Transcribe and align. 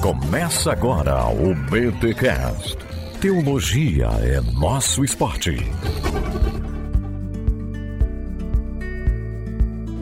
Começa 0.00 0.72
agora 0.72 1.26
o 1.26 1.54
BTCast. 1.54 2.76
Teologia 3.20 4.06
é 4.22 4.40
nosso 4.58 5.04
esporte. 5.04 5.56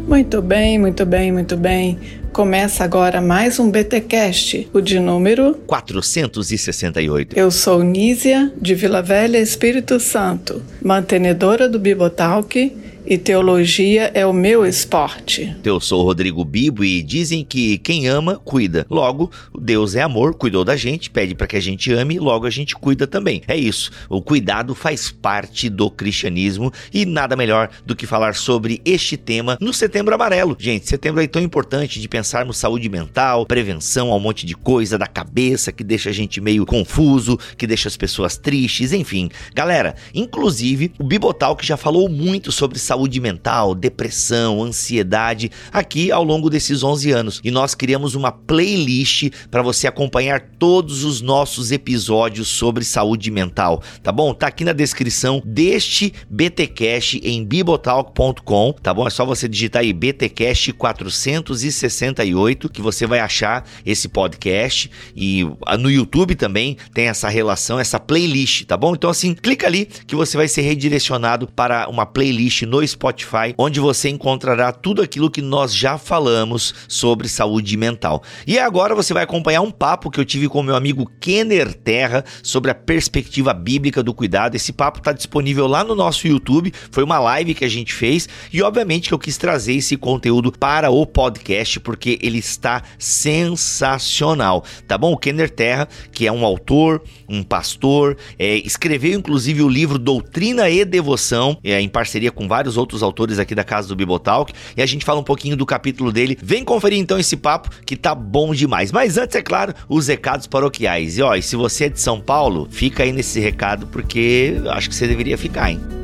Muito 0.06 0.42
bem, 0.42 0.78
muito 0.78 1.06
bem, 1.06 1.32
muito 1.32 1.56
bem. 1.56 1.98
Começa 2.32 2.82
agora 2.84 3.20
mais 3.20 3.58
um 3.60 3.70
BTcast, 3.70 4.68
o 4.72 4.80
de 4.80 4.98
número 4.98 5.54
468. 5.66 7.38
Eu 7.38 7.50
sou 7.50 7.82
Nísia, 7.82 8.52
de 8.60 8.74
Vila 8.74 9.00
Velha, 9.00 9.38
Espírito 9.38 10.00
Santo, 10.00 10.60
mantenedora 10.82 11.68
do 11.68 11.78
Bibotalk 11.78 12.83
e 13.06 13.18
teologia 13.18 14.10
é 14.14 14.24
o 14.24 14.32
meu 14.32 14.64
esporte. 14.64 15.54
Eu 15.62 15.78
sou 15.78 16.02
Rodrigo 16.02 16.44
Bibo 16.44 16.84
e 16.84 17.02
dizem 17.02 17.44
que 17.44 17.76
quem 17.78 18.06
ama, 18.06 18.40
cuida. 18.42 18.86
Logo, 18.88 19.30
Deus 19.58 19.94
é 19.94 20.02
amor, 20.02 20.34
cuidou 20.34 20.64
da 20.64 20.74
gente, 20.74 21.10
pede 21.10 21.34
para 21.34 21.46
que 21.46 21.56
a 21.56 21.60
gente 21.60 21.92
ame, 21.92 22.18
logo 22.18 22.46
a 22.46 22.50
gente 22.50 22.74
cuida 22.74 23.06
também. 23.06 23.42
É 23.46 23.56
isso. 23.56 23.90
O 24.08 24.22
cuidado 24.22 24.74
faz 24.74 25.10
parte 25.10 25.68
do 25.68 25.90
cristianismo 25.90 26.72
e 26.92 27.04
nada 27.04 27.36
melhor 27.36 27.68
do 27.84 27.94
que 27.94 28.06
falar 28.06 28.34
sobre 28.34 28.80
este 28.84 29.16
tema 29.16 29.58
no 29.60 29.72
Setembro 29.74 30.14
Amarelo. 30.14 30.56
Gente, 30.58 30.88
setembro 30.88 31.22
é 31.22 31.26
tão 31.26 31.42
importante 31.42 32.00
de 32.00 32.08
pensarmos 32.08 32.56
saúde 32.56 32.88
mental, 32.88 33.44
prevenção 33.44 34.12
a 34.12 34.16
um 34.16 34.20
monte 34.20 34.46
de 34.46 34.54
coisa 34.54 34.96
da 34.96 35.06
cabeça 35.06 35.72
que 35.72 35.84
deixa 35.84 36.08
a 36.08 36.12
gente 36.12 36.40
meio 36.40 36.64
confuso, 36.64 37.38
que 37.58 37.66
deixa 37.66 37.88
as 37.88 37.96
pessoas 37.96 38.38
tristes, 38.38 38.92
enfim. 38.92 39.28
Galera, 39.54 39.94
inclusive 40.14 40.92
o 40.98 41.04
Bibotal 41.04 41.54
que 41.54 41.66
já 41.66 41.76
falou 41.76 42.08
muito 42.08 42.50
sobre 42.50 42.78
saúde 42.78 42.93
saúde 42.94 43.20
mental, 43.20 43.74
depressão, 43.74 44.62
ansiedade, 44.62 45.50
aqui 45.72 46.12
ao 46.12 46.22
longo 46.22 46.48
desses 46.48 46.84
11 46.84 47.10
anos. 47.10 47.40
E 47.42 47.50
nós 47.50 47.74
criamos 47.74 48.14
uma 48.14 48.30
playlist 48.30 49.30
para 49.50 49.62
você 49.62 49.88
acompanhar 49.88 50.40
todos 50.60 51.02
os 51.02 51.20
nossos 51.20 51.72
episódios 51.72 52.46
sobre 52.46 52.84
saúde 52.84 53.32
mental, 53.32 53.82
tá 54.00 54.12
bom? 54.12 54.32
Tá 54.32 54.46
aqui 54.46 54.64
na 54.64 54.72
descrição 54.72 55.42
deste 55.44 56.14
BTcast 56.30 57.20
em 57.24 57.44
bibotalk.com, 57.44 58.72
tá 58.80 58.94
bom? 58.94 59.08
É 59.08 59.10
só 59.10 59.26
você 59.26 59.48
digitar 59.48 59.82
aí 59.82 59.92
BTcast 59.92 60.72
468 60.74 62.68
que 62.68 62.80
você 62.80 63.08
vai 63.08 63.18
achar 63.18 63.64
esse 63.84 64.08
podcast 64.08 64.88
e 65.16 65.44
ah, 65.66 65.76
no 65.76 65.90
YouTube 65.90 66.36
também 66.36 66.76
tem 66.92 67.08
essa 67.08 67.28
relação, 67.28 67.80
essa 67.80 67.98
playlist, 67.98 68.66
tá 68.66 68.76
bom? 68.76 68.94
Então 68.94 69.10
assim, 69.10 69.34
clica 69.34 69.66
ali 69.66 69.86
que 70.06 70.14
você 70.14 70.36
vai 70.36 70.46
ser 70.46 70.62
redirecionado 70.62 71.48
para 71.48 71.88
uma 71.88 72.06
playlist 72.06 72.62
no 72.62 72.83
Spotify, 72.86 73.54
onde 73.58 73.80
você 73.80 74.08
encontrará 74.08 74.72
tudo 74.72 75.02
aquilo 75.02 75.30
que 75.30 75.42
nós 75.42 75.74
já 75.74 75.98
falamos 75.98 76.74
sobre 76.88 77.28
saúde 77.28 77.76
mental. 77.76 78.22
E 78.46 78.58
agora 78.58 78.94
você 78.94 79.12
vai 79.12 79.24
acompanhar 79.24 79.60
um 79.60 79.70
papo 79.70 80.10
que 80.10 80.20
eu 80.20 80.24
tive 80.24 80.48
com 80.48 80.62
meu 80.62 80.76
amigo 80.76 81.10
Kenner 81.20 81.72
Terra 81.72 82.24
sobre 82.42 82.70
a 82.70 82.74
perspectiva 82.74 83.52
bíblica 83.52 84.02
do 84.02 84.14
cuidado. 84.14 84.54
Esse 84.54 84.72
papo 84.72 84.98
está 84.98 85.12
disponível 85.12 85.66
lá 85.66 85.84
no 85.84 85.94
nosso 85.94 86.26
YouTube, 86.26 86.72
foi 86.90 87.02
uma 87.02 87.18
live 87.18 87.54
que 87.54 87.64
a 87.64 87.68
gente 87.68 87.92
fez 87.92 88.28
e 88.52 88.62
obviamente 88.62 89.08
que 89.08 89.14
eu 89.14 89.18
quis 89.18 89.36
trazer 89.36 89.74
esse 89.74 89.96
conteúdo 89.96 90.52
para 90.52 90.90
o 90.90 91.06
podcast 91.06 91.80
porque 91.80 92.18
ele 92.22 92.38
está 92.38 92.82
sensacional, 92.98 94.64
tá 94.86 94.96
bom? 94.96 95.12
O 95.12 95.18
Kenner 95.18 95.50
Terra, 95.50 95.88
que 96.12 96.26
é 96.26 96.32
um 96.32 96.44
autor, 96.44 97.02
um 97.28 97.42
pastor, 97.42 98.16
é, 98.38 98.56
escreveu 98.56 99.12
inclusive 99.18 99.62
o 99.62 99.68
livro 99.68 99.98
Doutrina 99.98 100.68
e 100.68 100.84
Devoção, 100.84 101.58
é, 101.64 101.80
em 101.80 101.88
parceria 101.88 102.30
com 102.30 102.46
vários 102.48 102.73
vários 102.74 102.76
outros 102.76 103.02
autores 103.02 103.38
aqui 103.38 103.54
da 103.54 103.64
casa 103.64 103.88
do 103.88 103.96
Bibotalk 103.96 104.52
e 104.76 104.82
a 104.82 104.86
gente 104.86 105.04
fala 105.04 105.20
um 105.20 105.24
pouquinho 105.24 105.56
do 105.56 105.64
capítulo 105.64 106.12
dele. 106.12 106.36
Vem 106.42 106.64
conferir 106.64 106.98
então 106.98 107.18
esse 107.18 107.36
papo 107.36 107.70
que 107.86 107.96
tá 107.96 108.14
bom 108.14 108.54
demais. 108.54 108.92
Mas 108.92 109.16
antes, 109.16 109.36
é 109.36 109.42
claro, 109.42 109.74
os 109.88 110.08
recados 110.08 110.46
paroquiais. 110.46 111.18
E 111.18 111.22
ó, 111.22 111.34
e 111.34 111.42
se 111.42 111.56
você 111.56 111.84
é 111.84 111.88
de 111.88 112.00
São 112.00 112.20
Paulo, 112.20 112.68
fica 112.70 113.02
aí 113.02 113.12
nesse 113.12 113.40
recado 113.40 113.86
porque 113.86 114.56
acho 114.70 114.88
que 114.88 114.94
você 114.94 115.06
deveria 115.06 115.38
ficar, 115.38 115.70
hein? 115.70 116.03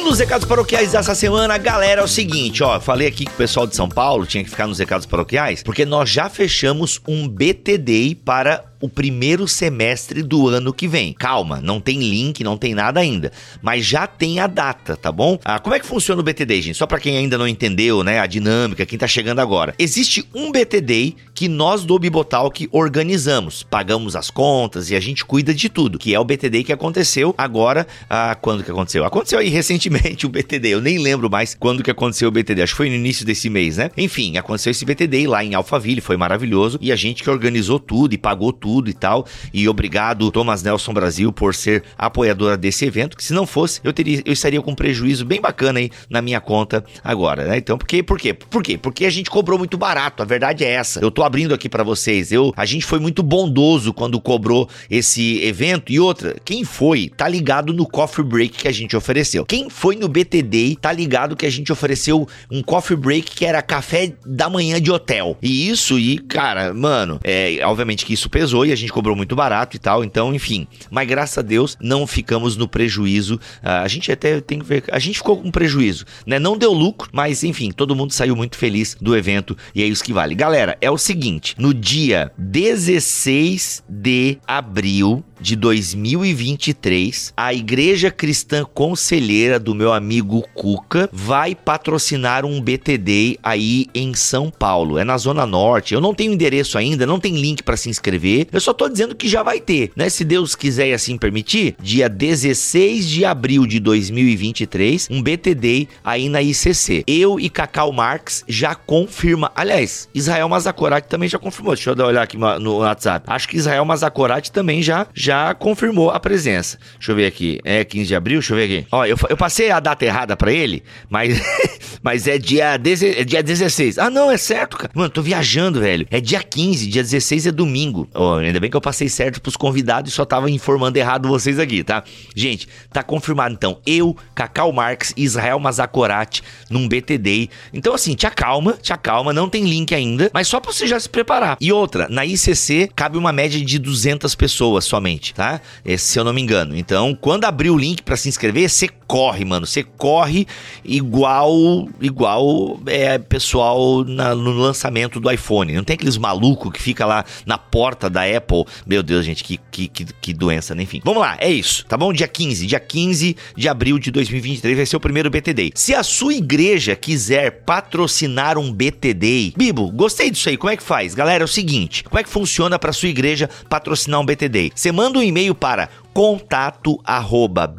Nos 0.00 0.18
recados 0.18 0.46
paroquiais 0.46 0.92
dessa 0.92 1.14
semana, 1.14 1.56
galera, 1.58 2.00
é 2.00 2.04
o 2.04 2.08
seguinte, 2.08 2.62
ó, 2.62 2.80
falei 2.80 3.08
aqui 3.08 3.24
que 3.24 3.32
o 3.32 3.36
pessoal 3.36 3.66
de 3.66 3.76
São 3.76 3.88
Paulo 3.88 4.26
tinha 4.26 4.42
que 4.42 4.50
ficar 4.50 4.66
nos 4.66 4.78
recados 4.78 5.06
paroquiais, 5.06 5.62
porque 5.62 5.84
nós 5.84 6.10
já 6.10 6.28
fechamos 6.28 7.00
um 7.06 7.28
BTD 7.28 8.16
para 8.24 8.64
o 8.84 8.88
primeiro 8.88 9.48
semestre 9.48 10.22
do 10.22 10.46
ano 10.46 10.70
que 10.70 10.86
vem. 10.86 11.14
Calma, 11.14 11.58
não 11.58 11.80
tem 11.80 12.00
link, 12.00 12.44
não 12.44 12.58
tem 12.58 12.74
nada 12.74 13.00
ainda, 13.00 13.32
mas 13.62 13.86
já 13.86 14.06
tem 14.06 14.40
a 14.40 14.46
data, 14.46 14.94
tá 14.94 15.10
bom? 15.10 15.38
Ah, 15.42 15.58
como 15.58 15.74
é 15.74 15.80
que 15.80 15.86
funciona 15.86 16.20
o 16.20 16.22
BTD, 16.22 16.60
gente? 16.60 16.76
Só 16.76 16.86
para 16.86 17.00
quem 17.00 17.16
ainda 17.16 17.38
não 17.38 17.48
entendeu, 17.48 18.04
né, 18.04 18.20
a 18.20 18.26
dinâmica, 18.26 18.84
quem 18.84 18.98
tá 18.98 19.06
chegando 19.06 19.38
agora. 19.38 19.74
Existe 19.78 20.28
um 20.34 20.52
BTD 20.52 21.14
que 21.34 21.48
nós 21.48 21.82
do 21.82 21.98
Bibotalk 21.98 22.68
organizamos, 22.70 23.62
pagamos 23.62 24.14
as 24.14 24.28
contas 24.28 24.90
e 24.90 24.94
a 24.94 25.00
gente 25.00 25.24
cuida 25.24 25.54
de 25.54 25.70
tudo, 25.70 25.98
que 25.98 26.14
é 26.14 26.20
o 26.20 26.24
BTD 26.24 26.64
que 26.64 26.72
aconteceu 26.72 27.34
agora, 27.38 27.86
ah, 28.10 28.36
quando 28.38 28.62
que 28.62 28.70
aconteceu? 28.70 29.02
Aconteceu 29.06 29.38
aí 29.38 29.48
recentemente 29.48 30.26
o 30.26 30.28
BTD, 30.28 30.68
eu 30.68 30.82
nem 30.82 30.98
lembro 30.98 31.30
mais 31.30 31.54
quando 31.54 31.82
que 31.82 31.90
aconteceu 31.90 32.28
o 32.28 32.32
BTD, 32.32 32.60
acho 32.60 32.74
que 32.74 32.76
foi 32.76 32.90
no 32.90 32.96
início 32.96 33.24
desse 33.24 33.48
mês, 33.48 33.78
né? 33.78 33.90
Enfim, 33.96 34.36
aconteceu 34.36 34.70
esse 34.70 34.84
BTD 34.84 35.26
lá 35.26 35.42
em 35.42 35.54
Alphaville, 35.54 36.02
foi 36.02 36.18
maravilhoso 36.18 36.78
e 36.82 36.92
a 36.92 36.96
gente 36.96 37.22
que 37.22 37.30
organizou 37.30 37.80
tudo 37.80 38.12
e 38.12 38.18
pagou 38.18 38.52
tudo 38.52 38.73
tudo 38.74 38.90
e 38.90 38.92
tal. 38.92 39.24
E 39.52 39.68
obrigado, 39.68 40.28
Thomas 40.32 40.62
Nelson 40.64 40.92
Brasil, 40.92 41.32
por 41.32 41.54
ser 41.54 41.84
apoiadora 41.96 42.56
desse 42.56 42.84
evento, 42.84 43.16
que 43.16 43.22
se 43.22 43.32
não 43.32 43.46
fosse, 43.46 43.80
eu 43.84 43.92
teria 43.92 44.20
eu 44.24 44.32
estaria 44.32 44.60
com 44.60 44.72
um 44.72 44.74
prejuízo 44.74 45.24
bem 45.24 45.40
bacana 45.40 45.78
aí 45.78 45.90
na 46.10 46.20
minha 46.20 46.40
conta 46.40 46.84
agora, 47.04 47.44
né? 47.44 47.56
Então, 47.56 47.78
por 47.78 47.86
quê? 47.86 48.02
Por 48.02 48.18
quê? 48.18 48.34
Por 48.34 48.62
quê? 48.62 48.76
Porque 48.76 49.06
a 49.06 49.10
gente 49.10 49.30
cobrou 49.30 49.58
muito 49.58 49.78
barato, 49.78 50.22
a 50.22 50.26
verdade 50.26 50.64
é 50.64 50.70
essa. 50.70 50.98
Eu 51.00 51.10
tô 51.10 51.22
abrindo 51.22 51.54
aqui 51.54 51.68
para 51.68 51.84
vocês. 51.84 52.32
Eu, 52.32 52.52
a 52.56 52.66
gente 52.66 52.84
foi 52.84 52.98
muito 52.98 53.22
bondoso 53.22 53.92
quando 53.92 54.20
cobrou 54.20 54.68
esse 54.90 55.40
evento 55.44 55.92
e 55.92 56.00
outra, 56.00 56.36
quem 56.44 56.64
foi 56.64 57.12
tá 57.16 57.28
ligado 57.28 57.72
no 57.72 57.86
coffee 57.86 58.24
break 58.24 58.58
que 58.58 58.68
a 58.68 58.72
gente 58.72 58.96
ofereceu. 58.96 59.44
Quem 59.44 59.70
foi 59.70 59.94
no 59.94 60.08
BTD 60.08 60.78
tá 60.80 60.92
ligado 60.92 61.36
que 61.36 61.46
a 61.46 61.50
gente 61.50 61.70
ofereceu 61.72 62.26
um 62.50 62.62
coffee 62.62 62.96
break 62.96 63.30
que 63.30 63.44
era 63.44 63.62
café 63.62 64.12
da 64.26 64.48
manhã 64.50 64.80
de 64.80 64.90
hotel. 64.90 65.36
E 65.40 65.68
isso 65.68 65.98
e, 65.98 66.18
cara, 66.18 66.74
mano, 66.74 67.20
é, 67.22 67.60
obviamente 67.64 68.04
que 68.04 68.12
isso 68.12 68.28
pesou 68.28 68.63
e 68.64 68.72
a 68.72 68.76
gente 68.76 68.92
cobrou 68.92 69.16
muito 69.16 69.36
barato 69.36 69.76
e 69.76 69.78
tal, 69.78 70.04
então, 70.04 70.34
enfim. 70.34 70.66
Mas 70.90 71.08
graças 71.08 71.38
a 71.38 71.42
Deus 71.42 71.76
não 71.80 72.06
ficamos 72.06 72.56
no 72.56 72.68
prejuízo. 72.68 73.36
Uh, 73.36 73.82
a 73.82 73.88
gente 73.88 74.10
até 74.10 74.40
tem 74.40 74.58
que 74.58 74.64
ver. 74.64 74.84
A 74.90 74.98
gente 74.98 75.18
ficou 75.18 75.36
com 75.36 75.50
prejuízo, 75.50 76.04
né? 76.26 76.38
Não 76.38 76.56
deu 76.56 76.72
lucro, 76.72 77.08
mas 77.12 77.44
enfim, 77.44 77.70
todo 77.70 77.94
mundo 77.94 78.12
saiu 78.12 78.36
muito 78.36 78.56
feliz 78.56 78.96
do 79.00 79.16
evento 79.16 79.56
e 79.74 79.82
é 79.82 79.86
isso 79.86 80.04
que 80.04 80.12
vale. 80.12 80.34
Galera, 80.34 80.76
é 80.80 80.90
o 80.90 80.98
seguinte: 80.98 81.54
no 81.58 81.72
dia 81.72 82.32
16 82.38 83.82
de 83.88 84.38
abril 84.46 85.24
de 85.44 85.56
2023, 85.56 87.34
a 87.36 87.52
Igreja 87.52 88.10
Cristã 88.10 88.64
Conselheira 88.64 89.60
do 89.60 89.74
meu 89.74 89.92
amigo 89.92 90.42
Cuca 90.54 91.06
vai 91.12 91.54
patrocinar 91.54 92.46
um 92.46 92.62
BTD 92.62 93.38
aí 93.42 93.86
em 93.94 94.14
São 94.14 94.50
Paulo. 94.50 94.98
É 94.98 95.04
na 95.04 95.18
Zona 95.18 95.44
Norte. 95.44 95.92
Eu 95.92 96.00
não 96.00 96.14
tenho 96.14 96.32
endereço 96.32 96.78
ainda, 96.78 97.04
não 97.04 97.20
tem 97.20 97.36
link 97.36 97.62
para 97.62 97.76
se 97.76 97.90
inscrever. 97.90 98.48
Eu 98.50 98.58
só 98.58 98.72
tô 98.72 98.88
dizendo 98.88 99.14
que 99.14 99.28
já 99.28 99.42
vai 99.42 99.60
ter, 99.60 99.92
né? 99.94 100.08
Se 100.08 100.24
Deus 100.24 100.56
quiser 100.56 100.88
e 100.88 100.94
assim 100.94 101.18
permitir, 101.18 101.76
dia 101.78 102.08
16 102.08 103.06
de 103.06 103.26
abril 103.26 103.66
de 103.66 103.78
2023, 103.80 105.08
um 105.10 105.22
BTD 105.22 105.88
aí 106.02 106.30
na 106.30 106.40
ICC. 106.40 107.04
Eu 107.06 107.38
e 107.38 107.50
Cacau 107.50 107.92
Marx 107.92 108.44
já 108.48 108.74
confirma. 108.74 109.52
Aliás, 109.54 110.08
Israel 110.14 110.48
Mazakorati 110.48 111.06
também 111.06 111.28
já 111.28 111.38
confirmou. 111.38 111.74
Deixa 111.74 111.90
eu 111.90 111.94
dar 111.94 112.04
uma 112.04 112.08
olhar 112.08 112.22
aqui 112.22 112.38
no 112.38 112.78
WhatsApp. 112.78 113.26
Acho 113.28 113.46
que 113.46 113.58
Israel 113.58 113.84
Mazakorati 113.84 114.50
também 114.50 114.82
já 114.82 115.06
já 115.12 115.33
já 115.34 115.54
confirmou 115.54 116.10
a 116.10 116.20
presença. 116.20 116.78
Deixa 116.94 117.10
eu 117.10 117.16
ver 117.16 117.26
aqui. 117.26 117.60
É 117.64 117.84
15 117.84 118.06
de 118.06 118.14
abril? 118.14 118.38
Deixa 118.38 118.52
eu 118.52 118.56
ver 118.56 118.64
aqui. 118.64 118.86
Ó, 118.92 119.04
eu, 119.04 119.16
eu 119.28 119.36
passei 119.36 119.70
a 119.70 119.80
data 119.80 120.04
errada 120.04 120.36
para 120.36 120.52
ele, 120.52 120.82
mas, 121.10 121.40
mas 122.02 122.28
é 122.28 122.38
dia, 122.38 122.76
deze, 122.76 123.08
é 123.08 123.24
dia 123.24 123.42
16. 123.42 123.98
Ah, 123.98 124.08
não, 124.08 124.30
é 124.30 124.36
certo, 124.36 124.76
cara. 124.76 124.92
Mano, 124.94 125.10
tô 125.10 125.22
viajando, 125.22 125.80
velho. 125.80 126.06
É 126.10 126.20
dia 126.20 126.42
15, 126.42 126.86
dia 126.86 127.02
16 127.02 127.48
é 127.48 127.52
domingo. 127.52 128.08
Oh, 128.14 128.34
ainda 128.34 128.60
bem 128.60 128.70
que 128.70 128.76
eu 128.76 128.80
passei 128.80 129.08
certo 129.08 129.40
pros 129.40 129.56
convidados 129.56 130.12
e 130.12 130.14
só 130.14 130.24
tava 130.24 130.50
informando 130.50 130.96
errado 130.96 131.28
vocês 131.28 131.58
aqui, 131.58 131.82
tá? 131.82 132.04
Gente, 132.34 132.68
tá 132.92 133.02
confirmado 133.02 133.54
então. 133.54 133.78
Eu, 133.84 134.16
Cacau 134.34 134.72
Marx 134.72 135.12
e 135.16 135.24
Israel 135.24 135.58
Mazakorati 135.58 136.42
num 136.70 136.86
BTD. 136.86 137.48
Então, 137.72 137.94
assim, 137.94 138.14
te 138.14 138.26
acalma, 138.26 138.74
te 138.80 138.92
acalma. 138.92 139.32
Não 139.32 139.48
tem 139.48 139.64
link 139.64 139.94
ainda, 139.94 140.30
mas 140.32 140.46
só 140.46 140.60
pra 140.60 140.72
você 140.72 140.86
já 140.86 140.98
se 141.00 141.08
preparar. 141.08 141.56
E 141.60 141.72
outra, 141.72 142.06
na 142.08 142.24
ICC 142.24 142.90
cabe 142.94 143.18
uma 143.18 143.32
média 143.32 143.60
de 143.60 143.78
200 143.78 144.34
pessoas 144.34 144.84
somente 144.84 145.13
tá? 145.18 145.60
Esse, 145.84 146.06
se 146.06 146.18
eu 146.18 146.24
não 146.24 146.32
me 146.32 146.40
engano. 146.40 146.76
Então, 146.76 147.16
quando 147.20 147.44
abrir 147.44 147.70
o 147.70 147.76
link 147.76 148.02
para 148.02 148.16
se 148.16 148.28
inscrever, 148.28 148.68
você 148.68 148.88
corre, 148.88 149.44
mano. 149.44 149.66
Você 149.66 149.82
corre 149.82 150.46
igual 150.84 151.88
igual 152.00 152.80
é 152.86 153.18
pessoal 153.18 154.04
na, 154.04 154.34
no 154.34 154.50
lançamento 154.52 155.20
do 155.20 155.30
iPhone. 155.30 155.72
Não 155.72 155.84
tem 155.84 155.94
aqueles 155.94 156.16
malucos 156.16 156.72
que 156.72 156.80
fica 156.80 157.06
lá 157.06 157.24
na 157.46 157.58
porta 157.58 158.08
da 158.10 158.22
Apple. 158.24 158.64
Meu 158.86 159.02
Deus, 159.02 159.24
gente, 159.24 159.44
que, 159.44 159.58
que, 159.70 159.88
que, 159.88 160.04
que 160.04 160.32
doença, 160.32 160.74
né? 160.74 160.82
Enfim. 160.82 161.00
Vamos 161.04 161.20
lá, 161.20 161.36
é 161.38 161.50
isso, 161.50 161.84
tá 161.86 161.96
bom? 161.96 162.12
Dia 162.12 162.28
15, 162.28 162.66
dia 162.66 162.80
15 162.80 163.36
de 163.56 163.68
abril 163.68 163.98
de 163.98 164.10
2023 164.10 164.76
vai 164.76 164.86
ser 164.86 164.96
o 164.96 165.00
primeiro 165.00 165.30
BTD. 165.30 165.72
Se 165.74 165.94
a 165.94 166.02
sua 166.02 166.34
igreja 166.34 166.96
quiser 166.96 167.62
patrocinar 167.64 168.58
um 168.58 168.72
BTD, 168.72 169.54
Bibo, 169.56 169.90
gostei 169.90 170.30
disso 170.30 170.48
aí, 170.48 170.56
como 170.56 170.70
é 170.70 170.76
que 170.76 170.82
faz? 170.82 171.14
Galera, 171.14 171.42
é 171.42 171.46
o 171.46 171.48
seguinte, 171.48 172.04
como 172.04 172.18
é 172.18 172.22
que 172.22 172.28
funciona 172.28 172.78
para 172.78 172.92
sua 172.92 173.08
igreja 173.08 173.48
patrocinar 173.68 174.20
um 174.20 174.24
BTD? 174.24 174.72
Você 174.74 174.92
manda 175.04 175.18
um 175.18 175.22
e-mail 175.22 175.54
para 175.54 175.90
contato 176.14 177.00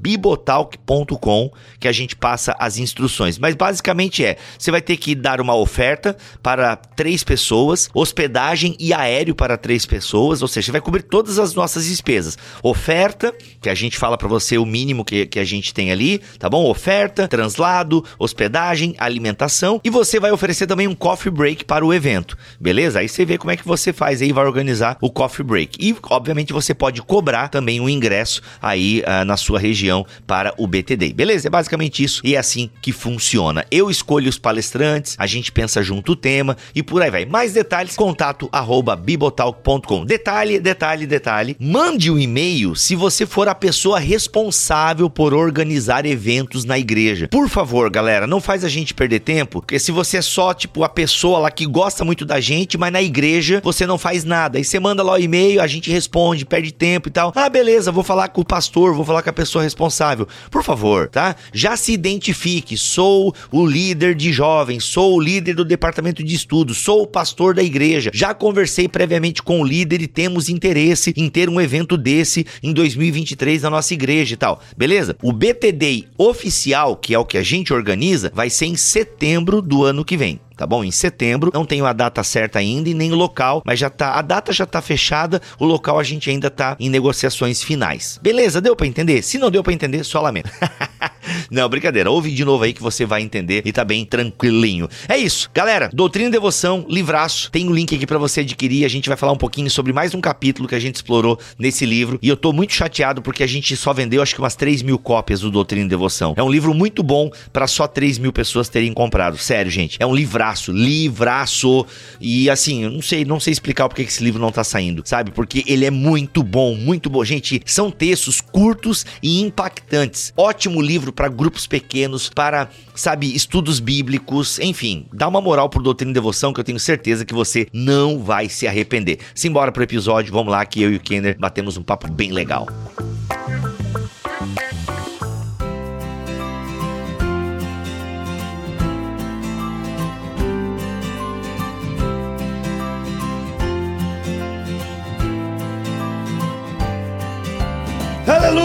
bibotalk.com 0.01 1.49
que 1.79 1.87
a 1.87 1.91
gente 1.93 2.15
passa 2.17 2.53
as 2.59 2.77
instruções. 2.77 3.39
Mas 3.39 3.55
basicamente 3.55 4.25
é, 4.25 4.35
você 4.59 4.69
vai 4.69 4.81
ter 4.81 4.97
que 4.97 5.15
dar 5.15 5.39
uma 5.39 5.55
oferta 5.55 6.17
para 6.43 6.75
três 6.75 7.23
pessoas, 7.23 7.89
hospedagem 7.93 8.75
e 8.77 8.93
aéreo 8.93 9.33
para 9.33 9.57
três 9.57 9.85
pessoas, 9.85 10.41
ou 10.41 10.47
seja, 10.49 10.71
vai 10.71 10.81
cobrir 10.81 11.03
todas 11.03 11.39
as 11.39 11.53
nossas 11.53 11.85
despesas. 11.85 12.37
Oferta, 12.61 13.33
que 13.61 13.69
a 13.69 13.75
gente 13.75 13.97
fala 13.97 14.17
para 14.17 14.27
você 14.27 14.57
o 14.57 14.65
mínimo 14.65 15.05
que, 15.05 15.25
que 15.25 15.39
a 15.39 15.45
gente 15.45 15.73
tem 15.73 15.91
ali, 15.91 16.19
tá 16.37 16.49
bom? 16.49 16.69
Oferta, 16.69 17.27
translado, 17.29 18.03
hospedagem, 18.19 18.95
alimentação 18.97 19.79
e 19.83 19.89
você 19.89 20.19
vai 20.19 20.31
oferecer 20.31 20.67
também 20.67 20.87
um 20.87 20.95
coffee 20.95 21.31
break 21.31 21.63
para 21.63 21.85
o 21.85 21.93
evento, 21.93 22.37
beleza? 22.59 22.99
Aí 22.99 23.07
você 23.07 23.23
vê 23.23 23.37
como 23.37 23.51
é 23.51 23.55
que 23.55 23.65
você 23.65 23.93
faz 23.93 24.21
aí, 24.21 24.33
vai 24.33 24.45
organizar 24.45 24.97
o 24.99 25.09
coffee 25.09 25.45
break. 25.45 25.77
E, 25.79 25.95
obviamente, 26.09 26.51
você 26.51 26.73
pode 26.73 27.01
cobrar 27.01 27.47
também 27.47 27.79
o 27.79 27.87
ingresso 27.87 28.24
acesso 28.25 28.41
aí 28.61 29.01
uh, 29.01 29.23
na 29.23 29.37
sua 29.37 29.59
região 29.59 30.05
para 30.25 30.53
o 30.57 30.67
BTD. 30.67 31.13
Beleza? 31.13 31.47
É 31.47 31.49
basicamente 31.49 32.03
isso 32.03 32.21
e 32.23 32.35
é 32.35 32.37
assim 32.37 32.69
que 32.81 32.91
funciona. 32.91 33.65
Eu 33.71 33.89
escolho 33.89 34.27
os 34.27 34.37
palestrantes, 34.37 35.15
a 35.17 35.27
gente 35.27 35.51
pensa 35.51 35.81
junto 35.83 36.13
o 36.13 36.15
tema 36.15 36.57
e 36.73 36.81
por 36.81 37.01
aí 37.01 37.11
vai. 37.11 37.25
Mais 37.25 37.53
detalhes, 37.53 37.95
contato 37.95 38.49
arroba 38.51 38.95
bibotalk.com. 38.95 40.05
Detalhe, 40.05 40.59
detalhe, 40.59 41.05
detalhe. 41.05 41.55
Mande 41.59 42.09
o 42.09 42.15
um 42.15 42.19
e-mail 42.19 42.75
se 42.75 42.95
você 42.95 43.25
for 43.25 43.47
a 43.47 43.55
pessoa 43.55 43.99
responsável 43.99 45.09
por 45.09 45.33
organizar 45.33 46.05
eventos 46.05 46.65
na 46.65 46.77
igreja. 46.79 47.27
Por 47.27 47.47
favor, 47.47 47.89
galera, 47.89 48.25
não 48.25 48.41
faz 48.41 48.63
a 48.63 48.69
gente 48.69 48.93
perder 48.93 49.19
tempo, 49.19 49.61
porque 49.61 49.77
se 49.77 49.91
você 49.91 50.17
é 50.17 50.21
só, 50.21 50.53
tipo, 50.53 50.83
a 50.83 50.89
pessoa 50.89 51.39
lá 51.39 51.51
que 51.51 51.65
gosta 51.65 52.03
muito 52.03 52.25
da 52.25 52.39
gente, 52.39 52.77
mas 52.77 52.91
na 52.91 53.01
igreja 53.01 53.61
você 53.63 53.85
não 53.85 53.97
faz 53.97 54.23
nada. 54.23 54.57
Aí 54.57 54.63
você 54.63 54.79
manda 54.79 55.03
lá 55.03 55.13
o 55.13 55.19
e-mail, 55.19 55.61
a 55.61 55.67
gente 55.67 55.91
responde, 55.91 56.45
perde 56.45 56.71
tempo 56.71 57.09
e 57.09 57.11
tal. 57.11 57.31
Ah, 57.35 57.49
beleza, 57.49 57.91
vou 57.91 58.03
falar 58.03 58.14
falar 58.15 58.29
com 58.29 58.41
o 58.41 58.45
pastor, 58.45 58.95
vou 58.95 59.03
falar 59.03 59.21
com 59.21 59.29
a 59.29 59.33
pessoa 59.33 59.61
responsável. 59.61 60.25
Por 60.49 60.63
favor, 60.63 61.09
tá? 61.09 61.35
Já 61.53 61.75
se 61.75 61.91
identifique. 61.91 62.77
Sou 62.77 63.35
o 63.51 63.65
líder 63.65 64.15
de 64.15 64.31
jovens, 64.31 64.85
sou 64.85 65.15
o 65.15 65.19
líder 65.19 65.53
do 65.53 65.65
departamento 65.65 66.23
de 66.23 66.33
estudos, 66.33 66.77
sou 66.77 67.01
o 67.01 67.07
pastor 67.07 67.53
da 67.53 67.61
igreja. 67.61 68.11
Já 68.13 68.33
conversei 68.33 68.87
previamente 68.87 69.43
com 69.43 69.59
o 69.59 69.65
líder 69.65 70.01
e 70.01 70.07
temos 70.07 70.47
interesse 70.47 71.13
em 71.17 71.29
ter 71.29 71.49
um 71.49 71.59
evento 71.59 71.97
desse 71.97 72.47
em 72.63 72.71
2023 72.71 73.63
na 73.63 73.69
nossa 73.69 73.93
igreja 73.93 74.33
e 74.33 74.37
tal. 74.37 74.61
Beleza? 74.77 75.17
O 75.21 75.33
BTD 75.33 76.05
oficial, 76.17 76.95
que 76.95 77.13
é 77.13 77.19
o 77.19 77.25
que 77.25 77.37
a 77.37 77.43
gente 77.43 77.73
organiza, 77.73 78.31
vai 78.33 78.49
ser 78.49 78.67
em 78.67 78.77
setembro 78.77 79.61
do 79.61 79.83
ano 79.83 80.05
que 80.05 80.15
vem 80.15 80.39
tá 80.55 80.65
bom? 80.65 80.83
Em 80.83 80.91
setembro, 80.91 81.51
não 81.53 81.65
tenho 81.65 81.85
a 81.85 81.93
data 81.93 82.23
certa 82.23 82.59
ainda 82.59 82.89
e 82.89 82.93
nem 82.93 83.11
o 83.11 83.15
local, 83.15 83.61
mas 83.65 83.79
já 83.79 83.89
tá, 83.89 84.13
a 84.13 84.21
data 84.21 84.51
já 84.51 84.65
tá 84.65 84.81
fechada, 84.81 85.41
o 85.59 85.65
local 85.65 85.99
a 85.99 86.03
gente 86.03 86.29
ainda 86.29 86.49
tá 86.49 86.75
em 86.79 86.89
negociações 86.89 87.61
finais. 87.61 88.19
Beleza, 88.21 88.61
deu 88.61 88.75
para 88.75 88.87
entender? 88.87 89.21
Se 89.21 89.37
não 89.37 89.51
deu 89.51 89.63
para 89.63 89.73
entender, 89.73 90.03
só 90.03 90.21
lamento. 90.21 90.49
Não, 91.49 91.67
brincadeira. 91.69 92.09
Ouve 92.09 92.31
de 92.31 92.43
novo 92.43 92.63
aí 92.63 92.73
que 92.73 92.81
você 92.81 93.05
vai 93.05 93.21
entender 93.21 93.61
e 93.65 93.71
tá 93.71 93.83
bem 93.83 94.05
tranquilinho. 94.05 94.87
É 95.07 95.17
isso, 95.17 95.49
galera. 95.53 95.89
Doutrina 95.93 96.29
e 96.29 96.31
Devoção, 96.31 96.85
livraço. 96.89 97.51
Tem 97.51 97.67
um 97.67 97.73
link 97.73 97.95
aqui 97.95 98.05
para 98.05 98.17
você 98.17 98.41
adquirir. 98.41 98.85
A 98.85 98.89
gente 98.89 99.07
vai 99.07 99.17
falar 99.17 99.31
um 99.31 99.37
pouquinho 99.37 99.69
sobre 99.69 99.93
mais 99.93 100.13
um 100.13 100.21
capítulo 100.21 100.67
que 100.67 100.75
a 100.75 100.79
gente 100.79 100.95
explorou 100.95 101.39
nesse 101.57 101.85
livro. 101.85 102.19
E 102.21 102.27
eu 102.27 102.37
tô 102.37 102.51
muito 102.51 102.73
chateado 102.73 103.21
porque 103.21 103.43
a 103.43 103.47
gente 103.47 103.75
só 103.75 103.93
vendeu 103.93 104.21
acho 104.21 104.33
que 104.33 104.41
umas 104.41 104.55
3 104.55 104.81
mil 104.81 104.97
cópias 104.97 105.41
do 105.41 105.51
Doutrina 105.51 105.85
e 105.85 105.89
Devoção. 105.89 106.33
É 106.35 106.43
um 106.43 106.49
livro 106.49 106.73
muito 106.73 107.03
bom 107.03 107.29
para 107.53 107.67
só 107.67 107.87
3 107.87 108.17
mil 108.17 108.33
pessoas 108.33 108.69
terem 108.69 108.93
comprado. 108.93 109.37
Sério, 109.37 109.71
gente. 109.71 109.97
É 109.99 110.05
um 110.05 110.13
livraço, 110.13 110.71
livraço. 110.71 111.85
E 112.19 112.49
assim, 112.49 112.83
eu 112.83 112.91
não 112.91 113.01
sei, 113.01 113.25
não 113.25 113.39
sei 113.39 113.51
explicar 113.51 113.87
porque 113.87 114.01
esse 114.01 114.23
livro 114.23 114.41
não 114.41 114.51
tá 114.51 114.63
saindo, 114.63 115.03
sabe? 115.05 115.31
Porque 115.31 115.63
ele 115.67 115.85
é 115.85 115.91
muito 115.91 116.43
bom, 116.43 116.75
muito 116.75 117.09
bom. 117.09 117.23
Gente, 117.23 117.61
são 117.65 117.91
textos 117.91 118.41
curtos 118.41 119.05
e 119.21 119.41
impactantes. 119.41 120.33
Ótimo 120.35 120.81
livro 120.81 121.11
para 121.15 121.29
grupos 121.29 121.65
pequenos, 121.65 122.29
para, 122.29 122.69
sabe, 122.93 123.33
estudos 123.35 123.79
bíblicos, 123.79 124.59
enfim, 124.59 125.07
dá 125.13 125.27
uma 125.27 125.41
moral 125.41 125.69
pro 125.69 125.81
Doutrina 125.81 126.11
e 126.11 126.13
Devoção 126.13 126.53
que 126.53 126.59
eu 126.59 126.63
tenho 126.63 126.79
certeza 126.79 127.25
que 127.25 127.33
você 127.33 127.67
não 127.73 128.19
vai 128.19 128.49
se 128.49 128.67
arrepender. 128.67 129.19
Simbora 129.33 129.71
pro 129.71 129.83
episódio, 129.83 130.33
vamos 130.33 130.51
lá 130.51 130.65
que 130.65 130.81
eu 130.81 130.91
e 130.91 130.95
o 130.95 130.99
Kenner 130.99 131.37
batemos 131.39 131.77
um 131.77 131.83
papo 131.83 132.11
bem 132.11 132.31
legal. 132.31 132.67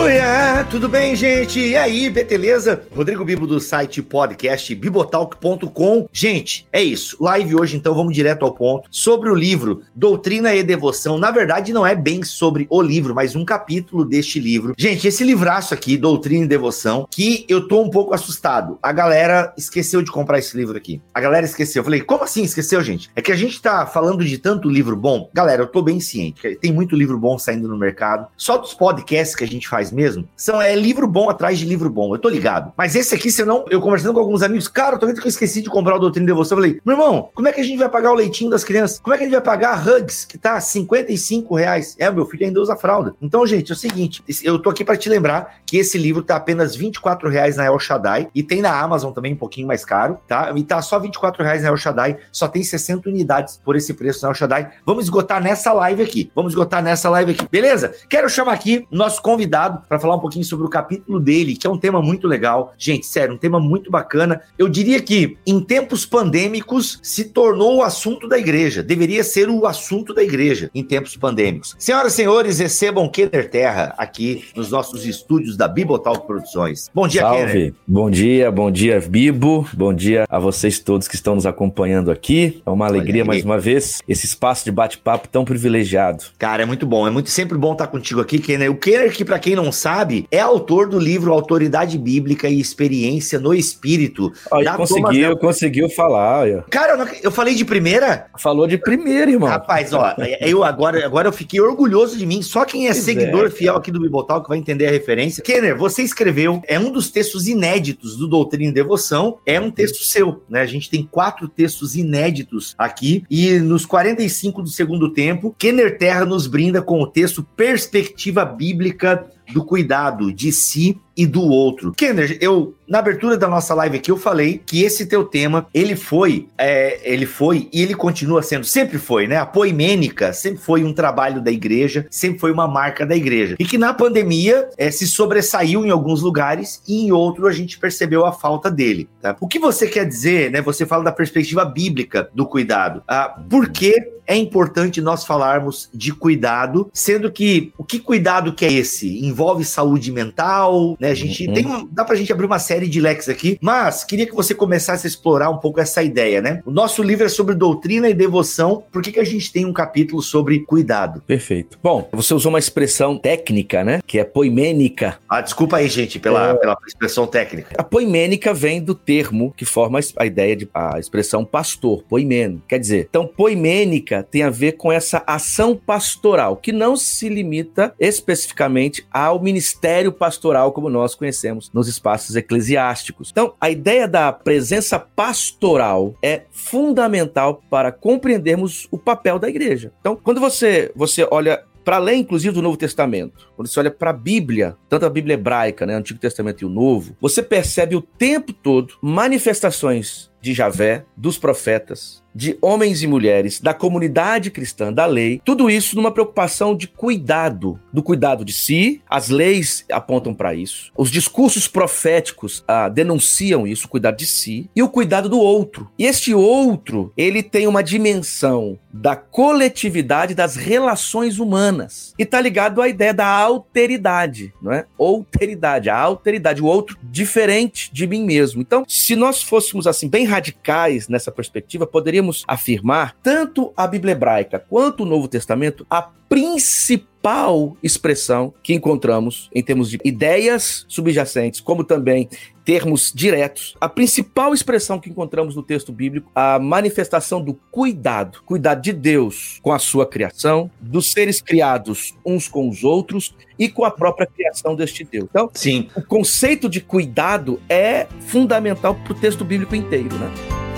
Aleluia! 0.00 0.66
Tudo 0.70 0.88
bem, 0.88 1.14
gente? 1.14 1.60
E 1.60 1.76
aí, 1.76 2.08
beleza? 2.08 2.84
Rodrigo 2.96 3.22
Bibo 3.22 3.46
do 3.46 3.60
site 3.60 4.00
podcast 4.00 4.74
bibotalk.com. 4.74 6.08
Gente, 6.10 6.66
é 6.72 6.82
isso. 6.82 7.18
Live 7.20 7.54
hoje, 7.54 7.76
então, 7.76 7.94
vamos 7.94 8.14
direto 8.14 8.46
ao 8.46 8.54
ponto. 8.54 8.88
Sobre 8.90 9.28
o 9.28 9.34
livro 9.34 9.82
Doutrina 9.94 10.54
e 10.54 10.62
Devoção. 10.62 11.18
Na 11.18 11.30
verdade, 11.30 11.74
não 11.74 11.86
é 11.86 11.94
bem 11.94 12.22
sobre 12.22 12.66
o 12.70 12.80
livro, 12.80 13.14
mas 13.14 13.36
um 13.36 13.44
capítulo 13.44 14.02
deste 14.02 14.40
livro. 14.40 14.72
Gente, 14.78 15.06
esse 15.06 15.22
livraço 15.22 15.74
aqui, 15.74 15.98
Doutrina 15.98 16.46
e 16.46 16.48
Devoção, 16.48 17.06
que 17.10 17.44
eu 17.46 17.68
tô 17.68 17.82
um 17.82 17.90
pouco 17.90 18.14
assustado. 18.14 18.78
A 18.82 18.92
galera 18.92 19.52
esqueceu 19.58 20.00
de 20.00 20.10
comprar 20.10 20.38
esse 20.38 20.56
livro 20.56 20.78
aqui. 20.78 21.02
A 21.12 21.20
galera 21.20 21.44
esqueceu. 21.44 21.80
Eu 21.80 21.84
falei, 21.84 22.00
como 22.00 22.24
assim 22.24 22.42
esqueceu, 22.42 22.82
gente? 22.82 23.10
É 23.14 23.20
que 23.20 23.32
a 23.32 23.36
gente 23.36 23.60
tá 23.60 23.84
falando 23.84 24.24
de 24.24 24.38
tanto 24.38 24.66
livro 24.66 24.96
bom. 24.96 25.28
Galera, 25.34 25.62
eu 25.62 25.66
tô 25.66 25.82
bem 25.82 26.00
ciente. 26.00 26.56
Tem 26.56 26.72
muito 26.72 26.96
livro 26.96 27.18
bom 27.18 27.38
saindo 27.38 27.68
no 27.68 27.76
mercado. 27.76 28.28
Só 28.34 28.56
dos 28.56 28.72
podcasts 28.72 29.36
que 29.36 29.44
a 29.44 29.48
gente 29.48 29.68
faz 29.68 29.89
mesmo, 29.90 30.28
são 30.36 30.60
é 30.60 30.74
livro 30.74 31.06
bom 31.06 31.28
atrás 31.28 31.58
de 31.58 31.64
livro 31.64 31.90
bom. 31.90 32.14
Eu 32.14 32.18
tô 32.18 32.28
ligado. 32.28 32.72
Mas 32.76 32.94
esse 32.94 33.14
aqui, 33.14 33.30
se 33.30 33.42
eu 33.42 33.46
não. 33.46 33.64
Eu 33.70 33.80
conversando 33.80 34.14
com 34.14 34.20
alguns 34.20 34.42
amigos, 34.42 34.68
cara, 34.68 34.96
eu 34.96 34.98
tô 34.98 35.06
vendo 35.06 35.20
que 35.20 35.26
eu 35.26 35.30
esqueci 35.30 35.62
de 35.62 35.68
comprar 35.68 35.96
o 35.96 35.98
Doutrina 35.98 36.26
de 36.26 36.32
Devoção. 36.32 36.58
Eu 36.58 36.62
falei, 36.62 36.80
meu 36.84 36.94
irmão, 36.94 37.28
como 37.34 37.48
é 37.48 37.52
que 37.52 37.60
a 37.60 37.64
gente 37.64 37.78
vai 37.78 37.88
pagar 37.88 38.12
o 38.12 38.14
leitinho 38.14 38.50
das 38.50 38.64
crianças? 38.64 38.98
Como 39.00 39.14
é 39.14 39.16
que 39.18 39.24
a 39.24 39.26
gente 39.26 39.34
vai 39.34 39.42
pagar 39.42 39.74
a 39.74 39.80
Hugs, 39.80 40.24
que 40.24 40.38
tá 40.38 40.60
55 40.60 41.54
reais? 41.54 41.96
É, 41.98 42.10
meu 42.10 42.26
filho 42.26 42.46
ainda 42.46 42.60
usa 42.60 42.76
fralda. 42.76 43.14
Então, 43.20 43.46
gente, 43.46 43.70
é 43.70 43.74
o 43.74 43.76
seguinte, 43.76 44.22
eu 44.42 44.58
tô 44.58 44.70
aqui 44.70 44.84
para 44.84 44.96
te 44.96 45.08
lembrar 45.08 45.60
que 45.66 45.76
esse 45.76 45.98
livro 45.98 46.22
tá 46.22 46.36
apenas 46.36 46.74
24 46.74 47.28
reais 47.28 47.56
na 47.56 47.64
El 47.64 47.78
Shaddai 47.78 48.28
e 48.34 48.42
tem 48.42 48.60
na 48.60 48.78
Amazon 48.80 49.12
também 49.12 49.34
um 49.34 49.36
pouquinho 49.36 49.66
mais 49.66 49.84
caro, 49.84 50.18
tá? 50.26 50.52
E 50.54 50.62
tá 50.64 50.80
só 50.82 50.98
24 50.98 51.42
reais 51.42 51.62
na 51.62 51.68
El 51.68 51.76
Shaddai, 51.76 52.18
só 52.32 52.48
tem 52.48 52.62
60 52.62 53.08
unidades 53.08 53.60
por 53.64 53.76
esse 53.76 53.94
preço 53.94 54.22
na 54.22 54.28
El 54.28 54.34
Shaddai. 54.34 54.70
Vamos 54.84 55.04
esgotar 55.04 55.42
nessa 55.42 55.72
live 55.72 56.02
aqui. 56.02 56.30
Vamos 56.34 56.52
esgotar 56.52 56.82
nessa 56.82 57.08
live 57.10 57.32
aqui, 57.32 57.46
beleza? 57.50 57.94
Quero 58.08 58.28
chamar 58.28 58.52
aqui 58.52 58.86
nosso 58.90 59.22
convidado 59.22 59.79
para 59.88 59.98
falar 59.98 60.16
um 60.16 60.20
pouquinho 60.20 60.44
sobre 60.44 60.66
o 60.66 60.70
capítulo 60.70 61.20
dele, 61.20 61.56
que 61.56 61.66
é 61.66 61.70
um 61.70 61.78
tema 61.78 62.00
muito 62.00 62.26
legal. 62.26 62.74
Gente, 62.78 63.06
sério, 63.06 63.34
um 63.34 63.38
tema 63.38 63.60
muito 63.60 63.90
bacana. 63.90 64.40
Eu 64.58 64.68
diria 64.68 65.00
que 65.00 65.36
em 65.46 65.60
tempos 65.60 66.06
pandêmicos 66.06 66.98
se 67.02 67.24
tornou 67.24 67.76
o 67.76 67.82
assunto 67.82 68.28
da 68.28 68.38
igreja. 68.38 68.82
Deveria 68.82 69.24
ser 69.24 69.48
o 69.48 69.66
assunto 69.66 70.14
da 70.14 70.22
igreja 70.22 70.70
em 70.74 70.82
tempos 70.82 71.16
pandêmicos. 71.16 71.74
Senhoras 71.78 72.12
e 72.12 72.16
senhores, 72.16 72.58
recebam 72.58 73.08
Kenner 73.08 73.50
Terra 73.50 73.94
aqui 73.96 74.44
nos 74.54 74.70
nossos 74.70 75.06
estúdios 75.06 75.56
da 75.56 75.68
Bibotalk 75.68 76.26
Produções. 76.26 76.90
Bom 76.94 77.06
dia, 77.06 77.22
Salve. 77.22 77.46
Kenner. 77.46 77.74
Bom 77.86 78.10
dia, 78.10 78.50
bom 78.50 78.70
dia, 78.70 79.00
Bibo. 79.00 79.66
Bom 79.72 79.92
dia 79.92 80.24
a 80.28 80.38
vocês 80.38 80.78
todos 80.78 81.08
que 81.08 81.14
estão 81.14 81.34
nos 81.34 81.46
acompanhando 81.46 82.10
aqui. 82.10 82.62
É 82.64 82.70
uma 82.70 82.86
alegria 82.86 83.24
mais 83.24 83.44
uma 83.44 83.58
vez 83.58 84.00
esse 84.08 84.26
espaço 84.26 84.64
de 84.64 84.72
bate-papo 84.72 85.28
tão 85.28 85.44
privilegiado. 85.44 86.24
Cara, 86.38 86.62
é 86.62 86.66
muito 86.66 86.86
bom. 86.86 87.06
É 87.06 87.10
muito 87.10 87.30
sempre 87.30 87.56
bom 87.56 87.72
estar 87.72 87.86
contigo 87.86 88.20
aqui, 88.20 88.38
Kenner. 88.38 88.70
O 88.70 88.76
Kenner 88.76 89.12
que 89.12 89.24
para 89.24 89.38
quem 89.38 89.54
não 89.54 89.69
sabe, 89.72 90.26
é 90.30 90.40
autor 90.40 90.88
do 90.88 90.98
livro 90.98 91.32
Autoridade 91.32 91.98
Bíblica 91.98 92.48
e 92.48 92.60
Experiência 92.60 93.38
no 93.38 93.54
Espírito. 93.54 94.32
Olha, 94.50 94.74
conseguiu, 94.74 95.36
conseguiu 95.36 95.88
falar. 95.90 96.64
Cara, 96.70 96.92
eu, 96.92 96.98
não, 96.98 97.06
eu, 97.22 97.30
falei 97.30 97.54
de 97.54 97.64
primeira? 97.64 98.26
Falou 98.38 98.66
de 98.66 98.78
primeira, 98.78 99.30
irmão. 99.30 99.48
Rapaz, 99.48 99.92
ó, 99.92 100.14
eu 100.40 100.64
agora, 100.64 101.04
agora 101.04 101.28
eu 101.28 101.32
fiquei 101.32 101.60
orgulhoso 101.60 102.16
de 102.16 102.26
mim. 102.26 102.42
Só 102.42 102.64
quem 102.64 102.86
é 102.86 102.92
pois 102.92 103.04
seguidor 103.04 103.46
é, 103.46 103.50
fiel 103.50 103.76
aqui 103.76 103.90
do 103.90 104.00
Bibotal 104.00 104.42
que 104.42 104.48
vai 104.48 104.58
entender 104.58 104.86
a 104.86 104.90
referência. 104.90 105.42
Kenner, 105.42 105.76
você 105.76 106.02
escreveu, 106.02 106.62
é 106.66 106.78
um 106.78 106.90
dos 106.90 107.10
textos 107.10 107.48
inéditos 107.48 108.16
do 108.16 108.28
Doutrina 108.28 108.70
e 108.70 108.74
Devoção, 108.74 109.38
é 109.44 109.60
um 109.60 109.70
texto 109.70 110.04
seu, 110.04 110.42
né? 110.48 110.60
A 110.60 110.66
gente 110.66 110.90
tem 110.90 111.02
quatro 111.02 111.48
textos 111.48 111.96
inéditos 111.96 112.74
aqui 112.78 113.24
e 113.30 113.58
nos 113.58 113.84
45 113.86 114.62
do 114.62 114.68
segundo 114.68 115.12
tempo, 115.12 115.54
Kenner 115.58 115.98
Terra 115.98 116.24
nos 116.24 116.46
brinda 116.46 116.80
com 116.82 117.00
o 117.00 117.06
texto 117.06 117.42
Perspectiva 117.42 118.44
Bíblica 118.44 119.26
do 119.52 119.64
cuidado 119.64 120.32
de 120.32 120.52
si 120.52 121.00
e 121.20 121.26
do 121.26 121.42
outro. 121.42 121.92
Kenner, 121.92 122.38
eu 122.40 122.74
na 122.88 122.98
abertura 122.98 123.36
da 123.36 123.46
nossa 123.46 123.74
live 123.74 123.98
aqui 123.98 124.10
eu 124.10 124.16
falei 124.16 124.60
que 124.64 124.82
esse 124.82 125.04
teu 125.06 125.24
tema 125.24 125.66
ele 125.72 125.94
foi, 125.94 126.48
é, 126.56 126.98
ele 127.04 127.26
foi 127.26 127.68
e 127.72 127.82
ele 127.82 127.94
continua 127.94 128.42
sendo, 128.42 128.64
sempre 128.64 128.98
foi, 128.98 129.28
né? 129.28 129.36
A 129.36 129.44
poimênica 129.44 130.32
sempre 130.32 130.60
foi 130.60 130.82
um 130.82 130.92
trabalho 130.92 131.42
da 131.42 131.52
igreja, 131.52 132.06
sempre 132.10 132.40
foi 132.40 132.50
uma 132.50 132.66
marca 132.66 133.04
da 133.04 133.14
igreja 133.14 133.54
e 133.58 133.64
que 133.66 133.76
na 133.76 133.92
pandemia 133.92 134.68
é, 134.78 134.90
se 134.90 135.06
sobressaiu 135.06 135.84
em 135.84 135.90
alguns 135.90 136.22
lugares 136.22 136.82
e 136.88 137.04
em 137.04 137.12
outro 137.12 137.46
a 137.46 137.52
gente 137.52 137.78
percebeu 137.78 138.24
a 138.24 138.32
falta 138.32 138.70
dele. 138.70 139.06
Tá? 139.20 139.36
O 139.40 139.46
que 139.46 139.58
você 139.58 139.86
quer 139.86 140.06
dizer, 140.06 140.50
né? 140.50 140.62
Você 140.62 140.86
fala 140.86 141.04
da 141.04 141.12
perspectiva 141.12 141.66
bíblica 141.66 142.30
do 142.34 142.46
cuidado. 142.46 143.02
Ah, 143.06 143.28
por 143.48 143.68
que 143.68 143.94
é 144.30 144.36
importante 144.36 145.00
nós 145.00 145.24
falarmos 145.24 145.90
de 145.92 146.12
cuidado, 146.12 146.88
sendo 146.92 147.32
que 147.32 147.72
o 147.76 147.82
que 147.82 147.98
cuidado 147.98 148.52
que 148.52 148.64
é 148.64 148.72
esse? 148.72 149.26
Envolve 149.26 149.64
saúde 149.64 150.12
mental, 150.12 150.96
né? 151.00 151.09
A 151.10 151.14
gente 151.14 151.46
uhum. 151.46 151.54
tem 151.54 151.66
uma, 151.66 151.88
dá 151.90 152.04
pra 152.04 152.16
gente 152.16 152.32
abrir 152.32 152.46
uma 152.46 152.58
série 152.58 152.88
de 152.88 153.00
leques 153.00 153.28
aqui, 153.28 153.58
mas 153.60 154.04
queria 154.04 154.26
que 154.26 154.34
você 154.34 154.54
começasse 154.54 155.06
a 155.06 155.08
explorar 155.08 155.50
um 155.50 155.58
pouco 155.58 155.80
essa 155.80 156.02
ideia, 156.02 156.40
né? 156.40 156.62
O 156.64 156.70
nosso 156.70 157.02
livro 157.02 157.26
é 157.26 157.28
sobre 157.28 157.54
doutrina 157.54 158.08
e 158.08 158.14
devoção, 158.14 158.84
por 158.92 159.02
que, 159.02 159.12
que 159.12 159.20
a 159.20 159.24
gente 159.24 159.52
tem 159.52 159.64
um 159.64 159.72
capítulo 159.72 160.22
sobre 160.22 160.60
cuidado? 160.60 161.22
Perfeito. 161.26 161.78
Bom, 161.82 162.08
você 162.12 162.34
usou 162.34 162.50
uma 162.50 162.58
expressão 162.58 163.18
técnica, 163.18 163.84
né? 163.84 164.00
Que 164.06 164.18
é 164.18 164.24
poimênica. 164.24 165.18
Ah, 165.28 165.40
desculpa 165.40 165.78
aí, 165.78 165.88
gente, 165.88 166.18
pela, 166.18 166.50
é... 166.50 166.54
pela 166.54 166.76
expressão 166.86 167.26
técnica. 167.26 167.74
A 167.78 167.82
poimênica 167.82 168.52
vem 168.52 168.82
do 168.82 168.94
termo 168.94 169.52
que 169.56 169.64
forma 169.64 170.00
a 170.16 170.26
ideia 170.26 170.56
de 170.56 170.68
a 170.74 170.98
expressão 170.98 171.44
pastor, 171.44 172.04
poimeno. 172.08 172.62
Quer 172.68 172.78
dizer, 172.78 173.06
então 173.08 173.26
poimênica 173.26 174.22
tem 174.22 174.42
a 174.42 174.50
ver 174.50 174.72
com 174.72 174.92
essa 174.92 175.22
ação 175.26 175.74
pastoral, 175.76 176.56
que 176.56 176.72
não 176.72 176.96
se 176.96 177.28
limita 177.28 177.94
especificamente 177.98 179.06
ao 179.10 179.42
ministério 179.42 180.12
pastoral 180.12 180.72
como 180.72 180.89
nós 180.90 181.14
conhecemos 181.14 181.70
nos 181.72 181.88
espaços 181.88 182.36
eclesiásticos. 182.36 183.30
Então, 183.30 183.54
a 183.60 183.70
ideia 183.70 184.06
da 184.06 184.32
presença 184.32 184.98
pastoral 184.98 186.14
é 186.22 186.42
fundamental 186.50 187.62
para 187.70 187.92
compreendermos 187.92 188.86
o 188.90 188.98
papel 188.98 189.38
da 189.38 189.48
igreja. 189.48 189.92
Então, 190.00 190.16
quando 190.16 190.40
você, 190.40 190.90
você 190.94 191.26
olha 191.30 191.64
para 191.84 191.96
além, 191.96 192.20
inclusive, 192.20 192.54
do 192.54 192.62
Novo 192.62 192.76
Testamento, 192.76 193.48
quando 193.56 193.68
você 193.68 193.80
olha 193.80 193.90
para 193.90 194.10
a 194.10 194.12
Bíblia, 194.12 194.76
tanto 194.88 195.06
a 195.06 195.10
Bíblia 195.10 195.34
hebraica, 195.34 195.86
né, 195.86 195.94
Antigo 195.94 196.20
Testamento 196.20 196.62
e 196.62 196.64
o 196.64 196.68
Novo, 196.68 197.16
você 197.20 197.42
percebe 197.42 197.96
o 197.96 198.02
tempo 198.02 198.52
todo 198.52 198.94
manifestações 199.00 200.30
de 200.40 200.54
Javé, 200.54 201.04
dos 201.16 201.38
profetas, 201.38 202.19
de 202.34 202.56
homens 202.60 203.02
e 203.02 203.06
mulheres 203.06 203.60
da 203.60 203.74
comunidade 203.74 204.50
cristã 204.50 204.92
da 204.92 205.06
lei, 205.06 205.40
tudo 205.44 205.70
isso 205.70 205.96
numa 205.96 206.10
preocupação 206.10 206.76
de 206.76 206.86
cuidado, 206.86 207.80
do 207.92 208.02
cuidado 208.02 208.44
de 208.44 208.52
si, 208.52 209.02
as 209.08 209.28
leis 209.28 209.84
apontam 209.90 210.34
para 210.34 210.54
isso, 210.54 210.92
os 210.96 211.10
discursos 211.10 211.66
proféticos 211.66 212.64
ah, 212.66 212.88
denunciam 212.88 213.66
isso, 213.66 213.86
o 213.86 213.88
cuidado 213.88 214.16
de 214.16 214.26
si, 214.26 214.70
e 214.74 214.82
o 214.82 214.88
cuidado 214.88 215.28
do 215.28 215.38
outro. 215.38 215.90
E 215.98 216.04
este 216.04 216.34
outro, 216.34 217.12
ele 217.16 217.42
tem 217.42 217.66
uma 217.66 217.82
dimensão 217.82 218.78
da 218.92 219.16
coletividade 219.16 220.34
das 220.34 220.56
relações 220.56 221.38
humanas, 221.38 222.14
e 222.18 222.22
está 222.22 222.40
ligado 222.40 222.80
à 222.80 222.88
ideia 222.88 223.14
da 223.14 223.26
alteridade, 223.26 224.52
não 224.60 224.72
é? 224.72 224.86
Alteridade, 224.98 225.88
a 225.88 225.98
alteridade, 225.98 226.62
o 226.62 226.66
outro 226.66 226.98
diferente 227.02 227.90
de 227.92 228.06
mim 228.06 228.24
mesmo. 228.24 228.60
Então, 228.60 228.84
se 228.88 229.16
nós 229.16 229.42
fôssemos 229.42 229.86
assim 229.86 230.08
bem 230.08 230.24
radicais 230.24 231.08
nessa 231.08 231.30
perspectiva, 231.30 231.86
poderia 231.86 232.19
poderíamos 232.20 232.44
afirmar, 232.46 233.16
tanto 233.22 233.72
a 233.76 233.86
Bíblia 233.86 234.12
hebraica 234.12 234.58
quanto 234.58 235.02
o 235.02 235.06
Novo 235.06 235.26
Testamento, 235.26 235.86
a 235.90 236.02
principal 236.28 237.76
expressão 237.82 238.54
que 238.62 238.72
encontramos 238.72 239.50
em 239.52 239.62
termos 239.62 239.90
de 239.90 239.98
ideias 240.04 240.84
subjacentes, 240.86 241.60
como 241.60 241.82
também 241.82 242.28
termos 242.64 243.12
diretos, 243.12 243.74
a 243.80 243.88
principal 243.88 244.54
expressão 244.54 245.00
que 245.00 245.10
encontramos 245.10 245.56
no 245.56 245.62
texto 245.62 245.92
bíblico, 245.92 246.30
a 246.34 246.58
manifestação 246.58 247.42
do 247.42 247.54
cuidado, 247.54 248.42
cuidado 248.44 248.80
de 248.80 248.92
Deus 248.92 249.58
com 249.60 249.72
a 249.72 249.78
sua 249.78 250.06
criação, 250.06 250.70
dos 250.80 251.10
seres 251.10 251.42
criados 251.42 252.14
uns 252.24 252.46
com 252.46 252.68
os 252.68 252.84
outros 252.84 253.34
e 253.58 253.68
com 253.68 253.84
a 253.84 253.90
própria 253.90 254.26
criação 254.26 254.76
deste 254.76 255.02
Deus. 255.02 255.26
Então, 255.30 255.50
Sim. 255.52 255.88
o 255.96 256.02
conceito 256.02 256.68
de 256.68 256.80
cuidado 256.80 257.60
é 257.68 258.06
fundamental 258.20 258.94
para 258.94 259.12
o 259.12 259.16
texto 259.16 259.44
bíblico 259.44 259.74
inteiro, 259.74 260.14
né? 260.16 260.69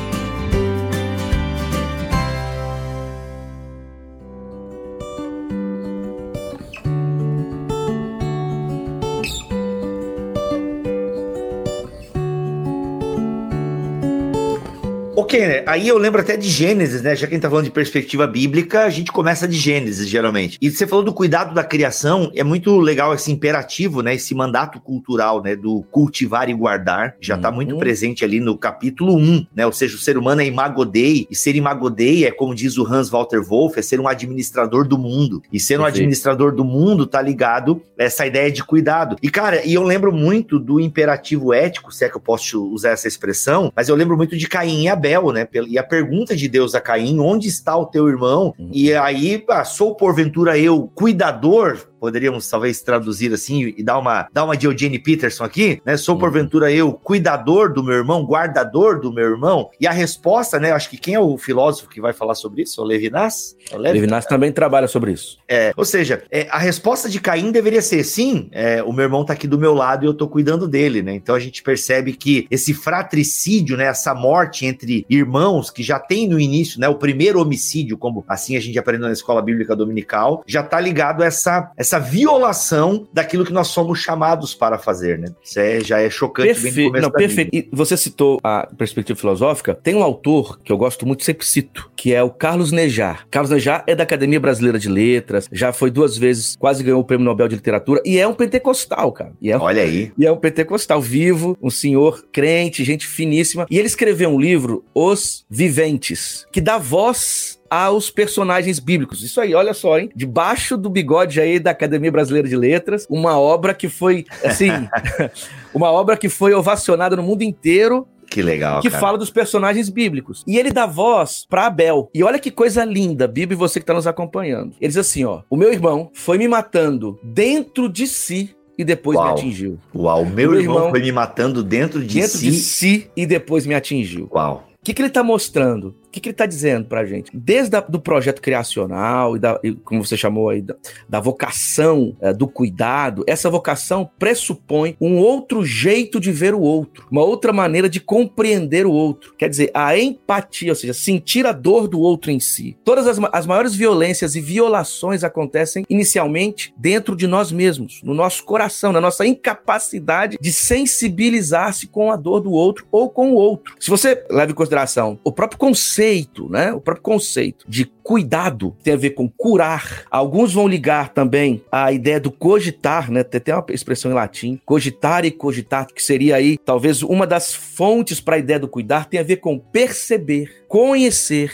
Kenner, 15.33 15.65
aí 15.67 15.89
eu 15.89 15.97
lembro 15.97 16.21
até 16.21 16.37
de 16.37 16.47
Gênesis, 16.47 17.01
né? 17.01 17.17
Já 17.17 17.27
que 17.27 17.33
a 17.33 17.37
gente 17.37 17.43
tá 17.43 17.49
falando 17.49 17.65
de 17.65 17.71
perspectiva 17.71 18.27
bíblica, 18.27 18.85
a 18.85 18.91
gente 18.91 19.11
começa 19.11 19.49
de 19.49 19.57
Gênesis, 19.57 20.07
geralmente. 20.07 20.59
E 20.61 20.71
você 20.71 20.87
falou 20.87 21.03
do 21.03 21.11
cuidado 21.11 21.55
da 21.55 21.65
criação, 21.65 22.31
é 22.35 22.45
muito 22.45 22.79
legal 22.79 23.15
esse 23.15 23.33
imperativo, 23.33 24.03
né? 24.03 24.15
Esse 24.15 24.35
mandato 24.35 24.79
cultural, 24.79 25.43
né? 25.43 25.57
Do 25.57 25.83
cultivar 25.91 26.51
e 26.51 26.53
guardar, 26.53 27.17
já 27.19 27.39
tá 27.39 27.51
muito 27.51 27.73
uhum. 27.73 27.79
presente 27.79 28.27
ali 28.27 28.41
no 28.41 28.59
capítulo 28.59 29.17
1, 29.17 29.47
né? 29.57 29.65
Ou 29.65 29.73
seja, 29.73 29.97
o 29.97 29.99
ser 29.99 30.19
humano 30.19 30.43
é 30.43 30.45
imagodei, 30.45 31.27
e 31.31 31.35
ser 31.35 31.57
imagodei 31.57 32.27
é, 32.27 32.31
como 32.31 32.55
diz 32.55 32.77
o 32.77 32.87
Hans 32.87 33.09
Walter 33.09 33.41
Wolff, 33.41 33.79
é 33.79 33.83
ser 33.83 33.99
um 33.99 34.09
administrador 34.09 34.87
do 34.87 34.99
mundo. 34.99 35.43
E 35.51 35.59
ser 35.59 35.81
um 35.81 35.85
administrador 35.87 36.55
do 36.55 36.63
mundo 36.63 37.07
tá 37.07 37.23
ligado 37.23 37.81
a 37.99 38.05
essa 38.05 38.27
ideia 38.27 38.53
de 38.53 38.63
cuidado. 38.63 39.17
E, 39.23 39.31
cara, 39.31 39.65
e 39.65 39.73
eu 39.73 39.83
lembro 39.83 40.13
muito 40.13 40.59
do 40.59 40.79
imperativo 40.79 41.55
ético, 41.55 41.91
se 41.91 42.05
é 42.05 42.11
que 42.11 42.19
eu 42.19 42.21
posso 42.21 42.63
usar 42.67 42.91
essa 42.91 43.09
expressão, 43.09 43.73
mas 43.75 43.89
eu 43.89 43.97
lembro 43.97 44.15
muito 44.15 44.37
de 44.37 44.47
Caim 44.47 44.83
e 44.83 44.89
Abel, 44.89 45.22
né? 45.31 45.47
E 45.69 45.79
a 45.79 45.85
pergunta 45.85 46.35
de 46.35 46.49
Deus 46.49 46.75
a 46.75 46.81
Caim, 46.81 47.21
onde 47.21 47.49
está 47.49 47.77
o 47.77 47.87
teu 47.87 48.09
irmão? 48.09 48.55
Uhum. 48.59 48.71
E 48.73 48.95
aí, 48.95 49.45
ah, 49.51 49.65
sou 49.65 49.95
porventura 49.95 50.59
eu 50.59 50.91
cuidador 50.95 51.92
poderíamos 52.03 52.51
talvez 52.51 52.83
traduzir 52.83 53.33
assim 53.33 53.73
e 53.77 53.81
dar 53.81 53.97
uma, 53.97 54.27
dar 54.33 54.45
uma 54.45 54.57
de 54.57 54.67
Eugene 54.67 54.99
Peterson 54.99 55.45
aqui, 55.45 55.81
né? 55.87 55.97
Sou 55.97 56.19
porventura 56.19 56.69
eu 56.73 56.93
cuidador 56.93 57.73
do 57.73 57.81
meu 57.85 57.95
irmão, 57.95 58.25
guardador 58.25 59.01
do 59.01 59.13
meu 59.13 59.25
irmão? 59.25 59.71
E 59.81 59.87
a 59.87 59.93
resposta, 59.93 60.59
né? 60.59 60.73
Acho 60.73 60.91
que 60.91 60.97
quem 60.97 61.15
é 61.15 61.21
o 61.21 61.39
filósofo 61.39 61.89
que 61.89 62.01
vai 62.01 62.13
falar 62.13 62.35
sobre 62.35 62.63
isso? 62.63 62.83
O 62.83 62.85
Levinas? 62.85 63.57
O 63.71 63.77
Levinas, 63.77 63.93
Levinas 63.93 64.27
também 64.27 64.51
trabalha 64.51 64.89
sobre 64.89 65.13
isso. 65.13 65.39
É, 65.49 65.73
ou 65.77 65.85
seja, 65.85 66.25
é, 66.29 66.49
a 66.51 66.59
resposta 66.59 67.09
de 67.09 67.21
Caim 67.21 67.53
deveria 67.53 67.81
ser 67.81 68.03
sim, 68.03 68.49
é, 68.51 68.83
o 68.83 68.93
meu 68.93 69.05
irmão 69.05 69.25
tá 69.25 69.33
aqui 69.33 69.47
do 69.47 69.57
meu 69.57 69.73
lado 69.73 70.05
e 70.05 70.09
eu 70.09 70.15
tô 70.15 70.27
cuidando 70.27 70.67
dele, 70.67 71.03
né? 71.03 71.15
Então 71.15 71.37
a 71.37 71.41
gente 71.41 71.63
percebe 71.63 72.15
que 72.15 72.49
esse 72.51 72.75
fratricídio, 72.75 73.77
né? 73.77 73.85
Essa 73.85 74.13
morte 74.13 74.67
entre 74.67 75.07
irmãos 75.09 75.71
que 75.71 75.85
já 75.85 76.01
tem 76.01 76.29
no 76.29 76.41
início, 76.41 76.81
né? 76.81 76.89
O 76.89 76.97
primeiro 76.97 77.41
homicídio, 77.41 77.97
como 77.97 78.25
assim 78.27 78.57
a 78.57 78.61
gente 78.61 78.77
aprendeu 78.77 79.07
na 79.07 79.13
escola 79.13 79.41
bíblica 79.41 79.77
dominical, 79.77 80.43
já 80.49 80.65
tá 80.65 80.81
ligado 80.81 81.23
a 81.23 81.27
essa, 81.27 81.71
essa 81.77 81.92
essa 81.93 82.01
violação 82.01 83.07
daquilo 83.13 83.45
que 83.45 83.53
nós 83.53 83.69
somos 83.69 83.99
chamados 83.99 84.55
para 84.55 84.79
fazer, 84.79 85.19
né? 85.19 85.29
Isso 85.43 85.61
é, 85.61 85.81
já 85.81 86.01
é 86.01 86.09
chocante 86.09 86.49
perfeito, 86.49 86.75
bem 86.75 86.85
no 86.85 86.91
começo 86.91 87.09
Não, 87.09 87.13
perfeito. 87.13 87.51
E 87.55 87.69
você 87.71 87.97
citou 87.97 88.41
a 88.43 88.67
perspectiva 88.79 89.19
filosófica. 89.19 89.75
Tem 89.75 89.95
um 89.95 90.03
autor 90.03 90.59
que 90.61 90.73
eu 90.73 90.79
gosto 90.79 91.07
muito, 91.07 91.23
sempre 91.23 91.45
cito, 91.45 91.91
que 91.95 92.15
é 92.15 92.23
o 92.23 92.31
Carlos 92.31 92.73
Nejar. 92.73 93.27
Carlos 93.31 93.51
Nejar 93.51 93.85
é 93.87 93.95
da 93.95 94.05
Academia 94.05 94.41
Brasileira 94.41 94.79
de 94.79 94.89
Letras, 94.89 95.49
já 95.53 95.73
foi 95.73 95.91
duas 95.91 96.17
vezes, 96.17 96.57
quase 96.57 96.83
ganhou 96.83 97.01
o 97.01 97.05
Prêmio 97.05 97.25
Nobel 97.25 97.49
de 97.49 97.57
Literatura, 97.57 98.01
e 98.05 98.19
é 98.19 98.27
um 98.27 98.35
pentecostal, 98.35 99.13
cara. 99.13 99.33
É 99.43 99.57
um, 99.57 99.61
Olha 99.61 99.83
aí. 99.83 100.13
E 100.17 100.27
é 100.27 100.33
um 100.33 100.37
pentecostal 100.37 101.01
vivo, 101.01 101.59
um 101.63 101.71
senhor 101.71 102.25
crente, 102.33 102.85
gente 102.85 103.07
finíssima. 103.07 103.67
E 103.71 103.79
ele 103.79 103.87
escreveu 103.87 104.31
um 104.31 104.41
livro, 104.41 104.85
Os 104.95 105.45
Viventes, 105.51 106.47
que 106.51 106.61
dá 106.61 106.79
voz 106.79 107.61
aos 107.73 108.11
personagens 108.11 108.79
bíblicos. 108.79 109.23
Isso 109.23 109.41
aí, 109.41 109.55
olha 109.55 109.73
só, 109.73 109.99
hein? 109.99 110.11
Debaixo 110.15 110.77
do 110.77 110.91
bigode 110.91 111.41
aí 111.41 111.59
da 111.59 111.71
Academia 111.71 112.13
Brasileira 112.13 112.47
de 112.47 112.55
Letras, 112.55 113.07
uma 113.09 113.39
obra 113.41 113.73
que 113.73 113.89
foi, 113.89 114.27
assim, 114.45 114.69
uma 115.73 115.91
obra 115.91 116.19
que 116.19 116.29
foi 116.29 116.53
ovacionada 116.53 117.17
no 117.17 117.23
mundo 117.23 117.41
inteiro 117.41 118.07
que 118.29 118.43
legal. 118.43 118.81
Que 118.81 118.89
cara. 118.89 119.01
fala 119.01 119.19
dos 119.19 119.29
personagens 119.29 119.91
bíblicos. 119.91 120.43
E 120.47 120.59
ele 120.59 120.71
dá 120.71 120.87
voz 120.87 121.47
para 121.49 121.67
Abel. 121.67 122.11
E 122.15 122.23
olha 122.23 122.39
que 122.39 122.51
coisa 122.51 122.83
linda, 122.83 123.29
Bíblia 123.29 123.55
e 123.55 123.59
você 123.59 123.79
que 123.79 123.85
tá 123.85 123.93
nos 123.93 124.07
acompanhando. 124.07 124.75
Ele 124.81 124.89
diz 124.89 124.97
assim: 124.97 125.25
ó, 125.25 125.43
o 125.51 125.57
meu 125.57 125.71
irmão 125.71 126.11
foi 126.15 126.39
me 126.39 126.49
matando 126.49 127.21
dentro 127.23 127.91
de 127.91 128.07
si 128.07 128.57
e 128.79 128.85
depois 128.85 129.19
Uau. 129.19 129.27
me 129.27 129.33
atingiu. 129.33 129.79
Uau, 129.95 130.23
o 130.23 130.27
meu, 130.27 130.49
o 130.49 130.53
meu 130.53 130.61
irmão, 130.61 130.77
irmão, 130.77 130.91
foi 130.91 131.03
me 131.03 131.13
matando 131.13 131.63
dentro 131.63 132.01
de 132.01 132.15
dentro 132.15 132.39
si. 132.39 132.45
Dentro 132.47 132.57
de 132.57 132.63
si 132.63 133.11
e 133.15 133.27
depois 133.27 133.67
me 133.67 133.75
atingiu. 133.75 134.31
Uau. 134.33 134.67
O 134.81 134.85
que, 134.85 134.95
que 134.95 135.03
ele 135.03 135.09
está 135.09 135.23
mostrando? 135.23 135.95
Que, 136.13 136.21
que 136.21 136.29
ele 136.29 136.35
está 136.35 136.47
dizendo 136.47 136.87
para 136.87 137.01
a 137.01 137.07
gente? 137.07 137.31
Desde 137.33 137.77
o 137.77 137.99
projeto 137.99 138.43
criacional 138.43 139.35
e, 139.35 139.39
da, 139.39 139.59
e, 139.65 139.73
como 139.73 140.05
você 140.05 140.17
chamou 140.17 140.51
aí, 140.51 140.61
da, 140.61 140.77
da 141.09 141.21
vocação 141.21 142.15
é, 142.21 142.33
do 142.33 142.47
cuidado, 142.47 143.25
essa 143.27 143.49
vocação 143.49 144.09
pressupõe 144.19 144.95
um 145.01 145.17
outro 145.17 145.65
jeito 145.65 146.21
de 146.21 146.31
ver 146.31 146.55
o 146.55 146.61
outro, 146.61 147.07
uma 147.11 147.23
outra 147.23 147.53
maneira 147.53 147.89
de 147.89 147.99
compreender 147.99 148.85
o 148.87 148.93
outro. 148.93 149.35
Quer 149.39 149.49
dizer, 149.49 149.71
a 149.73 149.99
empatia, 149.99 150.73
ou 150.73 150.77
seja, 150.77 150.93
sentir 150.93 151.47
a 151.47 151.53
dor 151.53 151.89
do 151.89 151.99
outro 151.99 152.31
em 152.31 152.39
si. 152.39 152.77
Todas 152.85 153.07
as, 153.07 153.19
as 153.33 153.47
maiores 153.47 153.75
violências 153.75 154.37
e 154.37 154.41
violações 154.41 155.25
acontecem 155.25 155.85
inicialmente 155.89 156.75
dentro 156.77 157.17
de 157.17 157.27
nós 157.27 157.51
mesmos, 157.51 158.03
no 158.05 158.13
nosso 158.13 158.45
coração, 158.45 158.93
na 158.93 159.01
nossa 159.01 159.27
incapacidade 159.27 160.37
de 160.39 160.53
sensibilizar-se 160.53 161.87
com 161.87 162.13
a 162.13 162.17
dor 162.17 162.41
do 162.41 162.53
outro 162.53 162.87
ou 162.93 163.09
com 163.09 163.33
o 163.33 163.35
outro. 163.35 163.75
Se 163.81 163.89
você 163.89 164.25
leva 164.31 164.53
em 164.53 164.55
consideração 164.55 165.19
o 165.25 165.33
próprio 165.33 165.59
conceito, 165.59 166.02
né? 166.49 166.73
O 166.73 166.81
próprio 166.81 167.03
conceito 167.03 167.65
de 167.69 167.87
cuidado 168.03 168.77
tem 168.83 168.95
a 168.95 168.97
ver 168.97 169.11
com 169.11 169.29
curar. 169.29 170.05
Alguns 170.11 170.53
vão 170.53 170.69
ligar 170.69 171.11
também 171.11 171.63
a 171.71 171.93
ideia 171.93 172.21
do 172.21 172.31
cogitar, 172.31 173.11
né? 173.11 173.23
Tem 173.23 173.39
até 173.39 173.55
uma 173.55 173.65
expressão 173.71 174.11
em 174.11 174.15
latim, 174.15 174.61
cogitar 174.65 175.25
e 175.25 175.31
cogitar, 175.31 175.87
que 175.87 176.03
seria 176.03 176.37
aí 176.37 176.59
talvez 176.59 177.03
uma 177.03 177.27
das 177.27 177.55
fontes 177.55 178.21
para 178.21 178.37
a 178.37 178.39
ideia 178.39 178.59
do 178.59 178.69
cuidar, 178.69 179.07
tem 179.07 179.21
a 179.21 179.25
ver 179.25 179.37
com 179.37 179.59
perceber, 179.59 180.65
conhecer. 180.69 181.53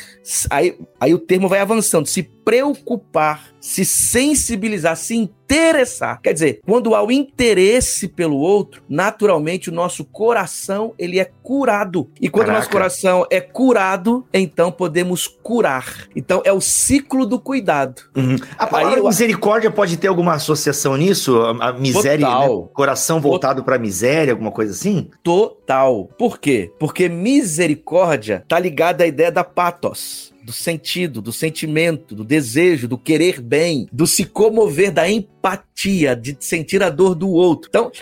Aí, 0.51 0.79
aí 1.01 1.15
o 1.15 1.19
termo 1.19 1.49
vai 1.49 1.61
avançando, 1.61 2.07
se 2.07 2.23
preocupar, 2.23 3.53
se 3.61 3.85
sensibilizar, 3.85 4.97
se 4.97 5.15
interessar. 5.15 6.19
Quer 6.23 6.33
dizer, 6.33 6.61
quando 6.65 6.95
há 6.95 7.03
o 7.03 7.13
interesse 7.13 8.09
pelo 8.09 8.37
outro, 8.37 8.83
naturalmente 8.89 9.69
o 9.69 9.73
nosso 9.73 10.03
coração 10.03 10.95
ele 10.99 11.19
é 11.19 11.31
curado. 11.43 12.09
E 12.21 12.31
quando 12.31 12.49
o 12.49 12.53
nosso 12.53 12.71
coração 12.71 13.27
é 13.31 13.39
curado, 13.39 14.27
então 14.33 14.73
podemos 14.73 15.27
curar. 15.27 16.09
Então 16.17 16.38
é 16.45 16.53
o 16.53 16.61
ciclo 16.61 17.27
do 17.27 17.39
cuidado. 17.39 18.03
Uhum. 18.17 18.37
A 18.59 18.67
palavra 18.67 19.03
misericórdia 19.03 19.71
pode 19.71 19.97
ter 19.97 20.09
alguma 20.09 20.35
associação 20.35 20.97
nisso? 20.97 21.41
A, 21.41 21.73
miséria, 21.73 22.29
né? 22.29 22.47
coração 22.73 23.21
voltado 23.21 23.63
para 23.63 23.79
miséria, 23.79 24.33
alguma 24.33 24.51
coisa 24.51 24.73
assim? 24.73 25.11
Total. 25.23 26.09
Por 26.19 26.39
quê? 26.39 26.71
Porque 26.79 27.09
misericórdia 27.09 28.45
tá 28.49 28.59
ligada 28.59 29.05
à 29.05 29.07
ideia 29.07 29.31
da 29.31 29.45
patos 29.45 30.33
do 30.49 30.53
sentido, 30.53 31.21
do 31.21 31.31
sentimento, 31.31 32.15
do 32.15 32.25
desejo, 32.25 32.89
do 32.89 32.97
querer 32.97 33.39
bem, 33.39 33.87
do 33.93 34.07
se 34.07 34.25
comover, 34.25 34.91
da 34.91 35.07
empatia, 35.07 36.17
de 36.17 36.35
sentir 36.41 36.83
a 36.83 36.89
dor 36.89 37.15
do 37.15 37.29
outro. 37.29 37.69
Então, 37.69 37.93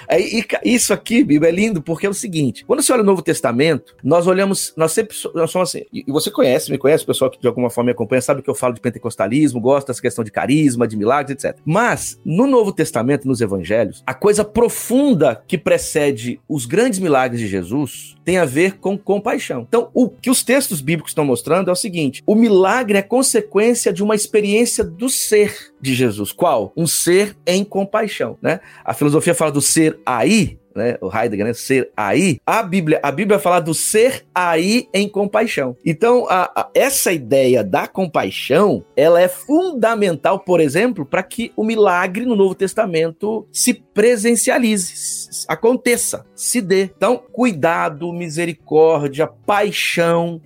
isso 0.64 0.92
aqui, 0.92 1.24
Bíblia, 1.24 1.48
é 1.48 1.52
lindo 1.52 1.82
porque 1.82 2.06
é 2.06 2.08
o 2.08 2.14
seguinte: 2.14 2.64
quando 2.64 2.82
você 2.82 2.92
olha 2.92 3.02
o 3.02 3.06
Novo 3.06 3.20
Testamento, 3.20 3.96
nós 4.04 4.28
olhamos, 4.28 4.72
nós 4.76 4.92
sempre 4.92 5.16
nós 5.34 5.50
somos 5.50 5.70
assim, 5.70 5.84
e 5.92 6.04
você 6.06 6.30
conhece, 6.30 6.70
me 6.70 6.78
conhece, 6.78 7.02
o 7.02 7.06
pessoal 7.08 7.32
que 7.32 7.40
de 7.40 7.48
alguma 7.48 7.68
forma 7.68 7.86
me 7.86 7.92
acompanha, 7.92 8.22
sabe 8.22 8.42
que 8.42 8.48
eu 8.48 8.54
falo 8.54 8.74
de 8.74 8.80
pentecostalismo, 8.80 9.60
gosto 9.60 9.88
dessa 9.88 10.00
questão 10.00 10.22
de 10.22 10.30
carisma, 10.30 10.86
de 10.86 10.96
milagres, 10.96 11.44
etc. 11.44 11.58
Mas, 11.64 12.20
no 12.24 12.46
Novo 12.46 12.72
Testamento, 12.72 13.26
nos 13.26 13.40
evangelhos, 13.40 14.04
a 14.06 14.14
coisa 14.14 14.44
profunda 14.44 15.42
que 15.48 15.58
precede 15.58 16.38
os 16.48 16.64
grandes 16.64 17.00
milagres 17.00 17.40
de 17.40 17.48
Jesus 17.48 18.15
tem 18.26 18.38
a 18.38 18.44
ver 18.44 18.78
com 18.78 18.98
compaixão. 18.98 19.64
Então, 19.68 19.88
o 19.94 20.08
que 20.10 20.28
os 20.28 20.42
textos 20.42 20.80
bíblicos 20.80 21.12
estão 21.12 21.24
mostrando 21.24 21.70
é 21.70 21.72
o 21.72 21.76
seguinte: 21.76 22.24
o 22.26 22.34
milagre 22.34 22.98
é 22.98 23.02
consequência 23.02 23.92
de 23.92 24.02
uma 24.02 24.16
experiência 24.16 24.82
do 24.82 25.08
ser 25.08 25.72
de 25.80 25.94
Jesus. 25.94 26.32
Qual? 26.32 26.72
Um 26.76 26.88
ser 26.88 27.36
em 27.46 27.62
compaixão, 27.64 28.36
né? 28.42 28.58
A 28.84 28.92
filosofia 28.92 29.32
fala 29.32 29.52
do 29.52 29.62
ser 29.62 30.00
aí, 30.04 30.58
né, 30.74 30.98
o 31.00 31.10
Heidegger, 31.10 31.46
né, 31.46 31.54
ser 31.54 31.90
aí, 31.96 32.38
a 32.44 32.62
Bíblia, 32.62 33.00
a 33.02 33.10
Bíblia 33.10 33.38
fala 33.38 33.60
do 33.60 33.72
ser 33.72 34.26
aí 34.34 34.88
em 34.92 35.08
compaixão. 35.08 35.74
Então, 35.84 36.26
a, 36.28 36.50
a, 36.54 36.68
essa 36.74 37.12
ideia 37.12 37.64
da 37.64 37.86
compaixão, 37.86 38.84
ela 38.94 39.20
é 39.20 39.26
fundamental, 39.26 40.40
por 40.40 40.60
exemplo, 40.60 41.06
para 41.06 41.22
que 41.22 41.50
o 41.56 41.64
milagre 41.64 42.26
no 42.26 42.36
Novo 42.36 42.54
Testamento 42.54 43.48
se 43.50 43.85
presencialize, 43.96 45.46
aconteça, 45.48 46.26
se 46.34 46.60
dê. 46.60 46.90
Então, 46.94 47.18
cuidado, 47.32 48.12
misericórdia, 48.12 49.26
paixão, 49.26 50.38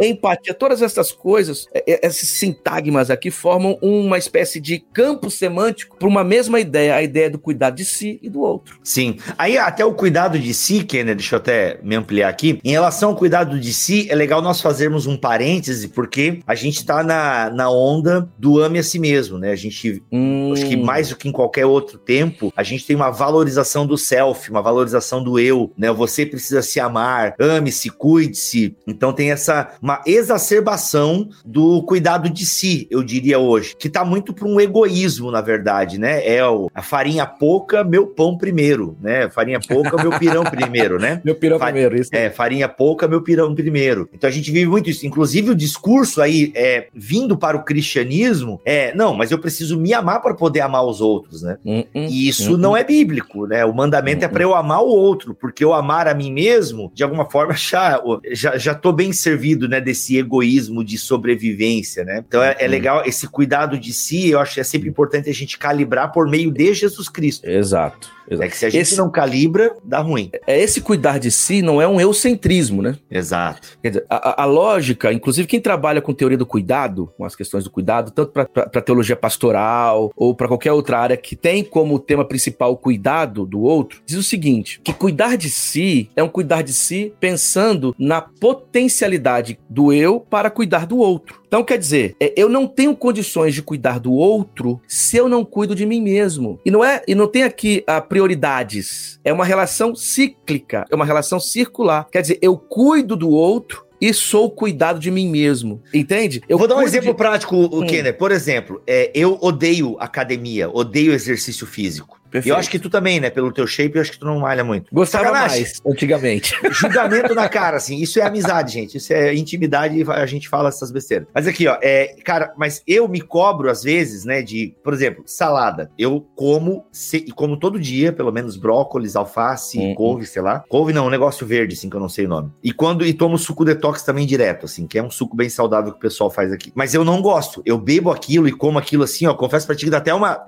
empatia, 0.00 0.54
todas 0.54 0.80
essas 0.80 1.12
coisas, 1.12 1.66
esses 1.86 2.26
sintagmas 2.30 3.10
aqui 3.10 3.30
formam 3.30 3.76
uma 3.82 4.16
espécie 4.16 4.58
de 4.58 4.78
campo 4.78 5.30
semântico 5.30 5.98
para 5.98 6.08
uma 6.08 6.24
mesma 6.24 6.58
ideia, 6.58 6.94
a 6.94 7.02
ideia 7.02 7.28
do 7.28 7.38
cuidado 7.38 7.76
de 7.76 7.84
si 7.84 8.18
e 8.22 8.30
do 8.30 8.40
outro. 8.40 8.80
Sim. 8.82 9.18
Aí 9.36 9.58
até 9.58 9.84
o 9.84 9.92
cuidado 9.92 10.38
de 10.38 10.54
si, 10.54 10.82
Kenner, 10.82 11.14
deixa 11.14 11.34
eu 11.34 11.38
até 11.38 11.78
me 11.82 11.96
ampliar 11.96 12.30
aqui. 12.30 12.58
Em 12.64 12.70
relação 12.70 13.10
ao 13.10 13.16
cuidado 13.16 13.60
de 13.60 13.74
si, 13.74 14.06
é 14.10 14.14
legal 14.14 14.40
nós 14.40 14.62
fazermos 14.62 15.06
um 15.06 15.18
parêntese, 15.18 15.88
porque 15.88 16.40
a 16.46 16.54
gente 16.54 16.82
tá 16.82 17.02
na, 17.02 17.50
na 17.50 17.70
onda 17.70 18.26
do 18.38 18.58
ame 18.58 18.78
a 18.78 18.82
si 18.82 18.98
mesmo, 18.98 19.36
né? 19.36 19.50
A 19.50 19.56
gente, 19.56 20.02
hum. 20.10 20.54
acho 20.54 20.66
que 20.66 20.78
mais 20.78 21.10
do 21.10 21.16
que 21.16 21.28
em 21.28 21.32
qualquer 21.32 21.66
outro 21.66 21.98
tempo, 21.98 22.50
a 22.56 22.62
gente 22.62 22.85
tem 22.86 22.96
uma 22.96 23.10
valorização 23.10 23.86
do 23.86 23.98
self, 23.98 24.50
uma 24.50 24.62
valorização 24.62 25.22
do 25.22 25.38
eu, 25.38 25.72
né? 25.76 25.90
Você 25.92 26.24
precisa 26.24 26.62
se 26.62 26.78
amar, 26.78 27.34
ame-se, 27.38 27.90
cuide-se. 27.90 28.76
Então 28.86 29.12
tem 29.12 29.30
essa, 29.30 29.74
uma 29.82 30.00
exacerbação 30.06 31.28
do 31.44 31.82
cuidado 31.82 32.30
de 32.30 32.46
si, 32.46 32.86
eu 32.90 33.02
diria 33.02 33.38
hoje, 33.38 33.74
que 33.76 33.88
tá 33.88 34.04
muito 34.04 34.32
para 34.32 34.46
um 34.46 34.60
egoísmo, 34.60 35.30
na 35.30 35.40
verdade, 35.40 35.98
né? 35.98 36.26
É 36.26 36.46
o, 36.46 36.70
a 36.74 36.82
farinha 36.82 37.26
pouca, 37.26 37.82
meu 37.82 38.06
pão 38.06 38.36
primeiro, 38.36 38.96
né? 39.00 39.28
Farinha 39.28 39.60
pouca, 39.60 39.96
meu 39.96 40.18
pirão 40.18 40.44
primeiro, 40.46 40.98
né? 40.98 41.20
meu 41.24 41.34
pirão 41.34 41.58
Fa 41.58 41.66
primeiro, 41.66 42.00
isso. 42.00 42.10
É, 42.12 42.30
farinha 42.30 42.68
pouca, 42.68 43.08
meu 43.08 43.22
pirão 43.22 43.54
primeiro. 43.54 44.08
Então 44.12 44.28
a 44.28 44.32
gente 44.32 44.50
vive 44.50 44.66
muito 44.66 44.88
isso. 44.88 45.06
Inclusive 45.06 45.50
o 45.50 45.54
discurso 45.54 46.22
aí, 46.22 46.52
é, 46.54 46.88
vindo 46.94 47.36
para 47.36 47.56
o 47.56 47.64
cristianismo, 47.64 48.60
é, 48.64 48.94
não, 48.94 49.14
mas 49.14 49.30
eu 49.30 49.38
preciso 49.38 49.78
me 49.78 49.92
amar 49.92 50.22
para 50.22 50.34
poder 50.34 50.60
amar 50.60 50.84
os 50.84 51.00
outros, 51.00 51.42
né? 51.42 51.58
Hum, 51.64 51.84
hum, 51.94 52.06
e 52.08 52.28
isso 52.28 52.54
hum, 52.54 52.58
não 52.58 52.75
hum. 52.76 52.80
é 52.80 52.84
bíblico, 52.84 53.46
né? 53.46 53.64
O 53.64 53.74
mandamento 53.74 54.24
é 54.24 54.28
para 54.28 54.42
eu 54.42 54.54
amar 54.54 54.82
o 54.82 54.88
outro, 54.88 55.34
porque 55.34 55.64
eu 55.64 55.72
amar 55.72 56.08
a 56.08 56.14
mim 56.14 56.32
mesmo, 56.32 56.90
de 56.94 57.02
alguma 57.02 57.28
forma, 57.28 57.54
já, 57.56 58.02
já, 58.32 58.56
já 58.56 58.74
tô 58.74 58.92
bem 58.92 59.12
servido, 59.12 59.68
né? 59.68 59.80
Desse 59.80 60.16
egoísmo 60.16 60.84
de 60.84 60.98
sobrevivência, 60.98 62.04
né? 62.04 62.24
Então 62.26 62.42
é, 62.42 62.56
é 62.58 62.66
legal 62.66 63.02
esse 63.04 63.28
cuidado 63.28 63.78
de 63.78 63.92
si, 63.92 64.30
eu 64.30 64.40
acho 64.40 64.54
que 64.54 64.60
é 64.60 64.64
sempre 64.64 64.88
importante 64.88 65.28
a 65.28 65.34
gente 65.34 65.58
calibrar 65.58 66.12
por 66.12 66.28
meio 66.28 66.50
de 66.50 66.74
Jesus 66.74 67.08
Cristo. 67.08 67.48
Exato. 67.48 68.16
Exato. 68.28 68.44
É 68.44 68.48
que 68.48 68.56
se 68.56 68.66
a 68.66 68.70
gente 68.70 68.82
esse, 68.82 68.96
não 68.96 69.10
calibra, 69.10 69.74
dá 69.84 70.00
ruim. 70.00 70.30
É 70.46 70.60
esse 70.60 70.80
cuidar 70.80 71.18
de 71.18 71.30
si 71.30 71.62
não 71.62 71.80
é 71.80 71.86
um 71.86 72.00
eucentrismo, 72.00 72.82
né? 72.82 72.96
Exato. 73.10 73.78
Quer 73.80 73.88
dizer, 73.88 74.06
a, 74.10 74.42
a 74.42 74.44
lógica, 74.44 75.12
inclusive 75.12 75.46
quem 75.46 75.60
trabalha 75.60 76.02
com 76.02 76.12
teoria 76.12 76.36
do 76.36 76.46
cuidado, 76.46 77.12
com 77.16 77.24
as 77.24 77.36
questões 77.36 77.64
do 77.64 77.70
cuidado, 77.70 78.10
tanto 78.10 78.32
para 78.32 78.82
teologia 78.82 79.16
pastoral 79.16 80.10
ou 80.16 80.34
para 80.34 80.48
qualquer 80.48 80.72
outra 80.72 80.98
área 80.98 81.16
que 81.16 81.36
tem 81.36 81.62
como 81.62 81.98
tema 81.98 82.24
principal 82.24 82.65
o 82.68 82.76
cuidado 82.76 83.46
do 83.46 83.60
outro, 83.60 84.00
diz 84.06 84.16
o 84.16 84.22
seguinte: 84.22 84.80
que 84.82 84.92
cuidar 84.92 85.36
de 85.36 85.50
si 85.50 86.10
é 86.16 86.22
um 86.22 86.28
cuidar 86.28 86.62
de 86.62 86.72
si 86.72 87.12
pensando 87.20 87.94
na 87.98 88.20
potencialidade 88.20 89.58
do 89.68 89.92
eu 89.92 90.20
para 90.20 90.50
cuidar 90.50 90.86
do 90.86 90.98
outro. 90.98 91.42
Então, 91.46 91.62
quer 91.62 91.78
dizer, 91.78 92.16
é, 92.20 92.32
eu 92.36 92.48
não 92.48 92.66
tenho 92.66 92.96
condições 92.96 93.54
de 93.54 93.62
cuidar 93.62 94.00
do 94.00 94.12
outro 94.12 94.80
se 94.86 95.16
eu 95.16 95.28
não 95.28 95.44
cuido 95.44 95.74
de 95.74 95.86
mim 95.86 96.00
mesmo. 96.00 96.60
E 96.64 96.70
não 96.70 96.84
é, 96.84 97.02
e 97.06 97.14
não 97.14 97.28
tem 97.28 97.44
aqui 97.44 97.84
a 97.86 98.00
prioridades. 98.00 99.20
É 99.24 99.32
uma 99.32 99.44
relação 99.44 99.94
cíclica, 99.94 100.84
é 100.90 100.94
uma 100.94 101.04
relação 101.04 101.38
circular. 101.38 102.08
Quer 102.10 102.22
dizer, 102.22 102.38
eu 102.42 102.56
cuido 102.56 103.16
do 103.16 103.30
outro 103.30 103.86
e 104.00 104.12
sou 104.12 104.50
cuidado 104.50 104.98
de 104.98 105.10
mim 105.10 105.28
mesmo. 105.28 105.82
Entende? 105.92 106.42
Eu 106.48 106.58
vou 106.58 106.68
dar 106.68 106.76
um 106.76 106.82
exemplo 106.82 107.10
de... 107.10 107.16
prático, 107.16 107.56
o 107.56 107.82
hum. 107.82 107.86
Kenner. 107.86 108.16
Por 108.16 108.30
exemplo, 108.30 108.82
é, 108.86 109.10
eu 109.14 109.38
odeio 109.40 109.96
academia, 109.98 110.68
odeio 110.68 111.12
exercício 111.12 111.66
físico. 111.66 112.20
Perfeito. 112.36 112.54
Eu 112.54 112.58
acho 112.58 112.70
que 112.70 112.78
tu 112.78 112.90
também, 112.90 113.18
né? 113.18 113.30
Pelo 113.30 113.50
teu 113.50 113.66
shape, 113.66 113.96
eu 113.96 114.02
acho 114.02 114.12
que 114.12 114.18
tu 114.18 114.26
não 114.26 114.40
malha 114.40 114.62
muito. 114.62 114.92
Gostava 114.92 115.24
Sacanagem. 115.24 115.62
mais, 115.62 115.80
antigamente. 115.86 116.54
Julgamento 116.70 117.34
na 117.34 117.48
cara, 117.48 117.78
assim. 117.78 117.96
Isso 117.96 118.20
é 118.20 118.22
amizade, 118.22 118.74
gente. 118.74 118.98
Isso 118.98 119.12
é 119.12 119.34
intimidade 119.34 119.98
e 119.98 120.10
a 120.10 120.26
gente 120.26 120.48
fala 120.48 120.68
essas 120.68 120.90
besteiras. 120.90 121.26
Mas 121.34 121.46
aqui, 121.46 121.66
ó, 121.66 121.78
é, 121.80 122.14
cara, 122.22 122.52
mas 122.58 122.82
eu 122.86 123.08
me 123.08 123.22
cobro 123.22 123.70
às 123.70 123.82
vezes, 123.82 124.24
né, 124.26 124.42
de, 124.42 124.74
por 124.84 124.92
exemplo, 124.92 125.22
salada. 125.26 125.90
Eu 125.98 126.26
como, 126.36 126.86
se, 126.92 127.22
como 127.32 127.56
todo 127.56 127.80
dia, 127.80 128.12
pelo 128.12 128.30
menos 128.30 128.56
brócolis, 128.56 129.16
alface, 129.16 129.78
uhum. 129.78 129.94
couve, 129.94 130.26
sei 130.26 130.42
lá. 130.42 130.62
Couve 130.68 130.92
não, 130.92 131.06
um 131.06 131.10
negócio 131.10 131.46
verde, 131.46 131.74
assim, 131.74 131.88
que 131.88 131.96
eu 131.96 132.00
não 132.00 132.08
sei 132.08 132.26
o 132.26 132.28
nome. 132.28 132.52
E 132.62 132.70
quando, 132.70 133.04
e 133.06 133.14
tomo 133.14 133.38
suco 133.38 133.64
detox 133.64 134.02
também 134.02 134.26
direto, 134.26 134.66
assim, 134.66 134.86
que 134.86 134.98
é 134.98 135.02
um 135.02 135.10
suco 135.10 135.34
bem 135.34 135.48
saudável 135.48 135.92
que 135.92 135.98
o 135.98 136.00
pessoal 136.00 136.30
faz 136.30 136.52
aqui. 136.52 136.70
Mas 136.74 136.92
eu 136.92 137.02
não 137.02 137.22
gosto. 137.22 137.62
Eu 137.64 137.78
bebo 137.78 138.10
aquilo 138.10 138.46
e 138.46 138.52
como 138.52 138.78
aquilo 138.78 139.04
assim, 139.04 139.26
ó, 139.26 139.32
confesso 139.32 139.66
pra 139.66 139.74
ti 139.74 139.86
que 139.86 139.90
dá 139.90 139.98
até 139.98 140.12
uma 140.12 140.46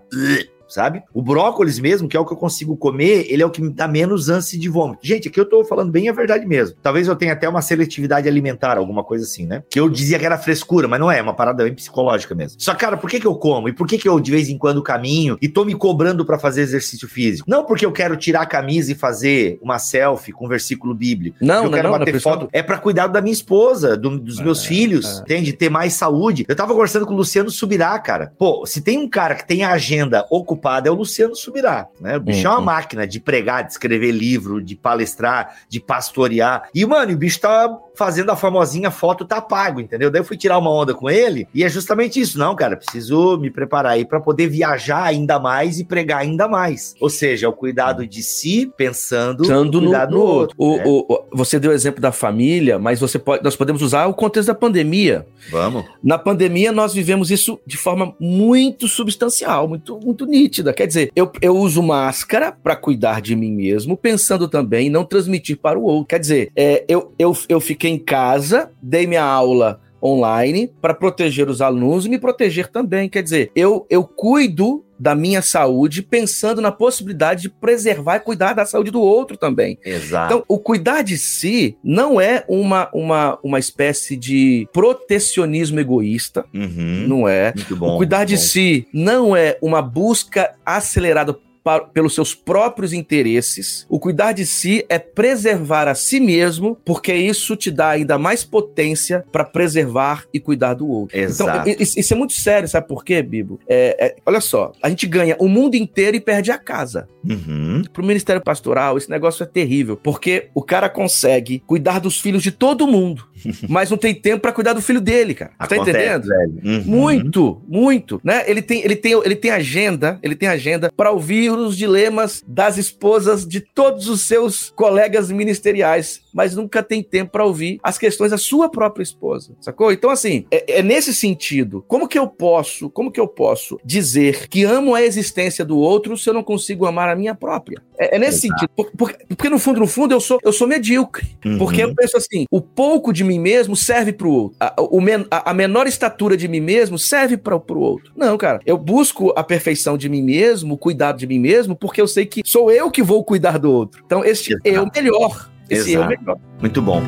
sabe? 0.68 1.02
O 1.12 1.22
brócolis 1.22 1.78
mesmo, 1.78 2.08
que 2.08 2.16
é 2.16 2.20
o 2.20 2.24
que 2.26 2.32
eu 2.32 2.36
consigo 2.36 2.76
comer, 2.76 3.26
ele 3.28 3.42
é 3.42 3.46
o 3.46 3.50
que 3.50 3.62
me 3.62 3.70
dá 3.70 3.88
menos 3.88 4.28
ânsia 4.28 4.58
de 4.58 4.68
vômito. 4.68 5.00
Gente, 5.02 5.28
aqui 5.28 5.40
eu 5.40 5.44
tô 5.48 5.64
falando 5.64 5.90
bem 5.90 6.08
a 6.08 6.12
verdade 6.12 6.46
mesmo. 6.46 6.76
Talvez 6.82 7.08
eu 7.08 7.16
tenha 7.16 7.32
até 7.32 7.48
uma 7.48 7.62
seletividade 7.62 8.28
alimentar, 8.28 8.76
alguma 8.78 9.02
coisa 9.04 9.24
assim, 9.24 9.46
né? 9.46 9.62
Que 9.70 9.80
eu 9.80 9.88
dizia 9.88 10.18
que 10.18 10.26
era 10.26 10.38
frescura, 10.38 10.86
mas 10.88 11.00
não 11.00 11.10
é, 11.10 11.18
é 11.18 11.22
uma 11.22 11.34
parada 11.34 11.64
bem 11.64 11.74
psicológica 11.74 12.34
mesmo. 12.34 12.60
Só, 12.60 12.74
cara, 12.74 12.96
por 12.96 13.08
que 13.10 13.18
que 13.20 13.26
eu 13.26 13.34
como? 13.34 13.68
E 13.68 13.72
por 13.72 13.86
que 13.86 13.98
que 13.98 14.08
eu 14.08 14.20
de 14.20 14.30
vez 14.30 14.48
em 14.48 14.58
quando 14.58 14.82
caminho 14.82 15.36
e 15.40 15.48
tô 15.48 15.64
me 15.64 15.74
cobrando 15.74 16.24
para 16.24 16.38
fazer 16.38 16.62
exercício 16.62 17.08
físico? 17.08 17.48
Não 17.50 17.64
porque 17.64 17.84
eu 17.86 17.92
quero 17.92 18.16
tirar 18.16 18.42
a 18.42 18.46
camisa 18.46 18.92
e 18.92 18.94
fazer 18.94 19.58
uma 19.62 19.78
selfie 19.78 20.32
com 20.32 20.46
um 20.46 20.48
versículo 20.48 20.94
bíblico. 20.94 21.36
Não, 21.40 21.56
eu 21.56 21.62
não, 21.64 21.70
quero 21.70 21.90
não, 21.90 21.98
bater 21.98 22.14
não, 22.14 22.20
foto. 22.20 22.48
É 22.52 22.62
para 22.62 22.78
cuidar 22.78 23.06
da 23.08 23.20
minha 23.20 23.32
esposa, 23.32 23.96
do- 23.96 24.18
dos 24.18 24.40
meus 24.40 24.64
É, 24.64 24.68
filhos, 24.68 25.18
é. 25.18 25.22
entende? 25.22 25.52
Ter 25.52 25.70
mais 25.70 25.94
saúde. 25.94 26.44
Eu 26.48 26.56
tava 26.56 26.72
conversando 26.72 27.06
com 27.06 27.14
o 27.14 27.16
Luciano 27.16 27.50
Subirá, 27.50 27.98
cara. 27.98 28.32
Pô, 28.38 28.64
se 28.66 28.80
tem 28.80 28.98
um 28.98 29.08
cara 29.08 29.34
que 29.34 29.46
tem 29.46 29.62
a 29.64 29.72
agenda 29.72 30.26
ocupada, 30.30 30.57
é 30.88 30.90
o 30.90 30.94
Luciano 30.94 31.34
Subirá, 31.34 31.86
né? 32.00 32.16
O 32.16 32.20
bicho 32.20 32.46
é 32.46 32.50
uma 32.50 32.58
Uhum. 32.58 32.64
máquina 32.64 33.06
de 33.06 33.20
pregar, 33.20 33.64
de 33.64 33.72
escrever 33.72 34.10
livro, 34.12 34.62
de 34.62 34.74
palestrar, 34.76 35.56
de 35.68 35.80
pastorear. 35.80 36.68
E, 36.74 36.84
mano, 36.84 37.12
o 37.12 37.16
bicho 37.16 37.40
tá 37.40 37.74
fazendo 37.94 38.30
a 38.30 38.36
famosinha 38.36 38.90
foto 38.90 39.24
tá 39.24 39.40
pago, 39.40 39.80
entendeu? 39.80 40.10
Daí 40.10 40.20
eu 40.20 40.24
fui 40.24 40.36
tirar 40.36 40.58
uma 40.58 40.70
onda 40.70 40.94
com 40.94 41.10
ele 41.10 41.48
e 41.54 41.64
é 41.64 41.68
justamente 41.68 42.20
isso. 42.20 42.38
Não, 42.38 42.54
cara, 42.54 42.76
preciso 42.76 43.36
me 43.38 43.50
preparar 43.50 43.92
aí 43.92 44.04
para 44.04 44.20
poder 44.20 44.48
viajar 44.48 45.02
ainda 45.04 45.38
mais 45.38 45.80
e 45.80 45.84
pregar 45.84 46.20
ainda 46.20 46.46
mais. 46.46 46.94
Ou 47.00 47.10
seja, 47.10 47.48
o 47.48 47.52
cuidado 47.52 48.06
de 48.06 48.22
si 48.22 48.70
pensando, 48.76 49.38
Pensando 49.42 49.80
no, 49.80 49.88
cuidado 49.88 50.12
no 50.14 50.20
outro. 50.22 50.54
O- 50.58 50.76
né? 50.76 50.84
o- 50.86 51.12
o- 51.12 51.24
você 51.32 51.58
deu 51.58 51.70
o 51.70 51.74
exemplo 51.74 52.00
da 52.00 52.12
família, 52.12 52.78
mas 52.78 53.00
você 53.00 53.18
pode, 53.18 53.42
nós 53.42 53.56
podemos 53.56 53.82
usar 53.82 54.06
o 54.06 54.14
contexto 54.14 54.48
da 54.48 54.54
pandemia. 54.54 55.26
Vamos. 55.50 55.84
Na 56.02 56.16
pandemia, 56.18 56.70
nós 56.72 56.94
vivemos 56.94 57.30
isso 57.30 57.58
de 57.66 57.76
forma 57.76 58.14
muito 58.20 58.86
substancial, 58.86 59.66
muito, 59.66 59.98
muito 59.98 60.24
nítida. 60.26 60.47
Quer 60.72 60.86
dizer, 60.86 61.12
eu, 61.14 61.30
eu 61.40 61.56
uso 61.56 61.82
máscara 61.82 62.52
para 62.52 62.76
cuidar 62.76 63.20
de 63.20 63.34
mim 63.36 63.52
mesmo, 63.52 63.96
pensando 63.96 64.48
também 64.48 64.86
em 64.86 64.90
não 64.90 65.04
transmitir 65.04 65.58
para 65.58 65.78
o 65.78 65.84
outro. 65.84 66.06
Quer 66.06 66.20
dizer, 66.20 66.52
é, 66.56 66.84
eu, 66.88 67.12
eu, 67.18 67.36
eu 67.48 67.60
fiquei 67.60 67.90
em 67.90 67.98
casa, 67.98 68.70
dei 68.82 69.06
minha 69.06 69.24
aula 69.24 69.80
online 70.02 70.70
para 70.80 70.94
proteger 70.94 71.48
os 71.48 71.60
alunos 71.60 72.06
e 72.06 72.08
me 72.08 72.18
proteger 72.18 72.68
também. 72.68 73.08
Quer 73.08 73.22
dizer, 73.22 73.50
eu, 73.54 73.86
eu 73.90 74.04
cuido 74.04 74.84
da 75.00 75.14
minha 75.14 75.40
saúde 75.40 76.02
pensando 76.02 76.60
na 76.60 76.72
possibilidade 76.72 77.42
de 77.42 77.48
preservar 77.48 78.16
e 78.16 78.20
cuidar 78.20 78.52
da 78.52 78.66
saúde 78.66 78.90
do 78.90 79.00
outro 79.00 79.36
também. 79.36 79.78
Exato. 79.84 80.26
Então, 80.34 80.44
o 80.48 80.58
cuidar 80.58 81.02
de 81.02 81.16
si 81.16 81.76
não 81.84 82.20
é 82.20 82.44
uma, 82.48 82.90
uma, 82.92 83.38
uma 83.42 83.58
espécie 83.60 84.16
de 84.16 84.66
protecionismo 84.72 85.78
egoísta, 85.78 86.44
Uhum. 86.52 87.06
não 87.08 87.28
é. 87.28 87.52
Muito 87.54 87.76
bom. 87.76 87.94
o 87.94 87.96
cuidar 87.96 88.24
de 88.24 88.34
bom. 88.34 88.40
si 88.42 88.88
não 88.92 89.36
é 89.36 89.56
uma 89.62 89.80
busca 89.80 90.52
acelerada 90.66 91.32
pa- 91.68 91.80
pelos 91.80 92.14
seus 92.14 92.34
próprios 92.34 92.94
interesses. 92.94 93.84
O 93.90 93.98
cuidar 94.00 94.32
de 94.32 94.46
si 94.46 94.86
é 94.88 94.98
preservar 94.98 95.86
a 95.86 95.94
si 95.94 96.18
mesmo, 96.18 96.78
porque 96.82 97.12
isso 97.14 97.54
te 97.56 97.70
dá 97.70 97.90
ainda 97.90 98.16
mais 98.16 98.42
potência 98.42 99.22
para 99.30 99.44
preservar 99.44 100.24
e 100.32 100.40
cuidar 100.40 100.72
do 100.72 100.88
outro. 100.88 101.18
Exato. 101.18 101.68
Então, 101.68 101.72
i- 101.72 101.76
i- 101.82 102.00
isso 102.00 102.14
é 102.14 102.16
muito 102.16 102.32
sério, 102.32 102.66
sabe 102.66 102.88
por 102.88 103.04
quê, 103.04 103.22
Bibo? 103.22 103.60
É, 103.68 104.06
é, 104.06 104.16
olha 104.24 104.40
só, 104.40 104.72
a 104.82 104.88
gente 104.88 105.06
ganha 105.06 105.36
o 105.38 105.46
mundo 105.46 105.74
inteiro 105.74 106.16
e 106.16 106.20
perde 106.20 106.50
a 106.50 106.56
casa 106.56 107.06
Uhum. 107.28 107.82
pro 107.92 108.02
ministério 108.04 108.40
pastoral, 108.42 108.96
esse 108.96 109.10
negócio 109.10 109.42
é 109.42 109.46
terrível, 109.46 109.96
porque 109.96 110.48
o 110.54 110.62
cara 110.62 110.88
consegue 110.88 111.62
cuidar 111.66 111.98
dos 111.98 112.18
filhos 112.18 112.42
de 112.42 112.50
todo 112.50 112.86
mundo, 112.86 113.26
mas 113.68 113.90
não 113.90 113.96
tem 113.96 114.14
tempo 114.14 114.40
pra 114.40 114.52
cuidar 114.52 114.72
do 114.72 114.82
filho 114.82 115.00
dele, 115.00 115.34
cara. 115.34 115.52
Tá 115.58 115.64
Acontece, 115.64 115.90
entendendo? 115.90 116.26
velho. 116.26 116.60
Uhum. 116.64 116.82
Muito, 116.84 117.62
muito, 117.66 118.20
né? 118.22 118.44
Ele 118.46 118.62
tem, 118.62 118.84
ele 118.84 118.96
tem, 118.96 119.12
ele 119.12 119.36
tem 119.36 119.50
agenda, 119.50 120.18
ele 120.22 120.34
tem 120.34 120.48
agenda 120.48 120.92
para 120.96 121.10
ouvir 121.10 121.50
os 121.50 121.76
dilemas 121.76 122.42
das 122.46 122.76
esposas 122.76 123.46
de 123.46 123.60
todos 123.60 124.08
os 124.08 124.22
seus 124.22 124.70
colegas 124.70 125.30
ministeriais, 125.30 126.20
mas 126.32 126.54
nunca 126.54 126.82
tem 126.82 127.02
tempo 127.02 127.32
para 127.32 127.44
ouvir 127.44 127.78
as 127.82 127.98
questões 127.98 128.30
da 128.30 128.38
sua 128.38 128.68
própria 128.68 129.02
esposa, 129.02 129.52
sacou? 129.60 129.92
Então 129.92 130.10
assim, 130.10 130.44
é, 130.50 130.78
é 130.78 130.82
nesse 130.82 131.14
sentido. 131.14 131.84
Como 131.88 132.06
que 132.08 132.18
eu 132.18 132.26
posso, 132.26 132.90
como 132.90 133.10
que 133.10 133.20
eu 133.20 133.26
posso 133.28 133.78
dizer 133.84 134.48
que 134.48 134.64
amo 134.64 134.94
a 134.94 135.02
existência 135.02 135.64
do 135.64 135.78
outro 135.78 136.16
se 136.16 136.28
eu 136.28 136.34
não 136.34 136.42
consigo 136.42 136.86
amar 136.86 137.08
a 137.08 137.16
minha 137.16 137.34
própria? 137.34 137.80
É, 137.98 138.16
é 138.16 138.18
nesse 138.18 138.40
sentido, 138.42 138.68
Por- 138.76 138.90
por- 138.96 139.16
porque, 139.28 139.48
no 139.48 139.58
fundo, 139.58 139.80
no 139.80 139.86
fundo 139.86 140.14
eu 140.14 140.20
sou, 140.20 140.38
eu 140.42 140.52
sou 140.52 140.66
medíocre. 140.68 141.36
Uhum. 141.44 141.58
Porque 141.58 141.82
eu 141.82 141.94
penso 141.94 142.16
assim: 142.16 142.44
o 142.50 142.60
pouco 142.60 143.12
de 143.12 143.24
mim 143.24 143.38
mesmo 143.38 143.74
serve 143.74 144.12
pro 144.12 144.30
outro. 144.30 144.56
A, 144.60 144.74
o 144.78 145.00
men- 145.00 145.26
a- 145.30 145.50
a 145.50 145.54
menor 145.54 145.86
estatura 145.86 146.36
de 146.36 146.46
mim 146.48 146.60
mesmo 146.60 146.98
serve 146.98 147.36
para 147.36 147.58
pro 147.58 147.80
outro. 147.80 148.12
Não, 148.16 148.36
cara. 148.38 148.60
Eu 148.64 148.76
busco 148.78 149.32
a 149.36 149.42
perfeição 149.42 149.96
de 149.98 150.08
mim 150.08 150.22
mesmo, 150.22 150.74
o 150.74 150.78
cuidado 150.78 151.18
de 151.18 151.26
mim 151.26 151.38
mesmo, 151.38 151.74
porque 151.74 152.00
eu 152.00 152.06
sei 152.08 152.24
que 152.26 152.42
sou 152.44 152.70
eu 152.70 152.90
que 152.90 153.02
vou 153.02 153.24
cuidar 153.24 153.58
do 153.58 153.70
outro. 153.72 154.02
Então, 154.06 154.24
esse 154.24 154.52
Exato. 154.52 154.62
eu 154.64 154.88
melhor. 154.94 155.50
Esse 155.68 155.92
eu 155.92 156.02
Exato. 156.02 156.20
melhor. 156.20 156.38
Muito 156.60 156.82
bom. 156.82 157.02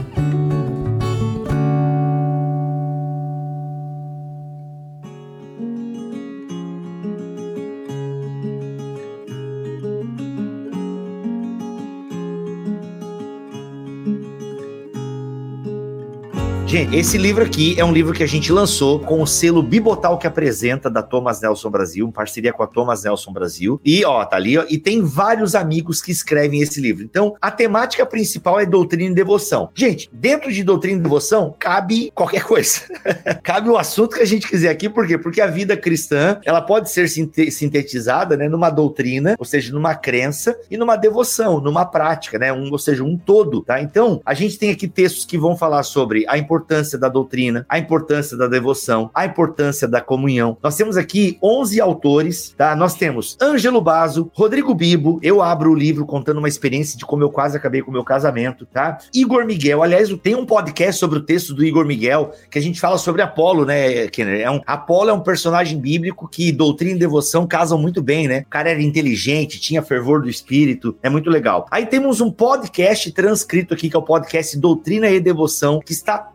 Gente, 16.71 16.97
esse 16.97 17.19
livro 17.19 17.43
aqui 17.43 17.75
é 17.81 17.85
um 17.85 17.93
livro 17.93 18.13
que 18.13 18.23
a 18.23 18.29
gente 18.29 18.53
lançou 18.53 19.01
com 19.01 19.21
o 19.21 19.27
selo 19.27 19.61
Bibotal 19.61 20.17
que 20.17 20.27
apresenta 20.29 20.89
da 20.89 21.03
Thomas 21.03 21.41
Nelson 21.41 21.69
Brasil, 21.69 22.07
em 22.07 22.13
parceria 22.13 22.53
com 22.53 22.63
a 22.63 22.67
Thomas 22.69 23.03
Nelson 23.03 23.33
Brasil. 23.33 23.81
E 23.85 24.05
ó, 24.05 24.25
tá 24.25 24.37
ali, 24.37 24.57
ó, 24.57 24.65
e 24.69 24.79
tem 24.79 25.03
vários 25.03 25.57
amigos 25.57 26.01
que 26.01 26.13
escrevem 26.13 26.61
esse 26.61 26.81
livro. 26.81 27.03
Então, 27.03 27.35
a 27.41 27.51
temática 27.51 28.07
principal 28.07 28.61
é 28.61 28.65
doutrina 28.65 29.11
e 29.11 29.15
devoção. 29.17 29.69
Gente, 29.75 30.09
dentro 30.13 30.53
de 30.53 30.63
doutrina 30.63 31.01
e 31.01 31.03
devoção 31.03 31.57
cabe 31.59 32.13
qualquer 32.15 32.45
coisa. 32.45 32.83
cabe 33.43 33.69
o 33.69 33.77
assunto 33.77 34.15
que 34.15 34.23
a 34.23 34.25
gente 34.25 34.47
quiser 34.47 34.69
aqui, 34.69 34.89
por 34.89 35.09
quê? 35.09 35.19
Porque 35.19 35.41
a 35.41 35.49
vida 35.49 35.77
cristã, 35.77 36.39
ela 36.45 36.63
pode 36.63 36.89
ser 36.89 37.09
sinte- 37.09 37.51
sintetizada, 37.51 38.37
né, 38.37 38.49
numa 38.49 38.71
doutrina, 38.71 39.35
ou 39.41 39.45
seja, 39.45 39.73
numa 39.73 39.97
crença 39.97 40.57
e 40.71 40.77
numa 40.77 40.95
devoção, 40.95 41.61
numa 41.61 41.85
prática, 41.85 42.39
né, 42.39 42.53
um, 42.53 42.71
ou 42.71 42.79
seja, 42.79 43.03
um 43.03 43.19
todo, 43.19 43.61
tá? 43.61 43.83
Então, 43.83 44.23
a 44.25 44.35
gente 44.35 44.57
tem 44.57 44.71
aqui 44.71 44.87
textos 44.87 45.25
que 45.25 45.37
vão 45.37 45.57
falar 45.57 45.83
sobre 45.83 46.25
a 46.29 46.39
importância 46.39 46.60
da 46.99 47.09
doutrina, 47.09 47.65
a 47.69 47.79
importância 47.79 48.37
da 48.37 48.47
devoção, 48.47 49.11
a 49.15 49.25
importância 49.25 49.89
da 49.89 50.01
comunhão. 50.01 50.57
Nós 50.63 50.77
temos 50.77 50.97
aqui 50.97 51.39
11 51.43 51.81
autores, 51.81 52.55
tá? 52.57 52.75
Nós 52.77 52.95
temos 52.95 53.37
Ângelo 53.41 53.81
Basso, 53.81 54.31
Rodrigo 54.35 54.75
Bibo, 54.75 55.19
eu 55.23 55.43
abro 55.43 55.71
o 55.71 55.75
livro 55.75 56.07
contando 56.07 56.39
uma 56.39 56.49
experiência 56.49 56.99
de 56.99 57.05
como 57.05 57.23
eu 57.23 57.31
quase 57.31 57.57
acabei 57.57 57.83
com 57.83 57.91
o 57.91 57.93
meu 57.93 58.05
casamento, 58.05 58.67
tá? 58.67 58.99
Igor 59.15 59.45
Miguel, 59.45 59.83
aliás, 59.83 60.09
tem 60.23 60.35
um 60.35 60.47
podcast 60.47 60.99
sobre 60.99 61.19
o 61.19 61.23
texto 61.23 61.55
do 61.55 61.65
Igor 61.65 61.85
Miguel 61.85 62.33
que 62.51 62.59
a 62.59 62.63
gente 62.63 62.81
fala 62.81 62.99
sobre 62.99 63.23
Apolo, 63.23 63.65
né, 63.65 64.09
Kenner? 64.09 64.41
É 64.41 64.51
um, 64.51 64.61
Apolo 64.67 65.11
é 65.11 65.13
um 65.13 65.21
personagem 65.21 65.79
bíblico 65.79 66.29
que 66.29 66.53
doutrina 66.53 66.97
e 66.97 66.99
devoção 66.99 67.47
casam 67.47 67.79
muito 67.79 68.03
bem, 68.03 68.29
né? 68.29 68.45
O 68.47 68.51
cara 68.51 68.71
era 68.71 68.83
inteligente, 68.83 69.61
tinha 69.61 69.83
fervor 69.83 70.23
do 70.23 70.29
espírito, 70.29 70.97
é 71.03 71.09
muito 71.09 71.31
legal. 71.31 71.67
Aí 71.71 71.87
temos 71.87 72.21
um 72.21 72.31
podcast 72.31 73.11
transcrito 73.13 73.75
aqui, 73.75 73.89
que 73.89 73.97
é 73.97 73.99
o 73.99 74.03
podcast 74.03 74.59
Doutrina 74.59 75.09
e 75.09 75.21
Devoção, 75.21 75.81
que 75.81 75.93
está. 75.93 76.31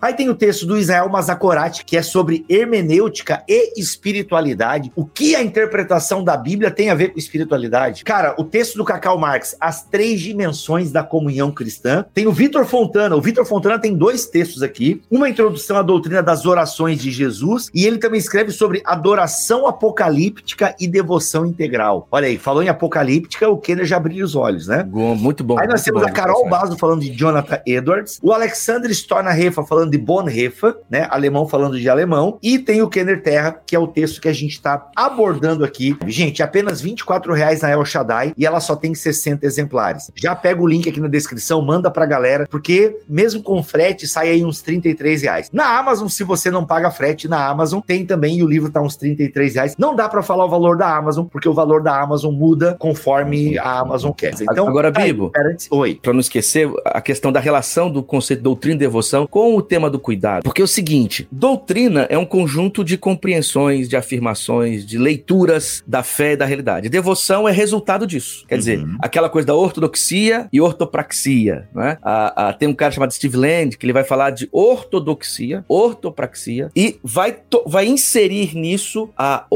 Aí 0.00 0.14
tem 0.14 0.28
o 0.28 0.34
texto 0.34 0.66
do 0.66 0.76
Israel 0.76 1.08
Mazakorati, 1.08 1.84
que 1.84 1.96
é 1.96 2.02
sobre 2.02 2.44
hermenêutica 2.48 3.42
e 3.48 3.78
espiritualidade. 3.80 4.92
O 4.94 5.04
que 5.04 5.34
a 5.34 5.42
interpretação 5.42 6.22
da 6.22 6.36
Bíblia 6.36 6.70
tem 6.70 6.90
a 6.90 6.94
ver 6.94 7.08
com 7.08 7.18
espiritualidade? 7.18 8.04
Cara, 8.04 8.34
o 8.38 8.44
texto 8.44 8.76
do 8.76 8.84
Cacau 8.84 9.18
Marx, 9.18 9.56
As 9.60 9.82
Três 9.82 10.20
Dimensões 10.20 10.92
da 10.92 11.02
Comunhão 11.02 11.50
Cristã. 11.50 12.04
Tem 12.12 12.26
o 12.26 12.32
Vitor 12.32 12.64
Fontana. 12.64 13.16
O 13.16 13.20
Vitor 13.20 13.44
Fontana 13.44 13.78
tem 13.78 13.94
dois 13.94 14.26
textos 14.26 14.62
aqui. 14.62 15.02
Uma 15.10 15.28
introdução 15.28 15.76
à 15.76 15.82
doutrina 15.82 16.22
das 16.22 16.46
orações 16.46 17.00
de 17.00 17.10
Jesus. 17.10 17.70
E 17.74 17.86
ele 17.86 17.98
também 17.98 18.18
escreve 18.18 18.52
sobre 18.52 18.82
adoração 18.84 19.66
apocalíptica 19.66 20.74
e 20.78 20.86
devoção 20.86 21.46
integral. 21.46 22.06
Olha 22.10 22.28
aí, 22.28 22.38
falou 22.38 22.62
em 22.62 22.68
apocalíptica, 22.68 23.48
o 23.48 23.58
Kenner 23.58 23.84
já 23.84 23.98
brilha 23.98 24.24
os 24.24 24.34
olhos, 24.34 24.66
né? 24.66 24.82
Bom, 24.82 25.14
Muito 25.14 25.44
bom. 25.44 25.58
Aí 25.58 25.66
nós 25.66 25.82
temos 25.82 26.02
bom, 26.02 26.08
a 26.08 26.10
Carol. 26.10 26.48
Basso 26.48 26.76
falando 26.76 27.00
de 27.02 27.10
Jonathan 27.10 27.60
Edwards, 27.66 28.18
o 28.22 28.32
Alexander 28.32 28.90
Stornarrefa 29.30 29.64
falando 29.64 29.90
de 29.90 29.98
Bonhoeffer, 29.98 30.74
né, 30.90 31.06
alemão 31.10 31.46
falando 31.46 31.78
de 31.78 31.88
alemão, 31.88 32.38
e 32.42 32.58
tem 32.58 32.82
o 32.82 32.88
Kenner 32.88 33.22
Terra, 33.22 33.56
que 33.64 33.74
é 33.74 33.78
o 33.78 33.86
texto 33.86 34.20
que 34.20 34.28
a 34.28 34.32
gente 34.32 34.52
está 34.52 34.88
abordando 34.96 35.64
aqui. 35.64 35.96
Gente, 36.06 36.42
apenas 36.42 36.80
24 36.80 37.32
reais 37.32 37.60
na 37.62 37.70
El 37.70 37.84
Shaddai 37.84 38.32
e 38.36 38.44
ela 38.44 38.60
só 38.60 38.74
tem 38.76 38.94
60 38.94 39.46
exemplares. 39.46 40.10
Já 40.14 40.34
pega 40.34 40.60
o 40.60 40.66
link 40.66 40.88
aqui 40.88 41.00
na 41.00 41.08
descrição, 41.08 41.62
manda 41.62 41.90
pra 41.90 42.06
galera, 42.06 42.46
porque 42.50 42.96
mesmo 43.08 43.42
com 43.42 43.62
frete 43.62 44.06
sai 44.06 44.30
aí 44.30 44.44
uns 44.44 44.60
33 44.62 45.22
reais. 45.22 45.50
Na 45.52 45.78
Amazon, 45.78 46.08
se 46.08 46.24
você 46.24 46.50
não 46.50 46.64
paga 46.66 46.90
frete 46.90 47.28
na 47.28 47.46
Amazon, 47.48 47.80
tem 47.80 48.04
também 48.04 48.38
e 48.38 48.42
o 48.42 48.46
livro 48.48 48.70
tá 48.70 48.80
uns 48.80 48.96
33 48.96 49.54
reais. 49.54 49.74
Não 49.78 49.94
dá 49.94 50.08
pra 50.08 50.22
falar 50.22 50.44
o 50.44 50.48
valor 50.48 50.76
da 50.76 50.96
Amazon, 50.96 51.24
porque 51.26 51.48
o 51.48 51.54
valor 51.54 51.82
da 51.82 52.00
Amazon 52.00 52.34
muda 52.34 52.76
conforme 52.78 53.58
a 53.58 53.78
Amazon 53.80 54.12
quer. 54.12 54.34
Então, 54.40 54.68
Agora, 54.68 54.90
tá 54.92 55.02
aí, 55.02 55.12
Bibo. 55.12 55.30
pera- 55.30 55.56
Oi. 55.70 55.98
Para 56.02 56.12
não 56.12 56.20
esquecer, 56.20 56.70
a 56.84 57.00
questão 57.00 57.32
da 57.32 57.40
relação 57.40 57.90
do 57.90 58.02
conceito 58.02 58.40
de 58.40 58.44
doutrina 58.44 58.76
e 58.76 58.78
devoção 58.78 59.19
relação 59.20 59.26
com 59.26 59.56
o 59.56 59.62
tema 59.62 59.90
do 59.90 59.98
cuidado. 59.98 60.42
Porque 60.44 60.60
é 60.60 60.64
o 60.64 60.68
seguinte: 60.68 61.26
doutrina 61.30 62.06
é 62.10 62.16
um 62.18 62.24
conjunto 62.24 62.82
de 62.84 62.96
compreensões, 62.96 63.88
de 63.88 63.96
afirmações, 63.96 64.84
de 64.86 64.98
leituras 64.98 65.82
da 65.86 66.02
fé 66.02 66.32
e 66.32 66.36
da 66.36 66.44
realidade. 66.44 66.88
Devoção 66.88 67.48
é 67.48 67.52
resultado 67.52 68.06
disso. 68.06 68.44
Quer 68.48 68.58
dizer, 68.58 68.78
Uhum. 68.80 68.96
aquela 69.00 69.28
coisa 69.28 69.46
da 69.46 69.54
ortodoxia 69.54 70.48
e 70.52 70.60
ortopraxia. 70.60 71.68
Né? 71.74 71.98
A- 72.02 72.48
a- 72.48 72.52
tem 72.52 72.68
um 72.68 72.74
cara 72.74 72.92
chamado 72.92 73.12
Steve 73.12 73.36
Land 73.36 73.76
que 73.76 73.86
ele 73.86 73.92
vai 73.92 74.04
falar 74.04 74.30
de 74.30 74.48
ortodoxia, 74.52 75.64
ortopraxia 75.68 76.70
e 76.74 76.98
vai, 77.02 77.36
vai 77.66 77.86
inserir 77.86 78.54
nisso 78.56 79.10
a 79.16 79.46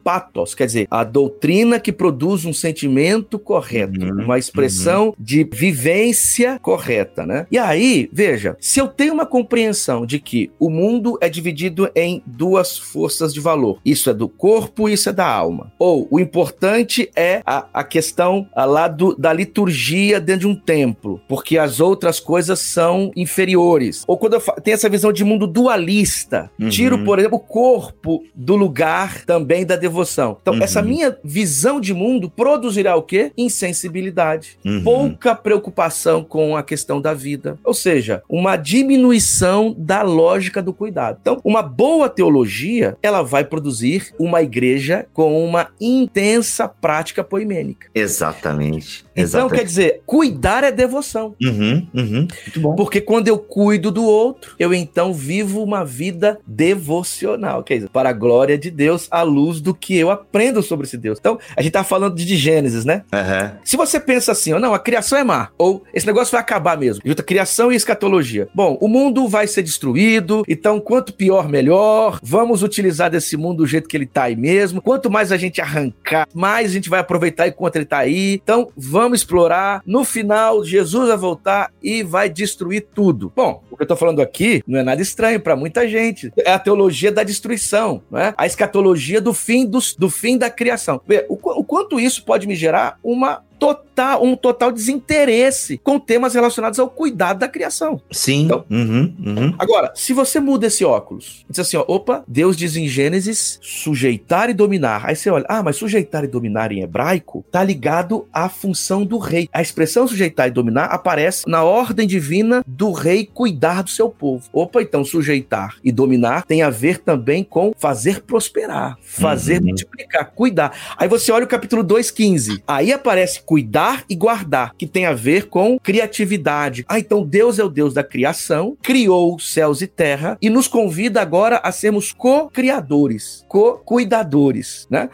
ortopatos, 0.00 0.54
quer 0.54 0.66
dizer, 0.66 0.88
a 0.90 1.04
doutrina 1.04 1.78
que 1.78 1.92
produz 1.92 2.44
um 2.44 2.52
sentimento 2.52 3.38
correto, 3.38 3.90
Uhum, 4.00 4.24
uma 4.24 4.38
expressão 4.38 5.14
de 5.18 5.44
vivência 5.52 6.58
correta, 6.60 7.26
né? 7.26 7.46
E 7.50 7.58
aí, 7.58 8.08
veja, 8.12 8.56
se 8.60 8.80
eu 8.80 8.88
tenho 8.88 9.12
uma 9.12 9.26
compreensão 9.26 10.06
de 10.06 10.18
que 10.18 10.50
o 10.58 10.70
mundo 10.70 11.18
é 11.20 11.28
dividido 11.28 11.90
em 11.94 12.22
duas 12.26 12.78
forças 12.78 13.32
de 13.34 13.40
valor, 13.40 13.78
isso 13.84 14.08
é 14.10 14.14
do 14.14 14.28
corpo, 14.28 14.88
isso 14.88 15.08
é 15.08 15.12
da 15.12 15.26
alma, 15.26 15.72
ou 15.78 16.06
o 16.10 16.18
importante 16.18 17.10
é 17.14 17.42
a, 17.44 17.66
a 17.72 17.84
questão 17.84 18.46
ah, 18.54 18.64
lá 18.64 18.88
do, 18.88 19.14
da 19.16 19.32
liturgia 19.32 20.20
dentro 20.20 20.40
de 20.40 20.46
um 20.46 20.54
templo, 20.54 21.20
porque 21.28 21.58
as 21.58 21.80
outras 21.80 22.18
coisas 22.20 22.58
são 22.60 23.10
inferiores, 23.16 24.04
ou 24.06 24.16
quando 24.16 24.34
eu 24.34 24.40
tenho 24.62 24.74
essa 24.74 24.88
visão 24.88 25.12
de 25.12 25.24
mundo 25.24 25.46
dualista, 25.46 26.50
Uhum. 26.58 26.68
tiro, 26.68 27.04
por 27.04 27.18
exemplo, 27.18 27.36
o 27.38 27.40
corpo 27.40 28.22
do 28.34 28.56
lugar 28.56 29.24
também 29.24 29.64
da 29.66 29.76
devoção. 29.76 29.99
Então, 30.40 30.54
Uhum. 30.54 30.62
essa 30.62 30.82
minha 30.82 31.16
visão 31.22 31.80
de 31.80 31.92
mundo 31.94 32.28
produzirá 32.30 32.96
o 32.96 33.02
quê? 33.02 33.32
Insensibilidade 33.36 34.58
Uhum. 34.64 34.82
pouca 34.82 35.34
preocupação 35.34 36.22
com 36.24 36.56
a 36.56 36.62
questão 36.62 37.00
da 37.00 37.14
vida, 37.14 37.58
ou 37.64 37.74
seja, 37.74 38.22
uma 38.28 38.56
diminuição 38.56 39.74
da 39.76 40.02
lógica 40.02 40.62
do 40.62 40.72
cuidado. 40.72 41.18
Então, 41.20 41.40
uma 41.44 41.62
boa 41.62 42.08
teologia, 42.08 42.96
ela 43.02 43.22
vai 43.22 43.44
produzir 43.44 44.12
uma 44.18 44.42
igreja 44.42 45.06
com 45.12 45.44
uma 45.44 45.68
intensa 45.80 46.68
prática 46.68 47.22
poimênica. 47.24 47.88
Exatamente. 47.94 49.04
Então, 49.12 49.22
Exatamente. 49.24 49.58
quer 49.58 49.64
dizer, 49.64 50.02
cuidar 50.06 50.64
é 50.64 50.72
devoção. 50.72 51.34
Uhum, 51.42 51.86
uhum. 51.94 52.28
Muito 52.46 52.60
bom. 52.60 52.74
Porque 52.74 53.00
quando 53.00 53.28
eu 53.28 53.38
cuido 53.38 53.90
do 53.90 54.04
outro, 54.04 54.54
eu 54.58 54.72
então 54.72 55.12
vivo 55.12 55.62
uma 55.62 55.84
vida 55.84 56.38
devocional, 56.46 57.62
quer 57.62 57.74
dizer, 57.76 57.90
para 57.90 58.10
a 58.10 58.12
glória 58.12 58.56
de 58.56 58.70
Deus, 58.70 59.06
à 59.10 59.22
luz 59.22 59.60
do 59.60 59.74
que 59.80 59.96
eu 59.96 60.10
aprendo 60.10 60.62
sobre 60.62 60.86
esse 60.86 60.96
Deus. 60.96 61.18
Então, 61.18 61.38
a 61.56 61.62
gente 61.62 61.72
tá 61.72 61.84
falando 61.84 62.14
de 62.14 62.36
Gênesis, 62.36 62.84
né? 62.84 63.02
Aham. 63.12 63.58
Se 63.64 63.76
você 63.76 63.98
pensa 63.98 64.32
assim, 64.32 64.52
ó, 64.52 64.58
não, 64.58 64.74
a 64.74 64.78
criação 64.78 65.18
é 65.18 65.24
má, 65.24 65.48
ou 65.56 65.82
esse 65.94 66.06
negócio 66.06 66.32
vai 66.32 66.40
acabar 66.40 66.78
mesmo, 66.78 67.02
junta 67.04 67.22
criação 67.22 67.72
e 67.72 67.76
escatologia. 67.76 68.48
Bom, 68.54 68.78
o 68.80 68.88
mundo 68.88 69.26
vai 69.28 69.46
ser 69.46 69.62
destruído, 69.62 70.44
então 70.48 70.80
quanto 70.80 71.12
pior, 71.12 71.48
melhor. 71.48 72.18
Vamos 72.22 72.62
utilizar 72.62 73.10
desse 73.10 73.36
mundo 73.36 73.58
do 73.58 73.66
jeito 73.66 73.88
que 73.88 73.96
ele 73.96 74.06
tá 74.06 74.24
aí 74.24 74.36
mesmo. 74.36 74.80
Quanto 74.82 75.10
mais 75.10 75.32
a 75.32 75.36
gente 75.36 75.60
arrancar, 75.60 76.28
mais 76.34 76.70
a 76.70 76.74
gente 76.74 76.88
vai 76.88 77.00
aproveitar 77.00 77.48
enquanto 77.48 77.76
ele 77.76 77.84
tá 77.84 77.98
aí. 77.98 78.34
Então, 78.34 78.68
vamos 78.76 79.20
explorar. 79.20 79.82
No 79.86 80.04
final, 80.04 80.64
Jesus 80.64 81.08
vai 81.08 81.16
voltar 81.16 81.70
e 81.82 82.02
vai 82.02 82.28
destruir 82.28 82.86
tudo. 82.94 83.32
Bom, 83.34 83.62
o 83.70 83.76
que 83.76 83.82
eu 83.82 83.86
tô 83.86 83.96
falando 83.96 84.20
aqui 84.20 84.62
não 84.66 84.78
é 84.78 84.82
nada 84.82 85.00
estranho 85.00 85.40
para 85.40 85.56
muita 85.56 85.88
gente. 85.88 86.32
É 86.38 86.52
a 86.52 86.58
teologia 86.58 87.12
da 87.12 87.22
destruição, 87.22 88.02
né? 88.10 88.34
A 88.36 88.46
escatologia 88.46 89.20
do 89.20 89.32
fim 89.34 89.66
dos, 89.70 89.94
do 89.94 90.10
fim 90.10 90.36
da 90.36 90.50
criação. 90.50 91.00
Vê, 91.06 91.24
o, 91.28 91.34
o 91.34 91.64
quanto 91.64 91.98
isso 91.98 92.24
pode 92.24 92.46
me 92.46 92.54
gerar 92.54 92.98
uma 93.02 93.42
total, 93.60 94.24
um 94.24 94.34
total 94.34 94.72
desinteresse 94.72 95.78
com 95.84 95.98
temas 96.00 96.34
relacionados 96.34 96.78
ao 96.78 96.88
cuidado 96.88 97.38
da 97.40 97.48
criação. 97.48 98.00
Sim. 98.10 98.44
Então- 98.46 98.64
Uhum, 98.70 99.14
uhum. 99.24 99.54
Agora, 99.58 99.92
se 99.94 100.12
você 100.12 100.40
muda 100.40 100.66
esse 100.66 100.84
óculos, 100.84 101.44
diz 101.48 101.58
assim, 101.58 101.76
ó, 101.76 101.84
opa, 101.86 102.24
Deus 102.26 102.56
diz 102.56 102.76
em 102.76 102.88
Gênesis 102.88 103.58
sujeitar 103.62 104.48
e 104.48 104.54
dominar. 104.54 105.02
Aí 105.04 105.14
você 105.14 105.28
olha, 105.30 105.44
ah, 105.48 105.62
mas 105.62 105.76
sujeitar 105.76 106.24
e 106.24 106.28
dominar 106.28 106.72
em 106.72 106.80
hebraico 106.82 107.44
tá 107.50 107.62
ligado 107.62 108.26
à 108.32 108.48
função 108.48 109.04
do 109.04 109.18
rei. 109.18 109.48
A 109.52 109.60
expressão 109.60 110.06
sujeitar 110.08 110.48
e 110.48 110.50
dominar 110.50 110.86
aparece 110.86 111.44
na 111.46 111.62
ordem 111.62 112.06
divina 112.06 112.62
do 112.66 112.92
rei 112.92 113.26
cuidar 113.26 113.82
do 113.82 113.90
seu 113.90 114.08
povo. 114.08 114.48
Opa, 114.52 114.80
então 114.82 115.04
sujeitar 115.04 115.76
e 115.84 115.92
dominar 115.92 116.44
tem 116.46 116.62
a 116.62 116.70
ver 116.70 116.98
também 116.98 117.44
com 117.44 117.72
fazer 117.78 118.22
prosperar, 118.22 118.96
fazer 119.02 119.60
Uhum. 119.60 119.66
multiplicar, 119.68 120.30
cuidar. 120.34 120.72
Aí 120.96 121.08
você 121.08 121.30
olha 121.32 121.44
o 121.44 121.48
capítulo 121.48 121.82
2:15. 121.82 122.62
Aí 122.66 122.92
aparece 122.92 123.42
cuidar 123.50 124.04
e 124.08 124.14
guardar, 124.14 124.76
que 124.78 124.86
tem 124.86 125.06
a 125.06 125.12
ver 125.12 125.48
com 125.48 125.76
criatividade. 125.76 126.84
Ah, 126.88 127.00
então 127.00 127.24
Deus 127.24 127.58
é 127.58 127.64
o 127.64 127.68
Deus 127.68 127.92
da 127.92 128.04
criação, 128.04 128.76
criou 128.80 129.40
céus 129.40 129.82
e 129.82 129.88
terra 129.88 130.38
e 130.40 130.48
nos 130.48 130.68
convida 130.68 131.20
agora 131.20 131.56
a 131.56 131.72
sermos 131.72 132.12
co-criadores, 132.12 133.44
co-cuidadores, 133.48 134.86
né? 134.88 135.10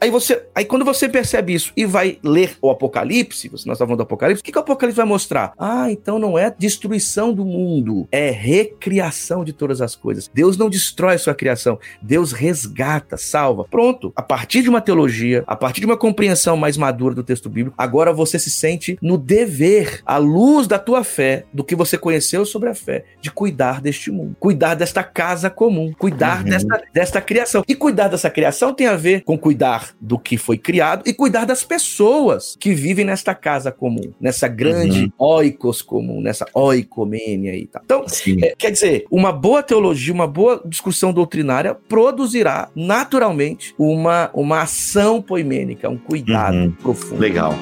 Aí, 0.00 0.10
você, 0.10 0.48
aí 0.52 0.64
quando 0.64 0.84
você 0.84 1.08
percebe 1.08 1.54
isso 1.54 1.72
e 1.76 1.86
vai 1.86 2.18
ler 2.24 2.56
o 2.60 2.70
Apocalipse, 2.70 3.48
nós 3.50 3.60
estamos 3.60 3.78
falando 3.78 3.98
do 3.98 4.02
Apocalipse, 4.02 4.40
o 4.40 4.44
que, 4.44 4.50
que 4.50 4.58
o 4.58 4.62
Apocalipse 4.62 4.96
vai 4.96 5.06
mostrar? 5.06 5.52
Ah, 5.56 5.88
então 5.88 6.18
não 6.18 6.36
é 6.36 6.52
destruição 6.58 7.32
do 7.32 7.44
mundo, 7.44 8.08
é 8.10 8.30
recriação 8.30 9.44
de 9.44 9.52
todas 9.52 9.80
as 9.80 9.94
coisas. 9.94 10.28
Deus 10.34 10.56
não 10.56 10.68
destrói 10.68 11.14
a 11.14 11.18
sua 11.20 11.36
criação, 11.36 11.78
Deus 12.02 12.32
resgata, 12.32 13.16
salva. 13.16 13.64
Pronto. 13.70 14.12
A 14.16 14.22
partir 14.22 14.62
de 14.62 14.68
uma 14.68 14.80
teologia, 14.80 15.44
a 15.46 15.54
partir 15.54 15.78
de 15.78 15.86
uma 15.86 15.96
compreensão 15.96 16.56
mais 16.56 16.76
madura 16.76 17.14
do 17.14 17.22
texto 17.22 17.48
bíblico, 17.48 17.75
agora 17.76 18.12
você 18.12 18.38
se 18.38 18.50
sente 18.50 18.98
no 19.02 19.16
dever, 19.18 20.00
à 20.06 20.16
luz 20.18 20.66
da 20.66 20.78
tua 20.78 21.04
fé, 21.04 21.44
do 21.52 21.64
que 21.64 21.74
você 21.74 21.96
conheceu 21.98 22.44
sobre 22.46 22.68
a 22.68 22.74
fé, 22.74 23.04
de 23.20 23.30
cuidar 23.30 23.80
deste 23.80 24.10
mundo, 24.10 24.36
cuidar 24.38 24.74
desta 24.74 25.02
casa 25.02 25.50
comum, 25.50 25.92
cuidar 25.98 26.42
Uhum. 26.44 26.50
desta, 26.50 26.82
desta 26.92 27.20
criação. 27.20 27.62
E 27.68 27.74
cuidar 27.74 28.08
dessa 28.08 28.30
criação 28.30 28.72
tem 28.74 28.86
a 28.86 28.96
ver 28.96 29.22
com 29.22 29.36
cuidar 29.38 29.90
do 30.00 30.18
que 30.18 30.36
foi 30.36 30.58
criado 30.58 31.02
e 31.06 31.12
cuidar 31.12 31.44
das 31.44 31.62
pessoas 31.64 32.56
que 32.58 32.74
vivem 32.74 33.04
nesta 33.04 33.34
casa 33.34 33.70
comum, 33.72 34.12
nessa 34.20 34.48
grande 34.48 35.12
oikos 35.18 35.82
comum, 35.82 36.20
nessa 36.20 36.46
oikomênia 36.54 37.54
e 37.54 37.66
tal. 37.66 37.82
Então, 37.84 38.08
Sim. 38.08 38.38
é, 38.42 38.54
quer 38.56 38.70
dizer, 38.70 39.04
uma 39.10 39.32
boa 39.32 39.62
teologia, 39.62 40.12
uma 40.12 40.26
boa 40.26 40.60
discussão 40.64 41.12
doutrinária 41.12 41.74
produzirá 41.74 42.68
naturalmente 42.74 43.74
uma, 43.78 44.30
uma 44.34 44.62
ação 44.62 45.20
poimênica, 45.22 45.88
um 45.88 45.96
cuidado 45.98 46.56
Uhum. 46.56 46.70
profundo. 46.72 47.20
Legal. 47.20 47.54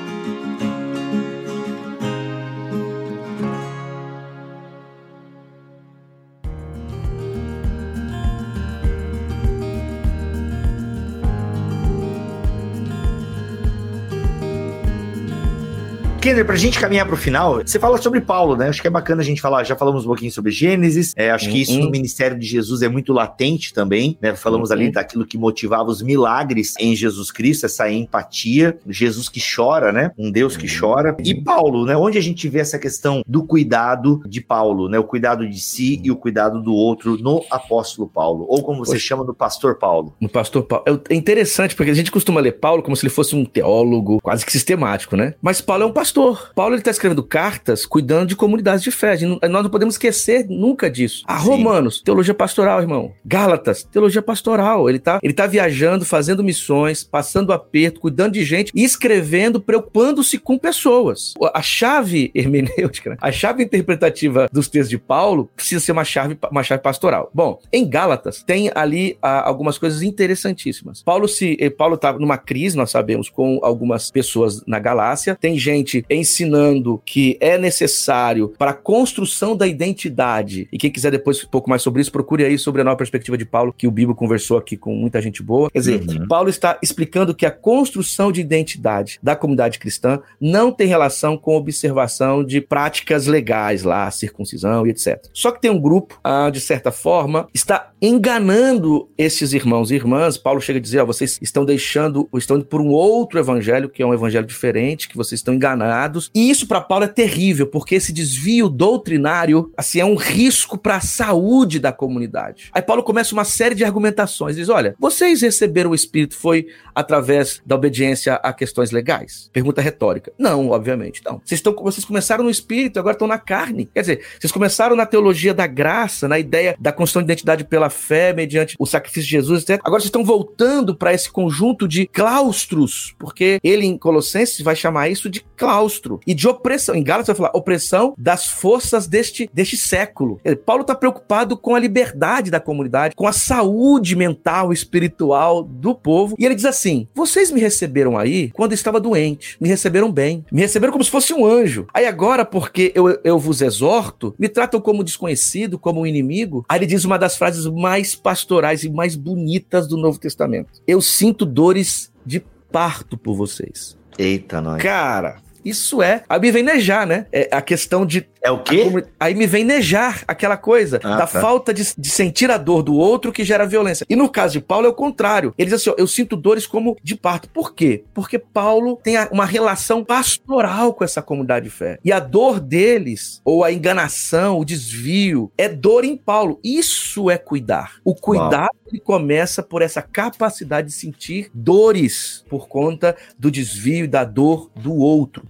Kenner, 16.24 16.46
pra 16.46 16.56
gente 16.56 16.78
caminhar 16.80 17.06
pro 17.06 17.18
final, 17.18 17.56
você 17.62 17.78
fala 17.78 17.98
sobre 17.98 18.18
Paulo, 18.18 18.56
né? 18.56 18.68
Acho 18.70 18.80
que 18.80 18.88
é 18.88 18.90
bacana 18.90 19.20
a 19.20 19.24
gente 19.24 19.42
falar. 19.42 19.62
Já 19.62 19.76
falamos 19.76 20.04
um 20.04 20.06
pouquinho 20.06 20.32
sobre 20.32 20.50
Gênesis. 20.50 21.12
é, 21.18 21.30
acho 21.30 21.50
que 21.50 21.60
isso 21.60 21.72
Uhum. 21.74 21.84
no 21.84 21.90
ministério 21.90 22.38
de 22.38 22.46
Jesus 22.46 22.80
é 22.80 22.88
muito 22.88 23.12
latente 23.12 23.74
também, 23.74 24.16
né? 24.22 24.34
Falamos 24.34 24.70
ali 24.70 24.86
Uhum. 24.86 24.92
daquilo 24.92 25.26
que 25.26 25.36
motivava 25.36 25.90
os 25.90 26.00
milagres 26.00 26.72
em 26.80 26.96
Jesus 26.96 27.30
Cristo, 27.30 27.66
essa 27.66 27.90
empatia. 27.92 28.78
Jesus 28.88 29.28
que 29.28 29.38
chora, 29.38 29.92
né? 29.92 30.12
Um 30.16 30.30
Deus 30.32 30.56
que 30.56 30.64
Uhum. 30.66 30.80
chora. 30.80 31.14
E 31.22 31.34
Paulo, 31.42 31.84
né? 31.84 31.94
Onde 31.94 32.16
a 32.16 32.22
gente 32.22 32.48
vê 32.48 32.60
essa 32.60 32.78
questão 32.78 33.22
do 33.28 33.42
cuidado 33.44 34.22
de 34.26 34.40
Paulo, 34.40 34.88
né? 34.88 34.98
O 34.98 35.04
cuidado 35.04 35.46
de 35.46 35.60
si 35.60 36.00
e 36.02 36.10
o 36.10 36.16
cuidado 36.16 36.62
do 36.62 36.72
outro 36.72 37.18
no 37.18 37.44
apóstolo 37.50 38.08
Paulo. 38.08 38.46
Ou 38.48 38.62
como 38.62 38.78
você 38.82 38.92
Poxa. 38.92 39.04
chama 39.08 39.24
no 39.24 39.34
pastor 39.34 39.78
Paulo. 39.78 40.14
No 40.18 40.30
pastor 40.30 40.62
Paulo. 40.62 40.84
É 40.86 41.12
é 41.12 41.16
interessante, 41.16 41.76
porque 41.76 41.90
a 41.90 41.94
gente 41.94 42.10
costuma 42.10 42.40
ler 42.40 42.52
Paulo 42.52 42.82
como 42.82 42.96
se 42.96 43.04
ele 43.04 43.12
fosse 43.12 43.36
um 43.36 43.44
teólogo, 43.44 44.20
quase 44.22 44.46
que 44.46 44.50
sistemático, 44.52 45.16
né? 45.18 45.34
Mas 45.42 45.60
Paulo 45.60 45.82
é 45.82 45.86
um 45.86 45.92
pastor. 45.92 46.13
Paulo 46.54 46.74
ele 46.74 46.82
tá 46.82 46.90
escrevendo 46.90 47.22
cartas 47.22 47.86
cuidando 47.86 48.28
de 48.28 48.36
comunidades 48.36 48.82
de 48.82 48.90
fé. 48.90 49.16
A 49.42 49.48
Nós 49.48 49.62
não 49.62 49.70
podemos 49.70 49.94
esquecer 49.94 50.46
nunca 50.48 50.90
disso. 50.90 51.24
Sim. 51.28 51.44
Romanos, 51.44 52.00
teologia 52.00 52.34
pastoral, 52.34 52.80
irmão. 52.80 53.12
Gálatas, 53.24 53.84
teologia 53.84 54.22
pastoral. 54.22 54.88
Ele 54.88 54.98
tá, 54.98 55.18
ele 55.22 55.32
tá 55.32 55.46
viajando, 55.46 56.04
fazendo 56.04 56.42
missões, 56.42 57.04
passando 57.04 57.52
aperto, 57.52 58.00
cuidando 58.00 58.32
de 58.32 58.44
gente 58.44 58.72
e 58.74 58.84
escrevendo, 58.84 59.60
preocupando-se 59.60 60.38
com 60.38 60.58
pessoas. 60.58 61.34
A 61.52 61.62
chave 61.62 62.30
hermenêutica, 62.34 63.10
né? 63.10 63.16
a 63.20 63.32
chave 63.32 63.62
interpretativa 63.62 64.48
dos 64.52 64.68
textos 64.68 64.90
de 64.90 64.98
Paulo 64.98 65.50
precisa 65.54 65.84
ser 65.84 65.92
uma 65.92 66.04
chave, 66.04 66.38
uma 66.50 66.62
chave 66.62 66.82
pastoral. 66.82 67.30
Bom, 67.32 67.60
em 67.72 67.88
Gálatas 67.88 68.42
tem 68.42 68.70
ali 68.74 69.16
ah, 69.22 69.46
algumas 69.46 69.78
coisas 69.78 70.02
interessantíssimas. 70.02 71.02
Paulo 71.02 71.28
se 71.28 71.56
eh, 71.60 71.70
Paulo 71.70 71.96
tá 71.96 72.12
numa 72.12 72.38
crise, 72.38 72.76
nós 72.76 72.90
sabemos, 72.90 73.28
com 73.28 73.60
algumas 73.62 74.10
pessoas 74.10 74.62
na 74.66 74.78
Galácia. 74.78 75.36
Tem 75.40 75.58
gente 75.58 76.03
ensinando 76.08 77.00
que 77.04 77.36
é 77.40 77.58
necessário 77.58 78.52
para 78.58 78.70
a 78.70 78.74
construção 78.74 79.56
da 79.56 79.66
identidade, 79.66 80.68
e 80.72 80.78
quem 80.78 80.90
quiser 80.90 81.10
depois 81.10 81.42
um 81.44 81.48
pouco 81.48 81.68
mais 81.70 81.82
sobre 81.82 82.00
isso, 82.00 82.12
procure 82.12 82.44
aí 82.44 82.58
sobre 82.58 82.80
a 82.80 82.84
nova 82.84 82.96
perspectiva 82.96 83.36
de 83.36 83.44
Paulo, 83.44 83.72
que 83.76 83.86
o 83.86 83.90
Bíblia 83.90 84.14
conversou 84.14 84.56
aqui 84.56 84.76
com 84.76 84.94
muita 84.94 85.20
gente 85.20 85.42
boa. 85.42 85.70
Quer 85.70 85.78
dizer, 85.78 86.02
uhum. 86.02 86.28
Paulo 86.28 86.48
está 86.48 86.78
explicando 86.82 87.34
que 87.34 87.46
a 87.46 87.50
construção 87.50 88.30
de 88.30 88.40
identidade 88.40 89.18
da 89.22 89.36
comunidade 89.36 89.78
cristã 89.78 90.20
não 90.40 90.70
tem 90.72 90.86
relação 90.86 91.36
com 91.36 91.56
observação 91.56 92.44
de 92.44 92.60
práticas 92.60 93.26
legais 93.26 93.82
lá, 93.82 94.10
circuncisão 94.10 94.86
e 94.86 94.90
etc. 94.90 95.24
Só 95.32 95.50
que 95.50 95.60
tem 95.60 95.70
um 95.70 95.80
grupo, 95.80 96.18
ah, 96.22 96.50
de 96.50 96.60
certa 96.60 96.90
forma, 96.90 97.48
está 97.54 97.92
enganando 98.00 99.08
esses 99.16 99.52
irmãos 99.52 99.90
e 99.90 99.94
irmãs. 99.94 100.36
Paulo 100.36 100.60
chega 100.60 100.78
a 100.78 100.82
dizer: 100.82 101.00
ó, 101.00 101.06
vocês 101.06 101.38
estão 101.40 101.64
deixando, 101.64 102.28
estão 102.36 102.56
indo 102.56 102.66
por 102.66 102.80
um 102.80 102.88
outro 102.88 103.38
evangelho, 103.38 103.88
que 103.88 104.02
é 104.02 104.06
um 104.06 104.14
evangelho 104.14 104.46
diferente, 104.46 105.08
que 105.08 105.16
vocês 105.16 105.40
estão 105.40 105.54
enganados. 105.54 105.93
E 106.34 106.50
isso 106.50 106.66
para 106.66 106.80
Paulo 106.80 107.04
é 107.04 107.08
terrível, 107.08 107.66
porque 107.66 107.94
esse 107.94 108.12
desvio 108.12 108.68
doutrinário, 108.68 109.72
assim, 109.76 110.00
é 110.00 110.04
um 110.04 110.16
risco 110.16 110.76
para 110.76 110.96
a 110.96 111.00
saúde 111.00 111.78
da 111.78 111.92
comunidade. 111.92 112.70
Aí 112.72 112.82
Paulo 112.82 113.02
começa 113.02 113.34
uma 113.34 113.44
série 113.44 113.74
de 113.74 113.84
argumentações. 113.84 114.56
Diz: 114.56 114.68
olha, 114.68 114.94
vocês 114.98 115.42
receberam 115.42 115.90
o 115.90 115.94
Espírito 115.94 116.34
foi 116.34 116.66
através 116.94 117.60
da 117.64 117.74
obediência 117.74 118.34
a 118.34 118.52
questões 118.52 118.90
legais? 118.90 119.50
Pergunta 119.52 119.80
retórica. 119.80 120.32
Não, 120.38 120.70
obviamente, 120.70 121.22
não. 121.24 121.40
Vocês, 121.44 121.58
estão, 121.58 121.74
vocês 121.74 122.04
começaram 122.04 122.44
no 122.44 122.50
Espírito, 122.50 122.98
agora 122.98 123.14
estão 123.14 123.28
na 123.28 123.38
carne. 123.38 123.88
Quer 123.92 124.00
dizer, 124.00 124.24
vocês 124.38 124.52
começaram 124.52 124.96
na 124.96 125.06
teologia 125.06 125.54
da 125.54 125.66
graça, 125.66 126.28
na 126.28 126.38
ideia 126.38 126.76
da 126.78 126.92
construção 126.92 127.22
de 127.22 127.26
identidade 127.26 127.64
pela 127.64 127.90
fé, 127.90 128.32
mediante 128.32 128.74
o 128.78 128.86
sacrifício 128.86 129.24
de 129.24 129.30
Jesus, 129.30 129.62
etc. 129.62 129.80
Agora 129.84 130.00
vocês 130.00 130.08
estão 130.08 130.24
voltando 130.24 130.94
para 130.94 131.12
esse 131.12 131.30
conjunto 131.30 131.86
de 131.86 132.06
claustros, 132.06 133.14
porque 133.18 133.58
ele 133.62 133.86
em 133.86 133.98
Colossenses 133.98 134.60
vai 134.60 134.76
chamar 134.76 135.08
isso 135.08 135.28
de 135.30 135.44
claustro 135.56 135.83
e 136.26 136.34
de 136.34 136.48
opressão. 136.48 136.94
Em 136.94 137.02
Gálatas 137.02 137.28
vai 137.28 137.36
falar 137.36 137.58
opressão 137.58 138.14
das 138.16 138.46
forças 138.46 139.06
deste, 139.06 139.48
deste 139.52 139.76
século. 139.76 140.40
Paulo 140.64 140.82
está 140.82 140.94
preocupado 140.94 141.56
com 141.56 141.74
a 141.74 141.78
liberdade 141.78 142.50
da 142.50 142.60
comunidade, 142.60 143.14
com 143.14 143.26
a 143.26 143.32
saúde 143.32 144.16
mental 144.16 144.72
e 144.72 144.74
espiritual 144.74 145.62
do 145.62 145.94
povo. 145.94 146.36
E 146.38 146.44
ele 146.44 146.54
diz 146.54 146.64
assim: 146.64 147.08
vocês 147.14 147.50
me 147.50 147.60
receberam 147.60 148.16
aí 148.16 148.50
quando 148.50 148.72
estava 148.72 149.00
doente, 149.00 149.56
me 149.60 149.68
receberam 149.68 150.10
bem, 150.10 150.44
me 150.50 150.60
receberam 150.60 150.92
como 150.92 151.04
se 151.04 151.10
fosse 151.10 151.32
um 151.32 151.44
anjo. 151.44 151.86
Aí 151.92 152.06
agora, 152.06 152.44
porque 152.44 152.92
eu, 152.94 153.18
eu 153.24 153.38
vos 153.38 153.60
exorto, 153.60 154.34
me 154.38 154.48
tratam 154.48 154.80
como 154.80 155.04
desconhecido, 155.04 155.78
como 155.78 156.00
um 156.00 156.06
inimigo. 156.06 156.64
Aí 156.68 156.78
ele 156.78 156.86
diz 156.86 157.04
uma 157.04 157.18
das 157.18 157.36
frases 157.36 157.66
mais 157.66 158.14
pastorais 158.14 158.84
e 158.84 158.90
mais 158.90 159.16
bonitas 159.16 159.86
do 159.86 159.96
Novo 159.96 160.18
Testamento: 160.18 160.68
Eu 160.86 161.00
sinto 161.00 161.44
dores 161.44 162.12
de 162.24 162.42
parto 162.70 163.16
por 163.16 163.34
vocês. 163.34 163.96
Eita, 164.18 164.60
nós. 164.60 164.82
Cara, 164.82 165.40
isso 165.64 166.02
é. 166.02 166.22
Aí 166.28 166.40
me 166.40 166.50
vem 166.50 166.62
nejar, 166.62 167.06
né? 167.06 167.26
É 167.32 167.48
a 167.50 167.62
questão 167.62 168.04
de. 168.04 168.26
É 168.42 168.50
o 168.50 168.62
quê? 168.62 168.84
Aí 169.18 169.34
me 169.34 169.46
vem 169.46 169.64
nejar 169.64 170.22
aquela 170.28 170.56
coisa 170.56 171.00
ah, 171.02 171.16
da 171.16 171.26
tá. 171.26 171.40
falta 171.40 171.72
de, 171.72 171.82
de, 171.96 172.10
sentir 172.10 172.50
a 172.50 172.58
dor 172.58 172.82
do 172.82 172.94
outro 172.94 173.32
que 173.32 173.42
gera 173.42 173.66
violência. 173.66 174.04
E 174.08 174.14
no 174.14 174.28
caso 174.28 174.52
de 174.52 174.60
Paulo 174.60 174.86
é 174.86 174.90
o 174.90 174.94
contrário. 174.94 175.54
Ele 175.56 175.70
diz 175.70 175.80
assim: 175.80 175.90
ó, 175.90 175.94
eu 175.96 176.06
sinto 176.06 176.36
dores 176.36 176.66
como 176.66 176.96
de 177.02 177.16
parto. 177.16 177.48
Por 177.48 177.74
quê? 177.74 178.04
Porque 178.12 178.38
Paulo 178.38 179.00
tem 179.02 179.16
uma 179.30 179.46
relação 179.46 180.04
pastoral 180.04 180.92
com 180.92 181.04
essa 181.04 181.22
comunidade 181.22 181.64
de 181.64 181.70
fé. 181.70 181.98
E 182.04 182.12
a 182.12 182.20
dor 182.20 182.60
deles, 182.60 183.40
ou 183.44 183.64
a 183.64 183.72
enganação, 183.72 184.58
o 184.58 184.64
desvio, 184.64 185.50
é 185.56 185.68
dor 185.68 186.04
em 186.04 186.16
Paulo. 186.16 186.60
Isso 186.62 187.30
é 187.30 187.38
cuidar. 187.38 187.94
O 188.04 188.14
cuidar 188.14 188.68
ele 188.94 189.00
começa 189.00 189.62
por 189.62 189.82
essa 189.82 190.00
capacidade 190.00 190.88
de 190.88 190.94
sentir 190.94 191.50
dores 191.52 192.44
por 192.48 192.68
conta 192.68 193.16
do 193.38 193.50
desvio 193.50 194.04
e 194.04 194.08
da 194.08 194.24
dor 194.24 194.70
do 194.76 194.94
outro. 194.94 195.44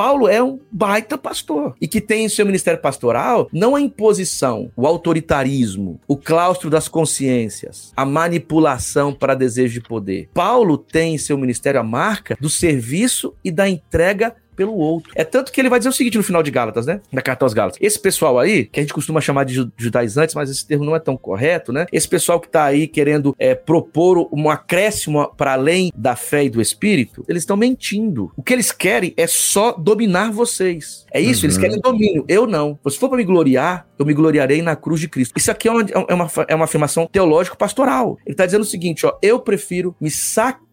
Paulo 0.00 0.28
é 0.28 0.42
um 0.42 0.58
baita 0.72 1.18
pastor 1.18 1.74
e 1.78 1.86
que 1.86 2.00
tem 2.00 2.24
em 2.24 2.28
seu 2.30 2.46
ministério 2.46 2.80
pastoral 2.80 3.50
não 3.52 3.76
a 3.76 3.82
imposição, 3.82 4.72
o 4.74 4.86
autoritarismo, 4.86 6.00
o 6.08 6.16
claustro 6.16 6.70
das 6.70 6.88
consciências, 6.88 7.92
a 7.94 8.06
manipulação 8.06 9.12
para 9.12 9.34
desejo 9.34 9.74
de 9.74 9.86
poder. 9.86 10.30
Paulo 10.32 10.78
tem 10.78 11.16
em 11.16 11.18
seu 11.18 11.36
ministério 11.36 11.78
a 11.78 11.84
marca 11.84 12.34
do 12.40 12.48
serviço 12.48 13.34
e 13.44 13.50
da 13.50 13.68
entrega 13.68 14.34
pelo 14.60 14.76
outro. 14.76 15.10
É 15.14 15.24
tanto 15.24 15.50
que 15.50 15.58
ele 15.58 15.70
vai 15.70 15.80
dizer 15.80 15.88
o 15.88 15.92
seguinte 15.92 16.18
no 16.18 16.22
final 16.22 16.42
de 16.42 16.50
Gálatas, 16.50 16.84
né? 16.84 17.00
Na 17.10 17.22
carta 17.22 17.46
aos 17.46 17.54
Gálatas. 17.54 17.78
Esse 17.80 17.98
pessoal 17.98 18.38
aí, 18.38 18.66
que 18.66 18.78
a 18.78 18.82
gente 18.82 18.92
costuma 18.92 19.18
chamar 19.18 19.44
de 19.44 19.66
judaizantes, 19.74 20.34
mas 20.34 20.50
esse 20.50 20.66
termo 20.66 20.84
não 20.84 20.94
é 20.94 20.98
tão 20.98 21.16
correto, 21.16 21.72
né? 21.72 21.86
Esse 21.90 22.06
pessoal 22.06 22.38
que 22.38 22.46
tá 22.46 22.64
aí 22.64 22.86
querendo 22.86 23.34
é, 23.38 23.54
propor 23.54 24.28
um 24.30 24.50
acréscimo 24.50 25.26
para 25.34 25.54
além 25.54 25.90
da 25.96 26.14
fé 26.14 26.44
e 26.44 26.50
do 26.50 26.60
espírito, 26.60 27.24
eles 27.26 27.42
estão 27.42 27.56
mentindo. 27.56 28.30
O 28.36 28.42
que 28.42 28.52
eles 28.52 28.70
querem 28.70 29.14
é 29.16 29.26
só 29.26 29.72
dominar 29.72 30.30
vocês. 30.30 31.06
É 31.10 31.18
isso, 31.22 31.40
uhum. 31.40 31.46
eles 31.46 31.56
querem 31.56 31.80
domínio. 31.80 32.26
Eu 32.28 32.46
não. 32.46 32.78
Se 32.86 32.98
for 32.98 33.08
para 33.08 33.16
me 33.16 33.24
gloriar, 33.24 33.88
eu 33.98 34.04
me 34.04 34.12
gloriarei 34.12 34.60
na 34.60 34.76
cruz 34.76 35.00
de 35.00 35.08
Cristo. 35.08 35.32
Isso 35.36 35.50
aqui 35.50 35.68
é 35.68 35.70
uma, 35.70 35.86
é 36.08 36.14
uma, 36.14 36.30
é 36.48 36.54
uma 36.54 36.64
afirmação 36.66 37.08
teológico-pastoral. 37.10 38.18
Ele 38.26 38.34
está 38.34 38.44
dizendo 38.44 38.62
o 38.62 38.66
seguinte: 38.66 39.06
ó, 39.06 39.16
eu 39.22 39.40
prefiro 39.40 39.96
me 39.98 40.10
sacrificar, 40.10 40.69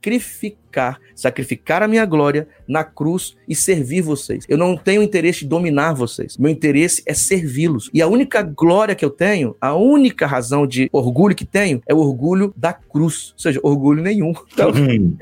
sacrificar 1.16 1.82
a 1.82 1.88
minha 1.88 2.06
glória 2.06 2.48
na 2.68 2.84
cruz 2.84 3.36
e 3.48 3.56
servir 3.56 4.02
vocês. 4.02 4.46
Eu 4.48 4.58
não 4.58 4.78
tenho 4.78 5.02
interesse 5.02 5.40
de 5.40 5.48
dominar 5.48 5.94
vocês. 5.94 6.38
Meu 6.38 6.52
interesse 6.52 7.02
é 7.06 7.14
servi-los. 7.14 7.90
E 7.94 8.02
a 8.02 8.08
única 8.08 8.42
glória 8.42 8.96
que 8.96 9.04
eu 9.04 9.10
tenho, 9.10 9.56
a 9.60 9.76
única 9.76 10.28
razão 10.28 10.68
de 10.68 10.90
orgulho 10.92 11.36
que 11.36 11.46
tenho, 11.46 11.82
é 11.88 11.94
o 11.94 11.98
orgulho 11.98 12.54
da 12.56 12.74
cruz. 12.74 13.34
Ou 13.34 13.40
seja, 13.40 13.60
orgulho 13.64 14.04
nenhum. 14.04 14.34
Então, 14.54 14.70
uhum. 14.72 15.16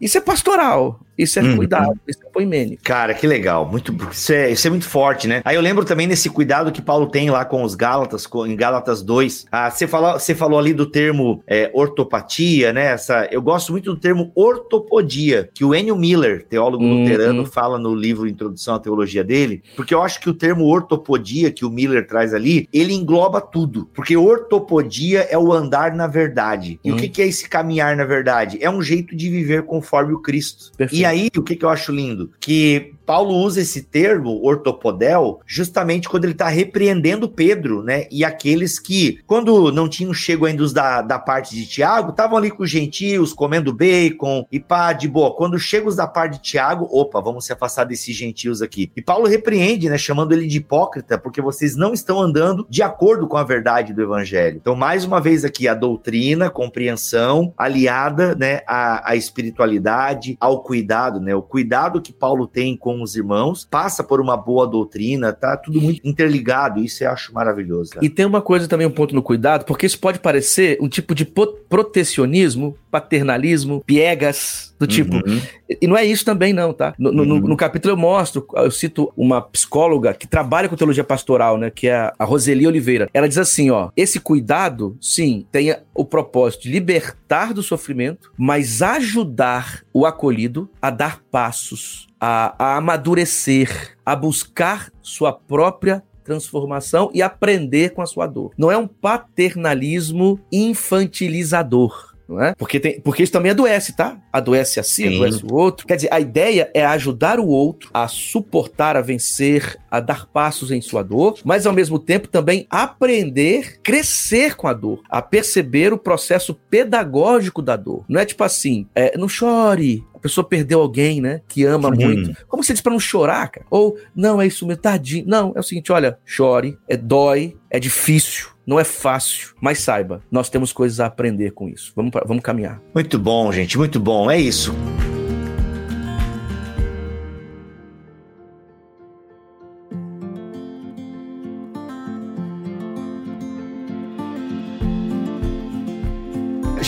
isso 0.00 0.18
é 0.18 0.20
pastoral. 0.20 1.00
Isso 1.20 1.38
é 1.38 1.42
uhum. 1.42 1.56
cuidado, 1.56 2.00
isso 2.08 2.20
é 2.24 2.30
poimênico. 2.30 2.82
Cara, 2.82 3.12
que 3.12 3.26
legal. 3.26 3.68
Muito, 3.68 3.94
isso, 4.10 4.32
é, 4.32 4.50
isso 4.50 4.66
é 4.66 4.70
muito 4.70 4.88
forte, 4.88 5.28
né? 5.28 5.42
Aí 5.44 5.54
eu 5.54 5.60
lembro 5.60 5.84
também 5.84 6.08
desse 6.08 6.30
cuidado 6.30 6.72
que 6.72 6.80
Paulo 6.80 7.06
tem 7.06 7.28
lá 7.28 7.44
com 7.44 7.62
os 7.62 7.74
Gálatas, 7.74 8.26
com, 8.26 8.46
em 8.46 8.56
Gálatas 8.56 9.02
2. 9.02 9.46
Ah, 9.52 9.70
você, 9.70 9.86
falou, 9.86 10.18
você 10.18 10.34
falou 10.34 10.58
ali 10.58 10.72
do 10.72 10.86
termo 10.86 11.42
é, 11.46 11.70
ortopatia, 11.74 12.72
né? 12.72 12.86
Essa, 12.86 13.28
eu 13.30 13.42
gosto 13.42 13.72
muito 13.72 13.94
do 13.94 14.00
termo 14.00 14.32
ortopodia, 14.34 15.50
que 15.52 15.62
o 15.62 15.74
Enio 15.74 15.94
Miller, 15.94 16.46
teólogo 16.46 16.82
uhum. 16.82 17.02
luterano, 17.02 17.44
fala 17.44 17.78
no 17.78 17.94
livro 17.94 18.26
Introdução 18.26 18.76
à 18.76 18.78
Teologia 18.78 19.22
dele, 19.22 19.62
porque 19.76 19.94
eu 19.94 20.02
acho 20.02 20.20
que 20.20 20.30
o 20.30 20.34
termo 20.34 20.64
ortopodia 20.64 21.50
que 21.50 21.66
o 21.66 21.70
Miller 21.70 22.06
traz 22.06 22.32
ali, 22.32 22.66
ele 22.72 22.94
engloba 22.94 23.42
tudo. 23.42 23.90
Porque 23.92 24.16
ortopodia 24.16 25.26
é 25.30 25.36
o 25.36 25.52
andar 25.52 25.94
na 25.94 26.06
verdade. 26.06 26.80
E 26.82 26.90
uhum. 26.90 26.96
o 26.96 27.00
que, 27.00 27.08
que 27.08 27.20
é 27.20 27.26
esse 27.26 27.46
caminhar 27.46 27.94
na 27.94 28.04
verdade? 28.04 28.58
É 28.60 28.70
um 28.70 28.80
jeito 28.80 29.14
de 29.14 29.28
viver 29.28 29.64
conforme 29.64 30.14
o 30.14 30.18
Cristo. 30.18 30.72
Perfeito. 30.76 31.00
E 31.00 31.09
aí, 31.10 31.28
o 31.36 31.42
que, 31.42 31.56
que 31.56 31.64
eu 31.64 31.68
acho 31.68 31.92
lindo? 31.92 32.30
Que 32.40 32.94
Paulo 33.10 33.34
usa 33.34 33.60
esse 33.60 33.82
termo, 33.82 34.40
ortopodel, 34.40 35.40
justamente 35.44 36.08
quando 36.08 36.26
ele 36.26 36.32
está 36.32 36.46
repreendendo 36.46 37.28
Pedro, 37.28 37.82
né? 37.82 38.06
E 38.08 38.24
aqueles 38.24 38.78
que, 38.78 39.18
quando 39.26 39.72
não 39.72 39.88
tinham 39.88 40.14
chego 40.14 40.46
ainda 40.46 40.62
os 40.62 40.72
da, 40.72 41.02
da 41.02 41.18
parte 41.18 41.56
de 41.56 41.66
Tiago, 41.66 42.10
estavam 42.10 42.38
ali 42.38 42.52
com 42.52 42.62
os 42.62 42.70
gentios, 42.70 43.32
comendo 43.32 43.72
bacon 43.72 44.46
e 44.52 44.60
pá, 44.60 44.92
de 44.92 45.08
boa. 45.08 45.34
Quando 45.34 45.58
chegam 45.58 45.88
os 45.88 45.96
da 45.96 46.06
parte 46.06 46.34
de 46.34 46.42
Tiago, 46.42 46.86
opa, 46.88 47.20
vamos 47.20 47.46
se 47.46 47.52
afastar 47.52 47.82
desses 47.82 48.14
gentios 48.14 48.62
aqui. 48.62 48.92
E 48.96 49.02
Paulo 49.02 49.26
repreende, 49.26 49.88
né? 49.88 49.98
Chamando 49.98 50.30
ele 50.30 50.46
de 50.46 50.58
hipócrita, 50.58 51.18
porque 51.18 51.42
vocês 51.42 51.74
não 51.74 51.92
estão 51.92 52.20
andando 52.20 52.64
de 52.70 52.80
acordo 52.80 53.26
com 53.26 53.36
a 53.36 53.42
verdade 53.42 53.92
do 53.92 54.02
evangelho. 54.02 54.58
Então, 54.58 54.76
mais 54.76 55.04
uma 55.04 55.20
vez 55.20 55.44
aqui, 55.44 55.66
a 55.66 55.74
doutrina, 55.74 56.46
a 56.46 56.50
compreensão, 56.50 57.52
aliada, 57.58 58.36
né, 58.36 58.60
à, 58.68 59.10
à 59.10 59.16
espiritualidade, 59.16 60.36
ao 60.38 60.62
cuidado, 60.62 61.18
né? 61.18 61.34
O 61.34 61.42
cuidado 61.42 62.00
que 62.00 62.12
Paulo 62.12 62.46
tem 62.46 62.76
com 62.76 62.99
os 63.02 63.16
irmãos, 63.16 63.66
passa 63.70 64.02
por 64.02 64.20
uma 64.20 64.36
boa 64.36 64.66
doutrina, 64.66 65.32
tá 65.32 65.56
tudo 65.56 65.80
muito 65.80 66.00
interligado, 66.04 66.80
isso 66.80 67.04
eu 67.04 67.10
acho 67.10 67.32
maravilhoso. 67.34 67.92
E 68.00 68.08
tem 68.08 68.24
uma 68.24 68.42
coisa 68.42 68.68
também, 68.68 68.86
um 68.86 68.90
ponto 68.90 69.14
no 69.14 69.22
cuidado, 69.22 69.64
porque 69.64 69.86
isso 69.86 69.98
pode 69.98 70.18
parecer 70.18 70.78
um 70.80 70.88
tipo 70.88 71.14
de 71.14 71.24
protecionismo, 71.24 72.76
paternalismo, 72.90 73.82
piegas, 73.86 74.74
do 74.78 74.86
tipo. 74.86 75.16
Uhum. 75.16 75.40
E 75.80 75.86
não 75.86 75.96
é 75.96 76.04
isso 76.04 76.24
também, 76.24 76.54
não, 76.54 76.72
tá? 76.72 76.94
No, 76.98 77.12
no, 77.12 77.22
uhum. 77.22 77.40
no, 77.40 77.56
capítulo 77.56 77.92
eu 77.92 77.98
mostro, 77.98 78.46
eu 78.56 78.70
cito 78.70 79.12
uma 79.14 79.42
psicóloga 79.42 80.14
que 80.14 80.26
trabalha 80.26 80.68
com 80.68 80.76
teologia 80.76 81.04
pastoral, 81.04 81.58
né? 81.58 81.70
Que 81.70 81.88
é 81.88 82.10
a 82.18 82.24
Roseli 82.24 82.66
Oliveira. 82.66 83.08
Ela 83.12 83.28
diz 83.28 83.36
assim: 83.36 83.70
ó, 83.70 83.90
esse 83.94 84.18
cuidado, 84.18 84.96
sim, 85.00 85.44
tem 85.52 85.76
o 85.94 86.04
propósito 86.04 86.62
de 86.62 86.70
libertar 86.70 87.19
do 87.54 87.62
sofrimento, 87.62 88.32
mas 88.36 88.82
ajudar 88.82 89.84
o 89.94 90.04
acolhido 90.04 90.68
a 90.82 90.90
dar 90.90 91.20
passos 91.30 92.08
a, 92.20 92.54
a 92.58 92.76
amadurecer, 92.76 93.96
a 94.04 94.16
buscar 94.16 94.90
sua 95.00 95.32
própria 95.32 96.02
transformação 96.24 97.10
e 97.14 97.22
aprender 97.22 97.90
com 97.90 98.02
a 98.02 98.06
sua 98.06 98.26
dor. 98.26 98.52
Não 98.58 98.70
é 98.70 98.76
um 98.76 98.86
paternalismo 98.86 100.40
infantilizador 100.50 102.09
não 102.30 102.42
é? 102.42 102.54
Porque, 102.56 102.78
tem, 102.80 103.00
porque 103.00 103.22
isso 103.22 103.32
também 103.32 103.50
adoece, 103.50 103.94
tá? 103.96 104.16
Adoece 104.32 104.78
a 104.80 104.82
si, 104.82 105.02
Sim. 105.02 105.14
adoece 105.16 105.44
o 105.44 105.52
outro. 105.54 105.86
Quer 105.86 105.96
dizer, 105.96 106.08
a 106.12 106.20
ideia 106.20 106.70
é 106.72 106.84
ajudar 106.86 107.38
o 107.40 107.46
outro 107.48 107.90
a 107.92 108.06
suportar, 108.08 108.96
a 108.96 109.00
vencer, 109.00 109.76
a 109.90 110.00
dar 110.00 110.26
passos 110.26 110.70
em 110.70 110.80
sua 110.80 111.02
dor, 111.02 111.38
mas 111.44 111.66
ao 111.66 111.72
mesmo 111.72 111.98
tempo 111.98 112.28
também 112.28 112.66
aprender, 112.70 113.80
crescer 113.82 114.54
com 114.56 114.68
a 114.68 114.72
dor, 114.72 115.00
a 115.10 115.20
perceber 115.20 115.92
o 115.92 115.98
processo 115.98 116.54
pedagógico 116.54 117.60
da 117.62 117.76
dor. 117.76 118.04
Não 118.08 118.20
é 118.20 118.24
tipo 118.24 118.44
assim, 118.44 118.86
é, 118.94 119.16
não 119.18 119.28
chore, 119.28 120.04
A 120.14 120.18
pessoa 120.20 120.46
perdeu 120.46 120.82
alguém, 120.82 121.18
né? 121.18 121.40
Que 121.48 121.64
ama 121.64 121.88
Uhum. 121.88 121.94
muito. 121.96 122.36
Como 122.46 122.62
você 122.62 122.74
diz 122.74 122.82
pra 122.82 122.92
não 122.92 123.00
chorar, 123.00 123.48
cara? 123.48 123.64
Ou, 123.70 123.96
não, 124.14 124.38
é 124.38 124.46
isso 124.46 124.66
mesmo, 124.66 124.82
tadinho. 124.82 125.24
Não, 125.26 125.54
é 125.56 125.60
o 125.60 125.62
seguinte, 125.62 125.90
olha, 125.90 126.18
chore, 126.26 126.76
é 126.86 126.94
dói, 126.94 127.56
é 127.70 127.78
difícil, 127.78 128.48
não 128.66 128.78
é 128.78 128.84
fácil, 128.84 129.54
mas 129.60 129.78
saiba, 129.78 130.22
nós 130.30 130.50
temos 130.50 130.72
coisas 130.72 131.00
a 131.00 131.06
aprender 131.06 131.52
com 131.52 131.68
isso. 131.68 131.92
Vamos, 131.94 132.12
vamos 132.26 132.42
caminhar. 132.42 132.80
Muito 132.94 133.18
bom, 133.18 133.50
gente, 133.52 133.78
muito 133.78 134.00
bom. 134.00 134.30
É 134.30 134.38
isso. 134.38 134.74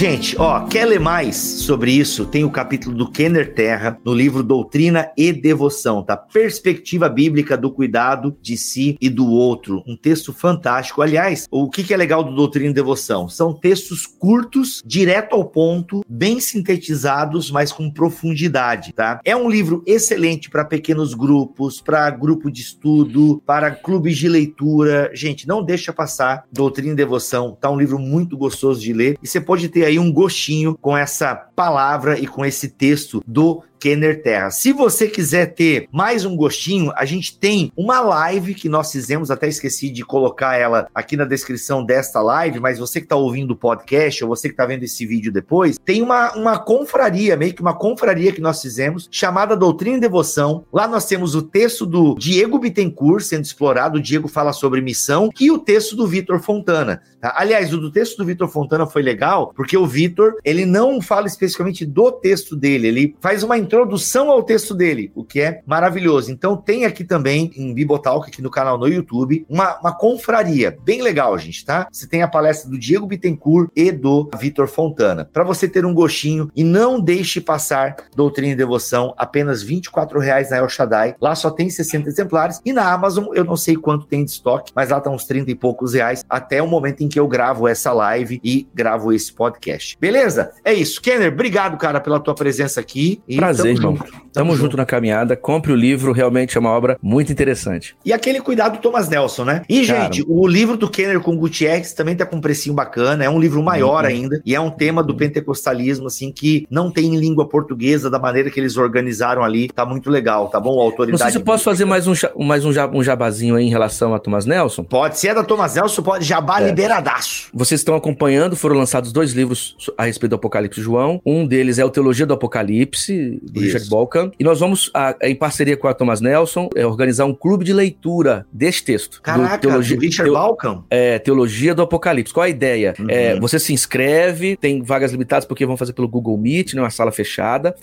Gente, 0.03 0.35
ó, 0.37 0.67
quer 0.67 0.85
ler 0.85 0.99
mais 0.99 1.37
sobre 1.37 1.93
isso? 1.93 2.27
Tem 2.27 2.43
o 2.43 2.51
capítulo 2.51 2.97
do 2.97 3.09
Kenner 3.09 3.55
Terra 3.55 3.97
no 4.05 4.13
livro 4.13 4.43
Doutrina 4.43 5.13
e 5.17 5.33
Devoção, 5.33 6.03
tá? 6.03 6.17
Perspectiva 6.17 7.09
bíblica 7.09 7.57
do 7.57 7.71
cuidado 7.71 8.37
de 8.43 8.57
si 8.57 8.97
e 9.01 9.09
do 9.09 9.31
outro. 9.31 9.81
Um 9.87 9.97
texto 9.97 10.33
fantástico. 10.33 11.03
Aliás, 11.03 11.47
o 11.53 11.71
que, 11.71 11.85
que 11.85 11.95
é 11.95 11.97
legal 11.97 12.25
do 12.25 12.35
Doutrina 12.35 12.71
e 12.71 12.75
Devoção? 12.75 13.29
São 13.29 13.55
textos 13.55 14.05
curtos, 14.05 14.83
direto 14.85 15.37
ao 15.37 15.45
ponto, 15.45 16.05
bem 16.09 16.41
sintetizados, 16.41 17.49
mas 17.49 17.71
com 17.71 17.89
profundidade, 17.89 18.93
tá? 18.93 19.21
É 19.25 19.37
um 19.37 19.49
livro 19.49 19.85
excelente 19.87 20.51
para 20.51 20.65
pequenos 20.65 21.15
grupos, 21.15 21.81
para 21.81 22.11
grupo 22.11 22.51
de 22.51 22.61
estudo, 22.61 23.41
para 23.47 23.71
clubes 23.71 24.19
de 24.19 24.29
leitura. 24.29 25.13
Gente, 25.15 25.47
não 25.47 25.63
deixa 25.63 25.93
passar 25.93 26.43
Doutrina 26.51 26.93
e 26.93 26.97
Devoção. 26.97 27.57
Tá 27.61 27.71
um 27.71 27.79
livro 27.79 28.01
muito 28.01 28.37
gostoso 28.37 28.81
de 28.81 28.93
ler 28.93 29.17
e 29.23 29.29
você 29.29 29.41
pode 29.41 29.69
ter 29.69 29.92
aí 29.92 29.92
um 29.99 30.13
gostinho 30.13 30.77
com 30.81 30.97
essa 30.97 31.35
palavra 31.35 32.19
e 32.19 32.27
com 32.27 32.45
esse 32.45 32.69
texto 32.69 33.23
do 33.27 33.63
Kenner 33.83 34.23
Terra. 34.23 34.49
Se 34.53 34.73
você 34.73 35.09
quiser 35.09 35.55
ter 35.55 35.89
mais 35.91 36.25
um 36.25 36.37
gostinho, 36.37 36.93
a 36.95 37.05
gente 37.05 37.37
tem 37.37 37.73
uma 37.77 37.99
live 38.01 38.55
que 38.55 38.69
nós 38.69 38.93
fizemos, 38.93 39.29
até 39.29 39.49
esqueci 39.49 39.91
de 39.91 40.05
colocar 40.05 40.55
ela 40.57 40.87
aqui 40.95 41.17
na 41.17 41.25
descrição 41.25 41.85
desta 41.85 42.23
live, 42.23 42.61
mas 42.61 42.79
você 42.79 43.01
que 43.01 43.07
está 43.07 43.17
ouvindo 43.17 43.51
o 43.51 43.57
podcast 43.57 44.23
ou 44.23 44.31
você 44.31 44.47
que 44.47 44.53
está 44.53 44.67
vendo 44.67 44.85
esse 44.85 45.05
vídeo 45.05 45.33
depois, 45.33 45.81
tem 45.85 46.01
uma, 46.01 46.33
uma 46.37 46.61
confraria, 46.61 47.37
meio 47.37 47.55
que 47.55 47.61
uma 47.61 47.77
confraria 47.77 48.31
que 48.31 48.41
nós 48.41 48.63
fizemos, 48.63 49.09
chamada 49.11 49.57
Doutrina 49.57 49.97
e 49.97 50.01
Devoção. 50.01 50.65
Lá 50.73 50.87
nós 50.87 51.07
temos 51.07 51.35
o 51.35 51.43
texto 51.43 51.85
do 51.85 52.15
Diego 52.15 52.61
Bittencourt 52.61 53.25
sendo 53.25 53.43
explorado, 53.43 53.99
o 53.99 54.03
Diego 54.03 54.29
fala 54.29 54.53
sobre 54.53 54.81
missão, 54.81 55.29
e 55.41 55.51
o 55.51 55.59
texto 55.59 55.97
do 55.97 56.07
Vitor 56.07 56.39
Fontana. 56.39 57.03
tá? 57.21 57.35
Aliás, 57.37 57.75
o 57.75 57.79
do 57.79 57.91
texto 57.91 58.19
do 58.19 58.25
Vitor 58.25 58.47
Fontana 58.47 58.87
foi 58.87 59.03
legal, 59.03 59.53
porque 59.57 59.77
o 59.77 59.89
Vitor, 59.89 60.37
ele 60.45 60.65
não 60.65 61.01
fala 61.01 61.27
especificamente 61.27 61.85
do 61.85 62.13
texto 62.13 62.55
dele, 62.55 62.87
ele 62.87 63.17
faz 63.21 63.43
uma 63.43 63.59
introdução 63.73 64.31
ao 64.31 64.43
texto 64.43 64.75
dele, 64.75 65.11
o 65.15 65.25
que 65.25 65.41
é 65.41 65.63
maravilhoso. 65.67 66.31
Então 66.31 66.59
tem 66.59 66.85
aqui 66.85 67.05
também, 67.05 67.51
em 67.57 67.73
Bibotalk, 67.73 68.29
aqui 68.29 68.43
no 68.43 68.51
canal 68.51 68.77
no 68.77 68.87
YouTube, 68.87 69.47
uma, 69.49 69.81
uma 69.81 69.97
confraria, 69.97 70.77
bem 70.85 71.01
legal, 71.01 71.39
gente, 71.39 71.65
tá? 71.65 71.89
Você 71.91 72.07
tem 72.07 72.23
a 72.23 72.29
palestra 72.29 72.69
do 72.71 72.79
Diego 72.79 73.07
Bittencourt 73.07 73.71
e 73.75 73.91
do 73.91 74.29
Vitor 74.39 74.69
Fontana, 74.69 75.27
para 75.33 75.43
você 75.43 75.67
ter 75.67 75.87
um 75.87 75.95
gostinho 75.95 76.51
e 76.55 76.63
não 76.63 77.01
deixe 77.01 77.41
passar 77.41 77.97
Doutrina 78.15 78.53
e 78.53 78.57
Devoção, 78.57 79.15
apenas 79.17 79.63
24 79.63 80.21
reais 80.21 80.51
na 80.51 80.59
El 80.59 80.69
Shaddai, 80.69 81.17
lá 81.19 81.35
só 81.35 81.51
tem 81.51 81.71
60 81.71 82.11
exemplares, 82.11 82.61
e 82.67 82.75
na 82.75 82.93
Amazon 82.93 83.29
eu 83.33 83.45
não 83.45 83.57
sei 83.57 83.75
quanto 83.75 84.07
tem 84.07 84.23
de 84.23 84.33
estoque, 84.33 84.71
mas 84.77 84.91
lá 84.91 85.01
tá 85.01 85.09
uns 85.09 85.25
30 85.25 85.51
e 85.51 85.55
poucos 85.55 85.95
reais, 85.95 86.23
até 86.29 86.63
o 86.63 86.67
momento 86.67 87.03
em 87.03 87.09
que 87.09 87.19
eu 87.19 87.27
gravo 87.27 87.67
essa 87.67 87.91
live 87.91 88.39
e 88.45 88.69
gravo 88.75 89.15
esse 89.15 89.33
podcast. 89.33 89.97
Beleza? 89.99 90.53
É 90.63 90.75
isso. 90.75 91.01
Kenner, 91.01 91.33
obrigado, 91.33 91.79
cara, 91.79 92.01
pela 92.01 92.21
tua 92.21 92.35
presença 92.35 92.79
aqui. 92.79 93.23
E 93.27 93.37
Prazer, 93.37 93.62
tamo 93.63 93.75
irmão. 93.77 93.97
junto. 93.97 94.23
Tamo 94.33 94.57
junto 94.57 94.77
na 94.79 94.87
caminhada. 94.87 95.37
Compre 95.37 95.73
o 95.73 95.77
livro, 95.77 96.11
realmente 96.13 96.57
é 96.57 96.61
uma 96.61 96.71
obra 96.71 96.99
muito 97.03 97.31
interessante. 97.31 97.95
E 98.05 98.13
aquele 98.15 98.41
cuidado 98.41 98.79
do 98.79 98.79
Thomas 98.81 99.09
Nelson, 99.09 99.45
né? 99.45 99.63
E, 99.69 99.87
Cara. 99.87 100.05
gente, 100.05 100.25
o 100.27 100.47
livro 100.49 100.77
do 100.77 100.89
Kenner 100.89 101.21
com 101.21 101.37
Gutierrez 101.37 101.93
também 101.93 102.17
tá 102.17 102.25
com 102.25 102.37
um 102.37 102.41
precinho 102.41 102.75
bacana, 102.75 103.23
é 103.25 103.29
um 103.29 103.39
livro 103.39 103.63
maior 103.63 104.05
Uhum. 104.05 104.11
ainda, 104.11 104.41
e 104.47 104.55
é 104.55 104.61
um 104.61 104.71
tema 104.71 105.03
do 105.03 105.15
pentecostalismo, 105.15 106.07
assim, 106.07 106.33
que 106.33 106.67
não 106.71 106.91
tem 106.91 107.15
em 107.15 107.19
língua 107.19 107.47
portuguesa, 107.49 108.09
da 108.09 108.19
maneira 108.19 108.51
que 108.51 108.59
eles 108.59 108.77
organizaram 108.79 109.43
ali, 109.45 109.69
tá 109.69 109.85
muito 109.85 110.09
legal, 110.09 110.49
tá 110.49 110.59
bom? 110.59 110.73
A 110.73 110.77
Não 110.77 110.83
autoridade... 110.83 111.23
sei 111.23 111.33
se 111.33 111.39
eu 111.39 111.43
posso 111.45 111.65
fazer 111.65 111.85
mais 111.85 112.07
um, 112.07 112.15
mais 112.39 112.65
um, 112.65 112.71
um 112.95 113.03
jabazinho 113.03 113.55
aí 113.57 113.67
em 113.67 113.71
relação 113.71 114.15
a 114.15 114.19
Thomas 114.19 114.47
Nelson. 114.47 114.83
Pode, 114.85 115.19
se 115.19 115.29
é 115.29 115.35
da 115.35 115.45
Thomas 115.45 115.75
Nelson, 115.75 116.03
pode 116.03 116.25
jabá 116.25 116.61
É. 116.63 116.67
liberadaço. 116.67 117.51
Vocês 117.53 117.81
estão 117.81 117.95
acompanhando, 117.95 118.57
foram 118.57 118.77
lançados 118.77 119.13
dois 119.13 119.33
livros 119.33 119.77
a 119.99 120.05
respeito 120.05 120.31
do 120.31 120.37
Apocalipse 120.37 120.81
João. 120.81 121.21
Um 121.27 121.47
deles 121.47 121.79
é 121.79 121.85
o 121.85 121.91
Teologia 121.91 122.25
do 122.25 122.33
Apocalipse, 122.35 123.41
do 123.53 123.61
Isso. 123.61 123.73
Richard 123.75 123.91
Balkan. 123.91 124.31
E 124.39 124.45
nós 124.45 124.59
vamos, 124.61 124.91
a- 124.95 125.15
em 125.23 125.35
parceria 125.35 125.77
com 125.77 125.87
a 125.89 125.95
Thomas 125.95 126.21
Nelson, 126.21 126.69
é, 126.75 126.87
organizar 126.87 127.25
um 127.27 127.35
clube 127.35 127.65
de 127.65 127.73
leitura 127.73 128.47
desse 128.53 128.83
texto. 128.83 129.17
do 129.17 129.23
Caraca, 129.23 129.59
Teologia, 129.59 129.97
do 129.97 130.01
Richard 130.03 130.31
Teo- 130.31 130.35
Balcom. 130.41 130.83
é, 130.91 131.19
Teologia 131.19 131.75
do 131.75 131.83
Apocalipse. 131.83 132.33
Qual 132.33 132.45
a 132.45 132.49
ideia? 132.49 132.95
Uhum. 132.99 133.07
É, 133.09 133.39
você 133.39 133.59
se 133.59 133.73
inscreve, 133.73 134.57
tem 134.57 134.83
vagas 134.83 135.13
limitadas 135.13 135.45
porque 135.45 135.67
vão 135.67 135.77
fazer 135.77 135.93
pelo 135.93 136.09
Google 136.09 136.37
Meet, 136.39 136.75
né, 136.75 136.81
uma 136.83 136.91
sala 136.91 137.13
fechada. 137.13 137.75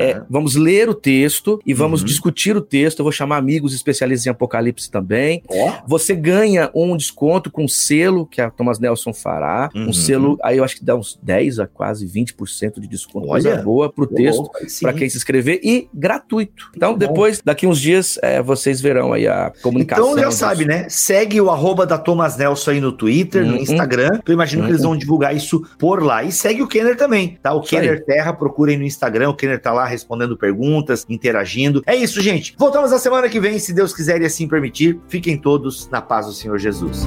É, 0.00 0.22
vamos 0.30 0.54
ler 0.56 0.88
o 0.88 0.94
texto 0.94 1.60
e 1.66 1.74
vamos 1.74 2.00
Uhum. 2.00 2.06
discutir 2.06 2.56
o 2.56 2.60
texto. 2.60 3.00
Eu 3.00 3.04
vou 3.04 3.12
chamar 3.12 3.36
amigos 3.36 3.74
especialistas 3.74 4.26
em 4.26 4.30
Apocalipse 4.30 4.90
também. 4.90 5.42
Ó, 5.48 5.72
Você 5.86 6.14
ganha 6.14 6.70
um 6.74 6.96
desconto 6.96 7.50
com 7.50 7.66
selo 7.68 8.26
que 8.26 8.40
a 8.40 8.50
Thomas 8.50 8.78
Nelson 8.78 9.12
fará. 9.12 9.70
Uhum. 9.74 9.88
Um 9.88 9.92
selo, 9.92 10.38
aí 10.42 10.56
eu 10.58 10.64
acho 10.64 10.76
que 10.76 10.84
dá 10.84 10.94
uns 10.96 11.18
10 11.22 11.58
a 11.58 11.66
quase 11.66 12.06
20% 12.06 12.80
de 12.80 12.88
desconto. 12.88 13.28
Olha, 13.28 13.42
coisa 13.42 13.62
boa 13.62 13.92
pro 13.92 14.06
texto. 14.06 14.48
Para 14.80 14.92
quem 14.92 15.07
se 15.10 15.16
inscrever 15.16 15.60
e 15.62 15.88
gratuito. 15.94 16.70
Então, 16.76 16.90
Muito 16.90 17.00
bom. 17.06 17.12
depois, 17.12 17.40
daqui 17.44 17.66
uns 17.66 17.80
dias, 17.80 18.18
é, 18.22 18.42
vocês 18.42 18.80
verão 18.80 19.12
aí 19.12 19.26
a 19.26 19.52
comunicação. 19.62 20.04
Então 20.12 20.18
já 20.18 20.26
dos- 20.28 20.34
sabe, 20.36 20.64
né? 20.64 20.86
Segue 20.88 21.40
o 21.40 21.50
arroba 21.50 21.86
da 21.86 21.98
Thomas 21.98 22.36
Nelson 22.36 22.70
aí 22.72 22.80
no 22.80 22.92
Twitter, 22.92 23.44
no 23.44 23.54
Uhum. 23.54 23.62
Instagram. 23.62 24.20
Eu 24.26 24.34
imagino 24.34 24.64
que 24.64 24.70
eles 24.70 24.82
vão 24.82 24.96
divulgar 24.96 25.34
isso 25.34 25.62
por 25.78 26.02
lá. 26.02 26.22
E 26.22 26.32
segue 26.32 26.62
o 26.62 26.68
Kenner 26.68 26.96
também, 26.96 27.38
tá? 27.42 27.52
O 27.54 27.60
Isso 27.60 27.70
Kenner 27.70 28.04
Terra, 28.04 28.32
procura 28.32 28.70
aí 28.70 28.76
no 28.76 28.84
Instagram. 28.84 29.30
O 29.30 29.34
Kenner 29.34 29.60
tá 29.60 29.72
lá 29.72 29.86
respondendo 29.86 30.36
perguntas, 30.36 31.04
interagindo. 31.08 31.82
É 31.86 31.94
isso, 31.94 32.20
gente. 32.20 32.54
Voltamos 32.58 32.90
na 32.90 32.98
semana 32.98 33.28
que 33.28 33.40
vem, 33.40 33.58
se 33.58 33.72
Deus 33.72 33.94
quiser 33.94 34.20
e 34.22 34.26
assim 34.26 34.46
permitir. 34.48 34.98
Fiquem 35.08 35.36
todos 35.36 35.88
na 35.90 36.00
paz 36.00 36.26
do 36.26 36.32
Senhor 36.32 36.58
Jesus. 36.58 37.06